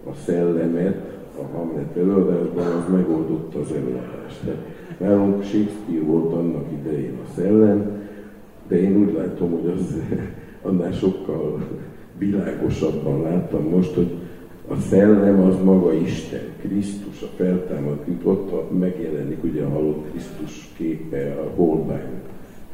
a, 0.04 0.14
szellemet, 0.24 1.18
a 1.38 1.56
Hamlet 1.56 1.96
előadásban, 1.96 2.66
az 2.66 2.92
megoldotta 2.92 3.58
az 3.58 3.72
előadást. 3.72 4.40
Tehát 4.44 4.60
nálunk 4.98 5.42
Shakespeare 5.42 6.04
volt 6.04 6.32
annak 6.32 6.64
idején 6.80 7.18
a 7.24 7.30
szellem, 7.36 8.00
de 8.68 8.80
én 8.80 8.96
úgy 8.96 9.12
látom, 9.12 9.50
hogy 9.50 9.72
az 9.76 9.96
annál 10.68 10.92
sokkal 10.92 11.66
világosabban 12.18 13.22
láttam 13.22 13.68
most, 13.68 13.94
hogy 13.94 14.14
a 14.68 14.76
szellem 14.76 15.40
az 15.40 15.54
maga 15.64 15.92
Isten, 15.92 16.40
Krisztus, 16.60 17.22
a 17.22 17.26
feltámadt, 17.36 18.24
ott 18.24 18.78
megjelenik 18.78 19.44
ugye 19.44 19.62
a 19.62 19.68
halott 19.68 20.10
Krisztus 20.10 20.68
képe 20.76 21.36
a 21.46 21.50
Holbein 21.54 22.20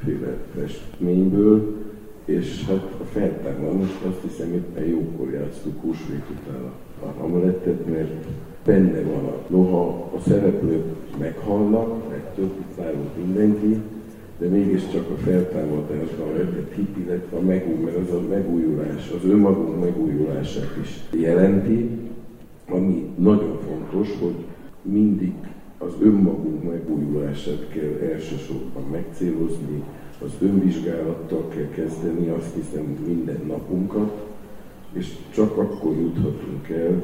féle 0.04 0.36
festményből, 0.56 1.76
és 2.24 2.64
hát 2.66 2.94
a 3.00 3.04
feltámad, 3.04 3.76
most 3.76 4.04
azt 4.08 4.22
hiszem 4.22 4.52
éppen 4.52 4.84
jókor 4.84 5.30
játsztuk 5.30 5.80
húsvét 5.80 6.24
után 6.30 6.62
a, 6.62 7.20
Hamletet, 7.20 7.86
mert 7.86 8.26
benne 8.64 9.00
van 9.00 9.24
a, 9.24 9.36
noha 9.46 10.10
a 10.16 10.20
szereplők 10.28 10.84
meghalnak, 11.18 12.02
itt 12.38 12.78
nálunk 12.78 13.16
mindenki, 13.16 13.80
de 14.38 14.48
mégiscsak 14.48 15.10
a 15.10 15.14
feltámadásban 15.24 16.32
vetett 16.36 16.72
hit, 16.74 16.96
illetve 16.96 17.36
a 17.36 17.40
megúj, 17.40 17.84
mert 17.84 17.96
az 17.96 18.14
a 18.14 18.20
megújulás, 18.28 19.10
az 19.10 19.30
önmagunk 19.30 19.80
megújulását 19.80 20.76
is 20.82 21.20
jelenti, 21.20 21.90
ami 22.68 23.10
nagyon 23.18 23.58
fontos, 23.68 24.08
hogy 24.20 24.34
mindig 24.82 25.32
az 25.78 25.92
önmagunk 26.00 26.62
megújulását 26.62 27.68
kell 27.68 28.08
elsősorban 28.12 28.82
megcélozni, 28.90 29.82
az 30.24 30.32
önvizsgálattal 30.40 31.48
kell 31.48 31.68
kezdeni, 31.68 32.28
azt 32.28 32.54
hiszem 32.54 32.84
minden 33.06 33.40
napunkat, 33.46 34.26
és 34.92 35.06
csak 35.34 35.56
akkor 35.58 35.96
juthatunk 35.96 36.68
el 36.68 37.02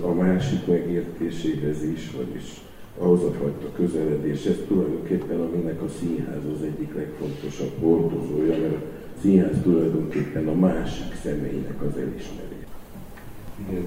a 0.00 0.12
másik 0.12 0.66
megértéséhez 0.66 1.84
is, 1.84 2.10
vagyis 2.16 2.60
ahhoz 2.98 3.22
a 3.22 3.30
fajta 3.30 3.72
közeledés. 3.76 4.44
Ez 4.44 4.56
tulajdonképpen 4.68 5.40
aminek 5.40 5.82
a 5.82 5.88
színház 6.00 6.44
az 6.54 6.62
egyik 6.62 6.94
legfontosabb 6.94 7.72
hordozója, 7.80 8.60
mert 8.60 8.74
a 8.74 9.20
színház 9.20 9.56
tulajdonképpen 9.62 10.48
a 10.48 10.54
másik 10.54 11.14
személynek 11.22 11.82
az 11.82 11.96
elismerés. 11.96 12.58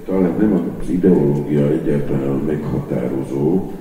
Talán 0.04 0.36
nem 0.38 0.76
az 0.80 0.88
ideológia 0.88 1.68
egyáltalán 1.70 2.36
meghatározó, 2.36 3.72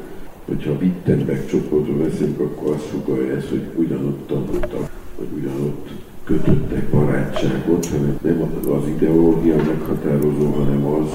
hogyha 0.46 0.72
Wittenberg 0.82 1.46
csoportról 1.46 1.98
beszélünk, 1.98 2.40
akkor 2.40 2.74
azt 2.74 2.90
sugalja 2.90 3.36
ezt, 3.36 3.50
hogy 3.50 3.64
ugyanott 3.76 4.28
tanultak, 4.28 4.90
vagy 5.18 5.28
ugyanott 5.38 5.90
kötöttek 6.24 6.90
barátságot, 6.90 7.86
hanem 7.86 8.18
nem 8.22 8.42
az 8.74 8.88
ideológia 8.88 9.56
meghatározó, 9.56 10.52
hanem 10.52 10.86
az, 10.86 11.10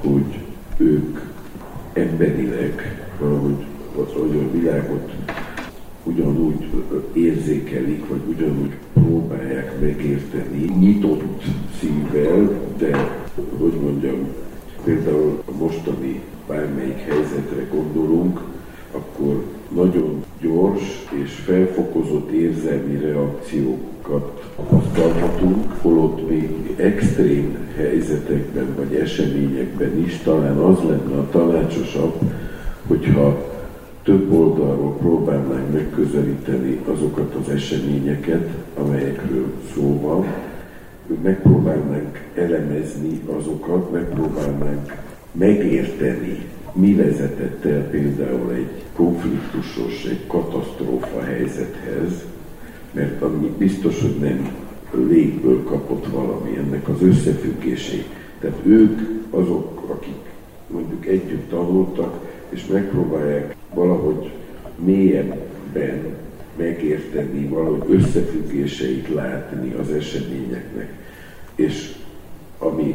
hogy 0.00 0.38
ők 0.76 1.20
emberileg 1.92 3.04
valahogy 3.20 3.64
az, 3.96 4.12
hogy 4.12 4.36
a 4.36 4.50
világot 4.58 5.12
ugyanúgy 6.04 6.66
érzékelik, 7.12 8.08
vagy 8.08 8.20
ugyanúgy 8.28 8.72
próbálják 8.92 9.80
megérteni, 9.80 10.64
nyitott 10.78 11.42
szívvel, 11.80 12.50
de 12.78 13.20
hogy 13.58 13.72
mondjam, 13.80 14.28
például 14.84 15.42
a 15.44 15.56
mostani 15.56 16.20
bármelyik 16.48 16.98
helyzetre 16.98 17.66
gondolunk, 17.72 18.40
akkor 18.92 19.44
nagyon 19.74 20.24
gyors 20.40 20.82
és 21.24 21.32
felfokozott 21.34 22.30
érzelmi 22.30 22.96
reakciókat 22.96 24.52
tapasztalhatunk, 24.56 25.72
holott 25.80 26.28
még 26.28 26.74
extrém 26.76 27.56
helyzetekben 27.76 28.74
vagy 28.76 28.94
eseményekben 28.94 29.98
is 29.98 30.18
talán 30.18 30.56
az 30.56 30.78
lenne 30.78 31.18
a 31.18 31.28
tanácsosabb, 31.30 32.14
hogyha 32.86 33.46
több 34.02 34.32
oldalról 34.32 34.96
próbálnánk 34.96 35.72
megközelíteni 35.72 36.80
azokat 36.84 37.34
az 37.34 37.52
eseményeket, 37.52 38.48
amelyekről 38.78 39.46
szó 39.74 40.00
van, 40.00 40.26
megpróbálnánk 41.22 42.24
elemezni 42.34 43.20
azokat, 43.38 43.92
megpróbálnánk 43.92 44.96
megérteni, 45.38 46.46
mi 46.72 46.94
vezetett 46.94 47.64
el 47.64 47.82
például 47.90 48.52
egy 48.52 48.82
konfliktusos, 48.92 50.04
egy 50.04 50.26
katasztrófa 50.26 51.22
helyzethez, 51.22 52.24
mert 52.92 53.22
ami 53.22 53.54
biztos, 53.58 54.00
hogy 54.00 54.16
nem 54.20 54.56
légből 55.08 55.64
kapott 55.64 56.06
valami 56.06 56.56
ennek 56.56 56.88
az 56.88 57.02
összefüggésé. 57.02 58.04
Tehát 58.40 58.58
ők 58.64 59.00
azok, 59.30 59.82
akik 59.90 60.18
mondjuk 60.66 61.06
együtt 61.06 61.48
tanultak, 61.48 62.26
és 62.48 62.66
megpróbálják 62.66 63.56
valahogy 63.74 64.30
mélyebben 64.84 66.16
megérteni, 66.56 67.46
valahogy 67.46 67.94
összefüggéseit 67.94 69.08
látni 69.14 69.72
az 69.72 69.90
eseményeknek. 69.90 70.92
És 71.54 71.94
ami 72.58 72.94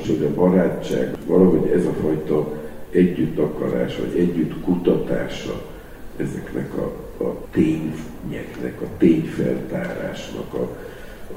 hogy 0.00 0.30
a 0.30 0.34
barátság, 0.34 1.16
valahogy 1.26 1.70
ez 1.70 1.84
a 1.86 1.92
fajta 2.02 2.52
együtt 2.90 3.38
akarás, 3.38 3.96
vagy 3.96 4.18
együtt 4.18 4.62
kutatása 4.62 5.62
ezeknek 6.16 6.74
a, 6.74 6.92
a 7.24 7.36
tényeknek, 7.50 8.80
a 8.80 8.86
tényfeltárásnak, 8.98 10.54
a, 10.54 10.68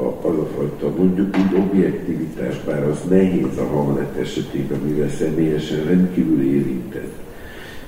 a, 0.04 0.28
az 0.28 0.38
a 0.38 0.48
fajta 0.56 0.96
mondjuk 0.98 1.38
úgy 1.38 1.60
objektivitás, 1.60 2.64
bár 2.64 2.84
az 2.84 2.98
nehéz 3.10 3.58
a 3.58 3.66
Hamlet 3.66 4.18
esetében, 4.18 4.80
mivel 4.80 5.10
személyesen 5.10 5.84
rendkívül 5.84 6.44
érintett. 6.44 7.14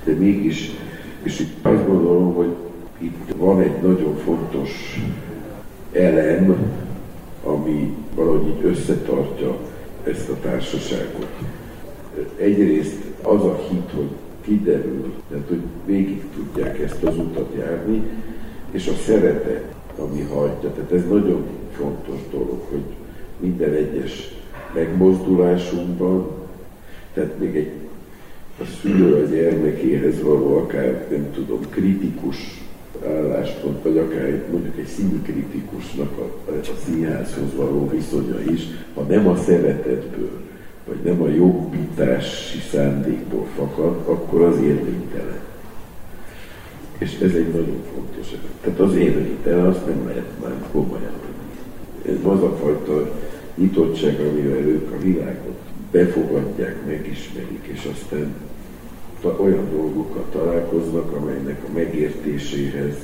De 0.04 0.12
mégis, 0.12 0.70
és 1.22 1.40
itt 1.40 1.66
azt 1.66 1.86
gondolom, 1.86 2.34
hogy 2.34 2.54
itt 2.98 3.34
van 3.36 3.60
egy 3.60 3.82
nagyon 3.82 4.16
fontos 4.16 5.00
elem, 5.92 6.56
ami 7.44 7.96
valahogy 8.14 8.46
így 8.48 8.64
összetartja 8.64 9.56
ezt 10.04 10.28
a 10.28 10.40
társaságot. 10.40 11.28
Egyrészt 12.36 12.96
az 13.22 13.44
a 13.44 13.60
hit, 13.68 13.90
hogy 13.94 14.10
kiderül, 14.40 15.12
tehát 15.30 15.48
hogy 15.48 15.60
végig 15.86 16.24
tudják 16.34 16.78
ezt 16.78 17.02
az 17.02 17.16
utat 17.16 17.54
járni, 17.58 18.02
és 18.70 18.86
a 18.86 18.94
szeretet, 19.06 19.74
ami 19.98 20.20
hagyja. 20.20 20.72
Tehát 20.72 20.92
ez 20.92 21.08
nagyon 21.08 21.46
fontos 21.72 22.18
dolog, 22.30 22.60
hogy 22.70 22.84
minden 23.38 23.72
egyes 23.72 24.34
megmozdulásunkban, 24.74 26.30
tehát 27.14 27.38
még 27.38 27.56
egy 27.56 27.72
a 28.60 28.64
szülő 28.80 29.14
a 29.14 29.26
gyermekéhez 29.26 30.22
való 30.22 30.56
akár, 30.56 31.06
nem 31.10 31.32
tudom, 31.32 31.60
kritikus 31.70 32.59
álláspont, 33.06 33.82
vagy 33.82 33.98
akár 33.98 34.42
mondjuk 34.50 34.78
egy 34.78 34.86
színkritikusnak 34.86 36.18
a, 36.18 36.50
a 36.50 36.60
színházhoz 36.84 37.54
való 37.56 37.88
viszonya 37.88 38.40
is, 38.52 38.62
ha 38.94 39.02
nem 39.02 39.28
a 39.28 39.36
szeretetből, 39.36 40.40
vagy 40.86 40.98
nem 41.04 41.22
a 41.22 41.28
jobbítási 41.28 42.58
szándékból 42.72 43.46
fakad, 43.56 44.00
akkor 44.04 44.42
az 44.42 44.56
érvénytelen. 44.56 45.38
És 46.98 47.18
ez 47.20 47.34
egy 47.34 47.48
nagyon 47.48 47.82
fontos. 47.94 48.26
Tehát 48.60 48.78
az 48.78 48.94
érvénytelen, 48.94 49.66
azt 49.66 49.86
nem 49.86 50.06
lehet 50.06 50.30
már 50.42 50.52
komolyan 50.72 51.12
Ez 52.02 52.16
az 52.22 52.42
a 52.42 52.56
fajta 52.60 53.10
nyitottság, 53.54 54.20
amivel 54.20 54.58
ők 54.58 54.92
a 54.92 54.98
világot 54.98 55.58
befogadják, 55.90 56.86
megismerik, 56.86 57.66
és 57.72 57.88
aztán 57.92 58.34
olyan 59.24 59.70
dolgokat 59.70 60.24
találkoznak, 60.24 61.12
amelynek 61.12 61.62
a 61.68 61.72
megértéséhez 61.72 62.96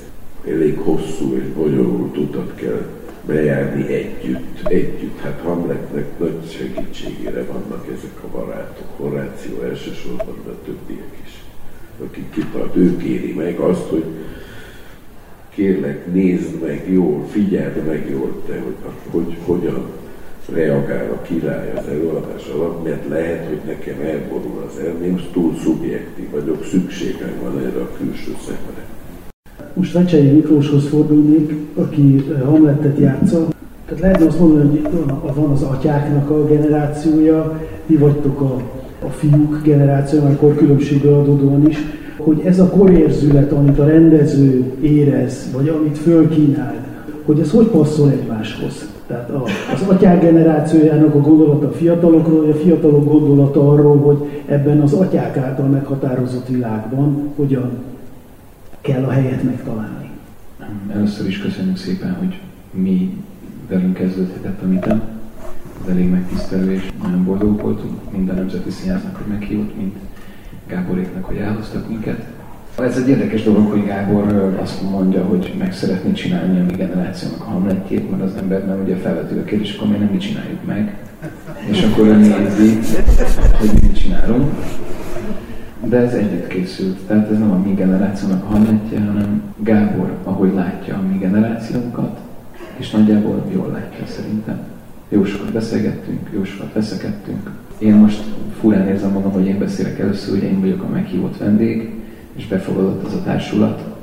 elég 0.47 0.79
hosszú 0.79 1.37
és 1.37 1.53
bonyolult 1.55 2.17
utat 2.17 2.55
kell 2.55 2.87
bejárni 3.27 3.95
együtt, 3.95 4.69
együtt. 4.69 5.21
Hát 5.21 5.41
Hamletnek 5.45 6.19
nagy 6.19 6.51
segítségére 6.51 7.45
vannak 7.45 7.87
ezek 7.97 8.23
a 8.25 8.37
barátok, 8.37 8.87
Horáció 8.97 9.61
elsősorban, 9.61 10.35
de 10.47 10.53
többiek 10.64 11.12
is, 11.25 11.45
akik 12.05 12.31
kitart, 12.31 12.77
ő 12.77 12.97
kéri 12.97 13.33
meg 13.33 13.59
azt, 13.59 13.89
hogy 13.89 14.05
kérlek, 15.49 16.12
nézd 16.12 16.62
meg 16.62 16.93
jól, 16.93 17.27
figyeld 17.29 17.87
meg 17.87 18.11
jól 18.11 18.43
te, 18.47 18.61
hogy, 18.61 18.75
hogy 19.11 19.37
hogyan 19.45 19.85
reagál 20.55 21.11
a 21.11 21.22
király 21.22 21.72
az 21.76 21.88
előadás 21.88 22.49
alatt, 22.55 22.84
mert 22.84 23.09
lehet, 23.09 23.47
hogy 23.47 23.61
nekem 23.66 24.01
elborul 24.01 24.68
az 24.68 24.84
elmém, 24.84 25.20
túl 25.32 25.55
szubjektív 25.62 26.30
vagyok, 26.30 26.64
szükségem 26.64 27.32
van 27.42 27.59
erre 27.59 27.80
a 27.80 27.90
külső 27.99 28.34
szemre. 28.47 28.84
Most 29.74 29.92
Vecsei 29.92 30.30
Miklóshoz 30.30 30.88
fordulnék, 30.88 31.53
aki 31.74 32.24
eh, 32.30 32.40
Hamletet 32.40 32.99
játsza. 32.99 33.49
Tehát 33.86 34.03
lehetne 34.03 34.26
azt 34.26 34.40
mondani, 34.40 34.80
hogy 34.82 35.34
van 35.34 35.51
az 35.51 35.62
atyáknak 35.62 36.30
a 36.30 36.44
generációja, 36.44 37.61
mi 37.86 37.97
vagytok 37.97 38.40
a, 38.40 38.61
a 39.07 39.09
fiúk 39.09 39.61
generációja, 39.62 40.26
akkor 40.26 40.55
különbségből 40.55 41.14
adódóan 41.14 41.68
is, 41.68 41.78
hogy 42.16 42.40
ez 42.44 42.59
a 42.59 42.68
korérzület, 42.68 43.53
amit 43.53 43.78
a 43.78 43.86
rendező 43.86 44.72
érez, 44.80 45.49
vagy 45.53 45.68
amit 45.68 45.99
fölkínál, 45.99 46.74
hogy 47.24 47.40
ez 47.40 47.51
hogy 47.51 47.66
passzol 47.66 48.11
egymáshoz. 48.11 48.95
Tehát 49.07 49.31
a, 49.31 49.45
az 49.73 49.89
atyák 49.89 50.21
generációjának 50.21 51.15
a 51.15 51.21
gondolata 51.21 51.67
a 51.67 51.73
fiatalokról, 51.73 52.51
a 52.51 52.55
fiatalok 52.55 53.05
gondolata 53.05 53.73
arról, 53.73 53.99
hogy 53.99 54.43
ebben 54.47 54.81
az 54.81 54.93
atyák 54.93 55.37
által 55.37 55.67
meghatározott 55.67 56.49
világban 56.49 57.33
hogyan 57.37 57.71
kell 58.81 59.05
a 59.05 59.11
helyet 59.11 59.43
megtalálni. 59.43 60.11
Először 60.93 61.27
is 61.27 61.41
köszönjük 61.41 61.77
szépen, 61.77 62.17
hogy 62.19 62.41
mi 62.71 63.25
velünk 63.69 63.95
kezdődhetett 63.95 64.63
a 64.63 64.67
mitem. 64.67 65.03
Ez 65.83 65.91
elég 65.91 66.11
megtisztelő 66.11 66.73
és 66.73 66.91
nagyon 67.03 67.25
boldog 67.25 67.61
voltunk 67.61 68.13
minden 68.13 68.35
nemzeti 68.35 68.71
színháznak, 68.71 69.17
hogy 69.17 69.27
meghívott, 69.27 69.77
mint 69.77 69.97
Gáboréknak, 70.67 71.25
hogy 71.25 71.37
elhoztak 71.37 71.89
minket. 71.89 72.36
Ez 72.83 72.97
egy 72.97 73.09
érdekes 73.09 73.43
dolog, 73.43 73.70
hogy 73.70 73.85
Gábor 73.85 74.59
azt 74.62 74.83
mondja, 74.91 75.24
hogy 75.24 75.55
meg 75.59 75.72
szeretné 75.72 76.12
csinálni 76.12 76.61
a 76.61 76.64
mi 76.64 76.72
generációnak 76.72 77.41
a 77.41 77.51
hamletjét, 77.51 78.11
mert 78.11 78.22
az 78.22 78.35
ember 78.37 78.66
nem 78.66 78.81
ugye 78.83 78.97
felvető 78.97 79.41
a 79.41 79.45
kérdés, 79.45 79.77
akkor 79.77 79.89
mi 79.89 79.97
nem 79.97 80.09
mi 80.12 80.16
csináljuk 80.16 80.64
meg. 80.66 80.97
És 81.70 81.83
akkor 81.83 82.07
ő 82.07 82.16
nézi, 82.16 82.79
hogy 83.59 83.70
mit 83.83 83.99
csinálunk. 84.01 84.53
De 85.85 85.97
ez 85.97 86.12
együtt 86.12 86.47
készült, 86.47 86.99
tehát 87.07 87.31
ez 87.31 87.39
nem 87.39 87.51
a 87.51 87.59
mi 87.59 87.74
generációnak 87.74 88.45
a 88.45 88.47
hamletje, 88.47 89.01
hanem 89.01 89.43
Gábor, 89.62 90.16
ahogy 90.24 90.55
látja 90.55 90.95
a 90.95 91.03
mi 91.12 91.18
generációnkat, 91.18 92.18
és 92.77 92.91
nagyjából 92.91 93.45
jól 93.53 93.70
látja 93.70 94.07
szerintem. 94.07 94.59
Jó 95.09 95.24
sokat 95.24 95.53
beszélgettünk, 95.53 96.31
jó 96.35 96.45
sokat 96.45 96.72
veszekedtünk. 96.72 97.51
Én 97.79 97.95
most 97.95 98.22
furán 98.61 98.89
érzem 98.89 99.12
magam, 99.12 99.33
hogy 99.33 99.47
én 99.47 99.59
beszélek 99.59 99.99
először, 99.99 100.39
hogy 100.39 100.49
én 100.49 100.61
vagyok 100.61 100.83
a 100.83 100.93
meghívott 100.93 101.39
vendég, 101.39 101.91
és 102.37 102.47
befogadott 102.47 103.05
az 103.07 103.14
a 103.14 103.22
társulat. 103.22 103.97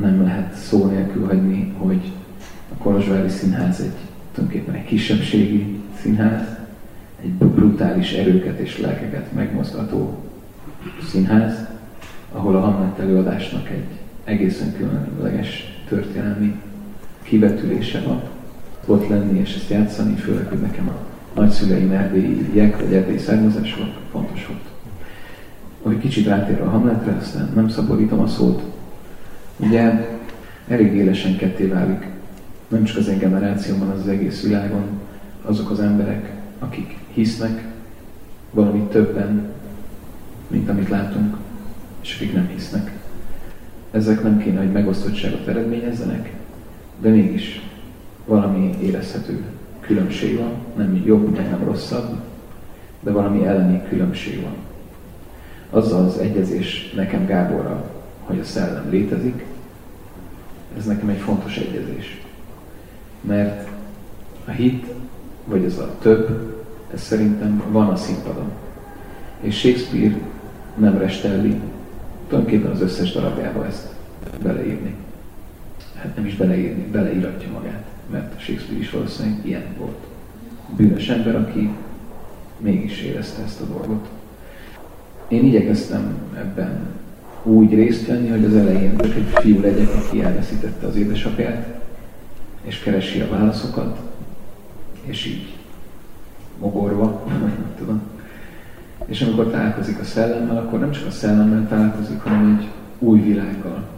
Nem 0.00 0.22
lehet 0.22 0.54
szó 0.54 0.86
nélkül 0.86 1.26
hagyni, 1.26 1.72
hogy 1.78 2.12
a 2.72 2.82
Kolozsvári 2.82 3.28
Színház 3.28 3.80
egy 3.80 3.92
tulajdonképpen 4.34 4.74
egy 4.74 4.84
kisebbségi 4.84 5.80
színház, 6.00 6.56
egy 7.22 7.30
brutális 7.30 8.12
erőket 8.12 8.58
és 8.58 8.78
lelkeket 8.78 9.32
megmozgató 9.32 10.18
színház, 11.10 11.66
ahol 12.32 12.56
a 12.56 12.60
Hamlet 12.60 12.98
előadásnak 12.98 13.70
egy 13.70 13.86
egészen 14.24 14.76
különleges 14.76 15.82
történelmi 15.88 16.60
kivetülése 17.22 18.00
van. 18.00 18.22
Ott 18.86 19.08
lenni 19.08 19.40
és 19.40 19.54
ezt 19.54 19.70
játszani, 19.70 20.14
főleg, 20.14 20.46
hogy 20.46 20.60
nekem 20.60 20.88
a 20.88 20.96
nagyszüleim 21.40 21.92
erdélyiek, 21.92 22.80
vagy 22.80 22.92
erdélyi 22.92 23.18
származások 23.18 23.88
fontos 24.10 24.46
volt 24.46 24.73
hogy 25.84 25.98
kicsit 25.98 26.26
rátér 26.26 26.60
a 26.60 26.70
Hamletre, 26.70 27.16
aztán 27.20 27.50
nem 27.54 27.68
szabadítom 27.68 28.20
a 28.20 28.26
szót. 28.26 28.62
Ugye 29.56 30.06
elég 30.68 30.94
élesen 30.94 31.36
ketté 31.36 31.66
válik 31.66 32.12
nem 32.68 32.84
csak 32.84 32.96
az 32.96 33.08
én 33.08 33.18
generációban, 33.18 33.88
az, 33.88 34.00
az 34.00 34.08
egész 34.08 34.42
világon 34.42 34.84
azok 35.42 35.70
az 35.70 35.80
emberek, 35.80 36.32
akik 36.58 36.98
hisznek 37.12 37.64
valami 38.50 38.80
többen, 38.80 39.42
mint 40.48 40.68
amit 40.68 40.88
látunk, 40.88 41.36
és 42.00 42.14
akik 42.16 42.32
nem 42.32 42.48
hisznek. 42.54 42.92
Ezek 43.90 44.22
nem 44.22 44.38
kéne, 44.38 44.58
hogy 44.58 44.72
megosztottságot 44.72 45.46
eredményezzenek, 45.46 46.32
de 47.00 47.08
mégis 47.08 47.68
valami 48.26 48.74
érezhető 48.82 49.42
különbség 49.80 50.38
van, 50.38 50.52
nem 50.76 51.02
jobb, 51.04 51.36
nem 51.36 51.64
rosszabb, 51.64 52.16
de 53.00 53.10
valami 53.10 53.46
elleni 53.46 53.82
különbség 53.88 54.42
van. 54.42 54.54
Azzal 55.74 56.04
az 56.04 56.18
egyezés 56.18 56.92
nekem 56.96 57.26
Gáborra, 57.26 57.90
hogy 58.24 58.38
a 58.38 58.44
szellem 58.44 58.90
létezik, 58.90 59.44
ez 60.76 60.84
nekem 60.84 61.08
egy 61.08 61.18
fontos 61.18 61.56
egyezés. 61.56 62.22
Mert 63.20 63.68
a 64.44 64.50
hit, 64.50 64.86
vagy 65.44 65.64
az 65.64 65.78
a 65.78 65.94
több, 65.98 66.54
ez 66.92 67.00
szerintem 67.00 67.62
van 67.70 67.88
a 67.88 67.96
színpadon. 67.96 68.50
És 69.40 69.58
Shakespeare 69.58 70.16
nem 70.76 70.98
restelli 70.98 71.60
tulajdonképpen 72.28 72.70
az 72.70 72.80
összes 72.80 73.12
darabjába 73.12 73.66
ezt 73.66 73.88
beleírni. 74.42 74.94
Hát 75.94 76.16
nem 76.16 76.26
is 76.26 76.36
beleírni, 76.36 76.86
beleíratja 76.90 77.50
magát, 77.50 77.84
mert 78.10 78.40
Shakespeare 78.40 78.80
is 78.80 78.90
valószínűleg 78.90 79.46
ilyen 79.46 79.66
volt. 79.78 80.06
Bűnös 80.76 81.08
ember, 81.08 81.36
aki 81.36 81.70
mégis 82.58 83.02
érezte 83.02 83.42
ezt 83.42 83.60
a 83.60 83.64
dolgot. 83.64 84.08
Én 85.28 85.44
igyekeztem 85.44 86.14
ebben 86.36 86.80
úgy 87.42 87.74
részt 87.74 88.06
venni, 88.06 88.28
hogy 88.28 88.44
az 88.44 88.54
elején 88.54 88.96
csak 88.96 89.14
egy 89.14 89.32
fiú 89.34 89.60
legyek, 89.60 89.88
aki 89.94 90.22
elveszítette 90.22 90.86
az 90.86 90.96
édesapját, 90.96 91.80
és 92.62 92.78
keresi 92.78 93.20
a 93.20 93.28
válaszokat, 93.28 94.00
és 95.04 95.26
így 95.26 95.54
mogorva, 96.58 97.24
nem 97.28 97.72
tudom. 97.78 98.02
És 99.06 99.20
amikor 99.20 99.50
találkozik 99.50 99.98
a 100.00 100.04
szellemmel, 100.04 100.56
akkor 100.56 100.78
nem 100.78 100.90
csak 100.90 101.06
a 101.06 101.10
szellemmel 101.10 101.68
találkozik, 101.68 102.20
hanem 102.20 102.58
egy 102.58 102.68
új 102.98 103.20
világgal, 103.20 103.88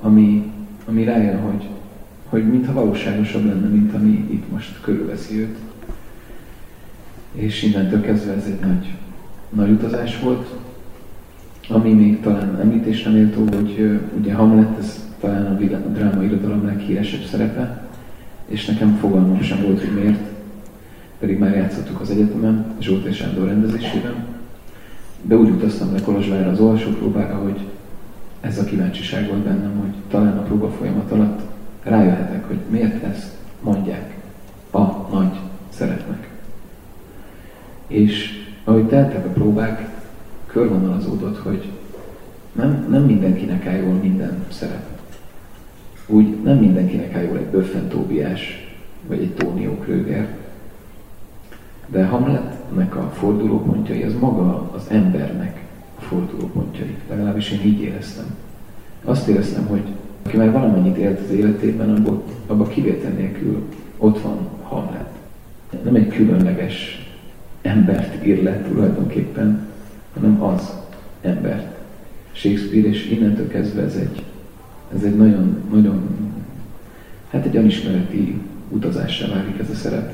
ami, 0.00 0.52
ami 0.84 1.04
rájön, 1.04 1.40
hogy, 1.40 1.68
hogy 2.28 2.48
mintha 2.48 2.72
valóságosabb 2.72 3.44
lenne, 3.44 3.68
mint 3.68 3.94
ami 3.94 4.28
itt 4.30 4.50
most 4.50 4.80
körülveszi 4.80 5.40
őt. 5.40 5.56
És 7.32 7.62
innentől 7.62 8.00
kezdve 8.00 8.32
ez 8.32 8.44
egy 8.46 8.60
nagy, 8.60 8.94
nagy 9.48 9.70
utazás 9.70 10.20
volt, 10.20 10.54
ami 11.68 11.92
még 11.92 12.20
talán 12.20 12.60
említésre 12.60 13.10
méltó, 13.10 13.44
hogy 13.56 14.00
ugye 14.18 14.34
Hamlet, 14.34 14.78
ez 14.78 15.06
talán 15.20 15.46
a, 15.46 15.74
a 15.74 15.88
dráma 15.88 16.22
irodalom 16.22 16.66
leghíresebb 16.66 17.22
szerepe, 17.22 17.88
és 18.46 18.66
nekem 18.66 18.96
fogalmam 18.96 19.40
sem 19.40 19.62
volt, 19.62 19.80
hogy 19.80 19.94
miért, 19.94 20.20
pedig 21.18 21.38
már 21.38 21.54
játszottuk 21.54 22.00
az 22.00 22.10
egyetemen, 22.10 22.66
Zsolt 22.78 23.04
és 23.04 23.16
Sándor 23.16 23.46
rendezésében, 23.46 24.24
de 25.22 25.36
úgy 25.36 25.48
utaztam 25.48 25.92
le 25.92 26.00
Kolozsvárra 26.00 26.50
az 26.50 26.82
próbára, 26.98 27.34
hogy 27.34 27.60
ez 28.40 28.58
a 28.58 28.64
kíváncsiság 28.64 29.28
volt 29.28 29.40
bennem, 29.40 29.78
hogy 29.80 29.92
talán 30.10 30.38
a 30.38 30.42
próba 30.42 30.70
folyamat 30.70 31.12
alatt 31.12 31.40
rájöhetek, 31.82 32.46
hogy 32.46 32.58
miért 32.68 33.04
ezt 33.04 33.32
mondják 33.60 34.16
a 34.70 35.08
nagy 35.12 35.38
szeretnek. 35.68 36.28
És 37.86 38.37
ahogy 38.88 39.10
teltek 39.10 39.26
a 39.26 39.28
próbák, 39.28 39.88
körvonalazódott, 40.46 41.38
hogy 41.38 41.68
nem, 42.52 42.86
nem 42.90 43.02
mindenkinek 43.02 43.66
áll 43.66 43.76
jól 43.76 43.92
minden 43.92 44.44
szerep. 44.48 44.86
Úgy 46.06 46.42
nem 46.42 46.56
mindenkinek 46.56 47.14
áll 47.14 47.22
jól 47.22 47.36
egy 47.36 47.46
Böffen 47.46 47.88
Tóbiás, 47.88 48.74
vagy 49.06 49.18
egy 49.18 49.34
Tónió 49.34 49.72
Kröger. 49.72 50.36
De 51.86 52.04
Hamletnek 52.04 52.96
a 52.96 53.10
fordulópontjai, 53.14 54.02
az 54.02 54.14
maga 54.20 54.70
az 54.74 54.86
embernek 54.88 55.64
a 55.98 56.00
fordulópontjai. 56.00 56.96
Legalábbis 57.08 57.50
én 57.50 57.60
így 57.64 57.80
éreztem. 57.80 58.34
Azt 59.04 59.28
éreztem, 59.28 59.66
hogy 59.66 59.82
aki 60.22 60.36
már 60.36 60.52
valamennyit 60.52 60.96
élt 60.96 61.20
az 61.20 61.30
életében, 61.30 61.94
abban, 61.94 62.22
abban 62.46 62.68
kivétel 62.68 63.10
nélkül 63.10 63.62
ott 63.98 64.20
van 64.20 64.38
Hamlet. 64.62 65.10
Nem 65.84 65.94
egy 65.94 66.08
különleges 66.08 67.07
embert 67.68 68.26
ír 68.26 68.42
le 68.42 68.60
tulajdonképpen, 68.60 69.66
hanem 70.14 70.42
az 70.42 70.72
embert. 71.20 71.76
Shakespeare, 72.32 72.88
és 72.88 73.10
innentől 73.10 73.48
kezdve 73.48 73.82
ez 73.82 73.94
egy, 73.94 74.24
ez 74.94 75.02
egy 75.02 75.16
nagyon, 75.16 75.56
nagyon, 75.72 76.02
hát 77.30 77.44
egy 77.46 77.56
önismereti 77.56 78.40
utazássá 78.68 79.28
válik 79.28 79.58
ez 79.58 79.70
a 79.70 79.74
szerep. 79.74 80.12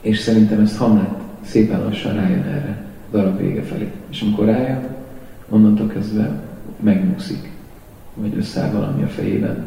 És 0.00 0.18
szerintem 0.18 0.60
ezt 0.60 0.76
Hamlet 0.76 1.14
szépen 1.44 1.82
lassan 1.82 2.14
rájön 2.14 2.42
erre 2.42 2.84
darab 3.10 3.38
vége 3.38 3.62
felé. 3.62 3.90
És 4.10 4.20
amikor 4.20 4.44
rájön, 4.44 4.88
onnantól 5.48 5.86
kezdve 5.86 6.40
megnyugszik, 6.80 7.50
vagy 8.14 8.36
összeáll 8.36 8.70
valami 8.70 9.02
a 9.02 9.08
fejében. 9.08 9.64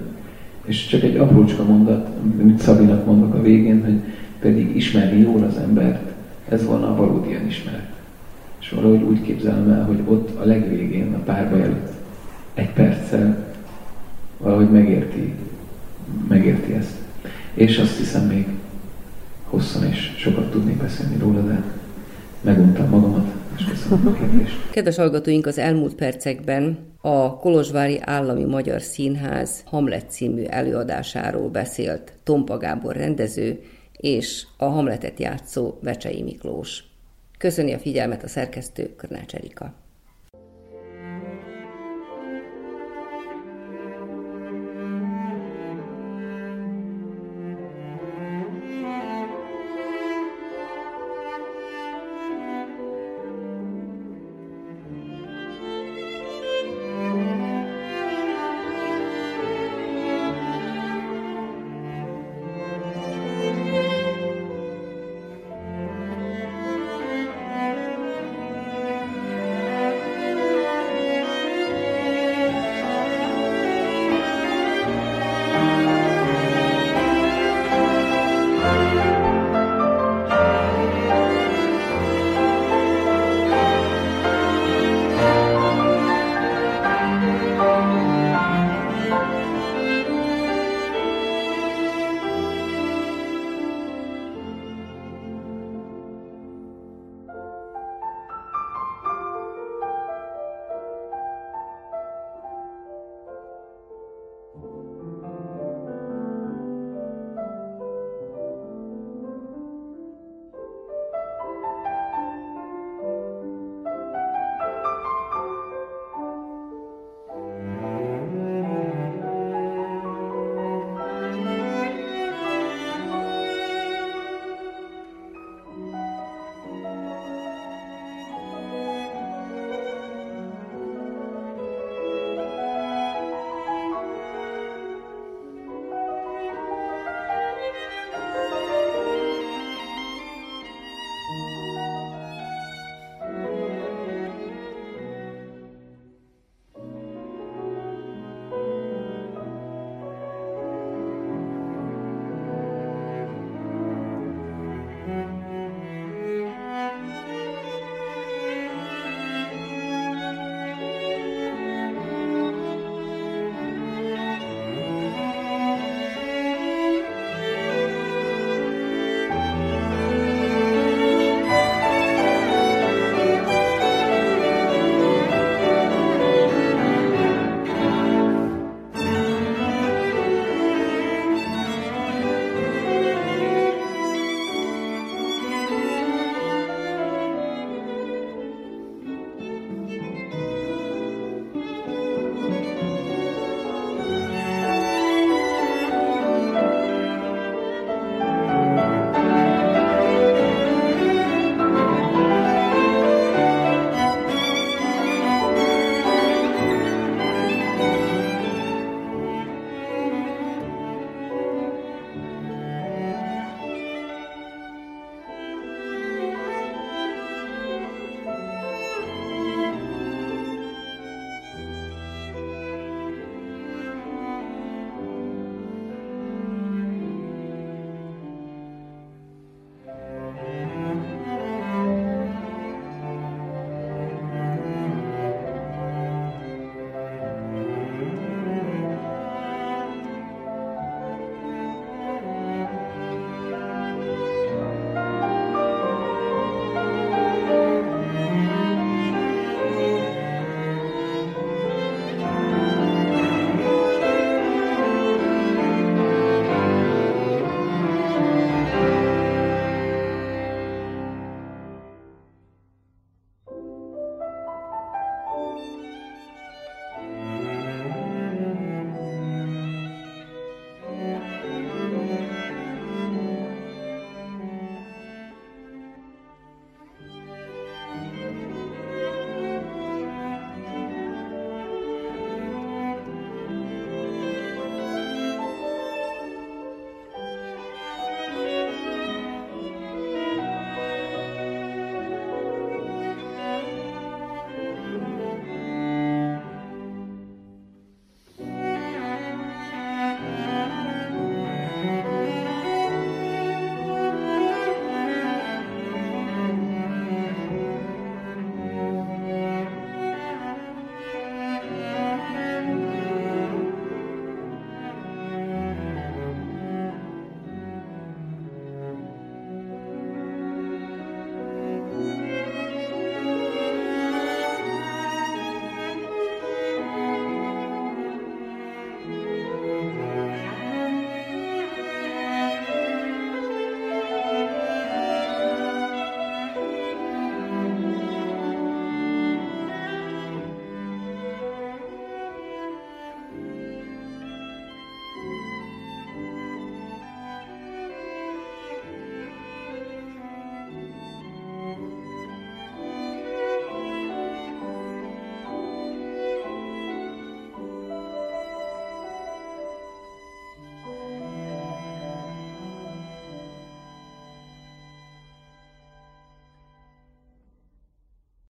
És 0.65 0.88
csak 0.88 1.03
egy 1.03 1.17
aprócska 1.17 1.63
mondat, 1.63 2.09
amit 2.39 2.59
Szabinak 2.59 3.05
mondok 3.05 3.34
a 3.34 3.41
végén, 3.41 3.84
hogy 3.84 3.99
pedig 4.39 4.76
ismerni 4.76 5.20
jól 5.20 5.43
az 5.43 5.57
embert, 5.57 6.09
ez 6.50 6.66
volna 6.66 6.91
a 6.91 6.95
valódi 6.95 7.45
ismeret. 7.47 7.89
És 8.60 8.70
valahogy 8.70 9.02
úgy 9.02 9.22
képzelem 9.22 9.70
el, 9.70 9.86
hogy 9.86 10.00
ott 10.06 10.39
a 10.39 10.45
legvégén, 10.45 11.14
a 11.14 11.18
párba 11.18 11.60
előtt 11.60 11.91
egy 12.54 12.74
perccel 12.74 13.54
valahogy 14.38 14.70
megérti, 14.70 15.34
megérti 16.28 16.74
ezt. 16.74 16.95
És 17.54 17.78
azt 17.78 17.97
hiszem 17.97 18.28
még 18.28 18.47
hosszan 19.43 19.84
és 19.84 20.14
sokat 20.18 20.52
tudnék 20.52 20.78
beszélni 20.78 21.18
róla, 21.18 21.41
de 21.41 21.64
meguntam 22.41 22.89
magamat, 22.89 23.28
és 23.58 23.64
köszönöm 23.66 24.08
a 24.08 24.14
kérdést. 24.14 24.56
Kedves 24.72 24.95
hallgatóink, 24.95 25.45
az 25.45 25.58
elmúlt 25.58 25.95
percekben 25.95 26.78
a 27.02 27.38
Kolozsvári 27.38 28.00
Állami 28.02 28.43
Magyar 28.43 28.82
Színház 28.82 29.64
Hamlet 29.66 30.12
című 30.12 30.43
előadásáról 30.43 31.50
beszélt 31.50 32.14
Tompa 32.24 32.58
Gábor 32.58 32.95
rendező 32.95 33.62
és 34.00 34.47
a 34.58 34.66
Hamletet 34.66 35.20
játszó 35.20 35.78
Vecsei 35.82 36.24
Miklós. 36.24 36.84
Köszöni 37.38 37.74
a 37.74 37.80
figyelmet 37.80 38.24
a 38.24 38.28
szerkesztő 38.28 38.95
Körnács 38.95 39.36
Erika. 39.36 39.74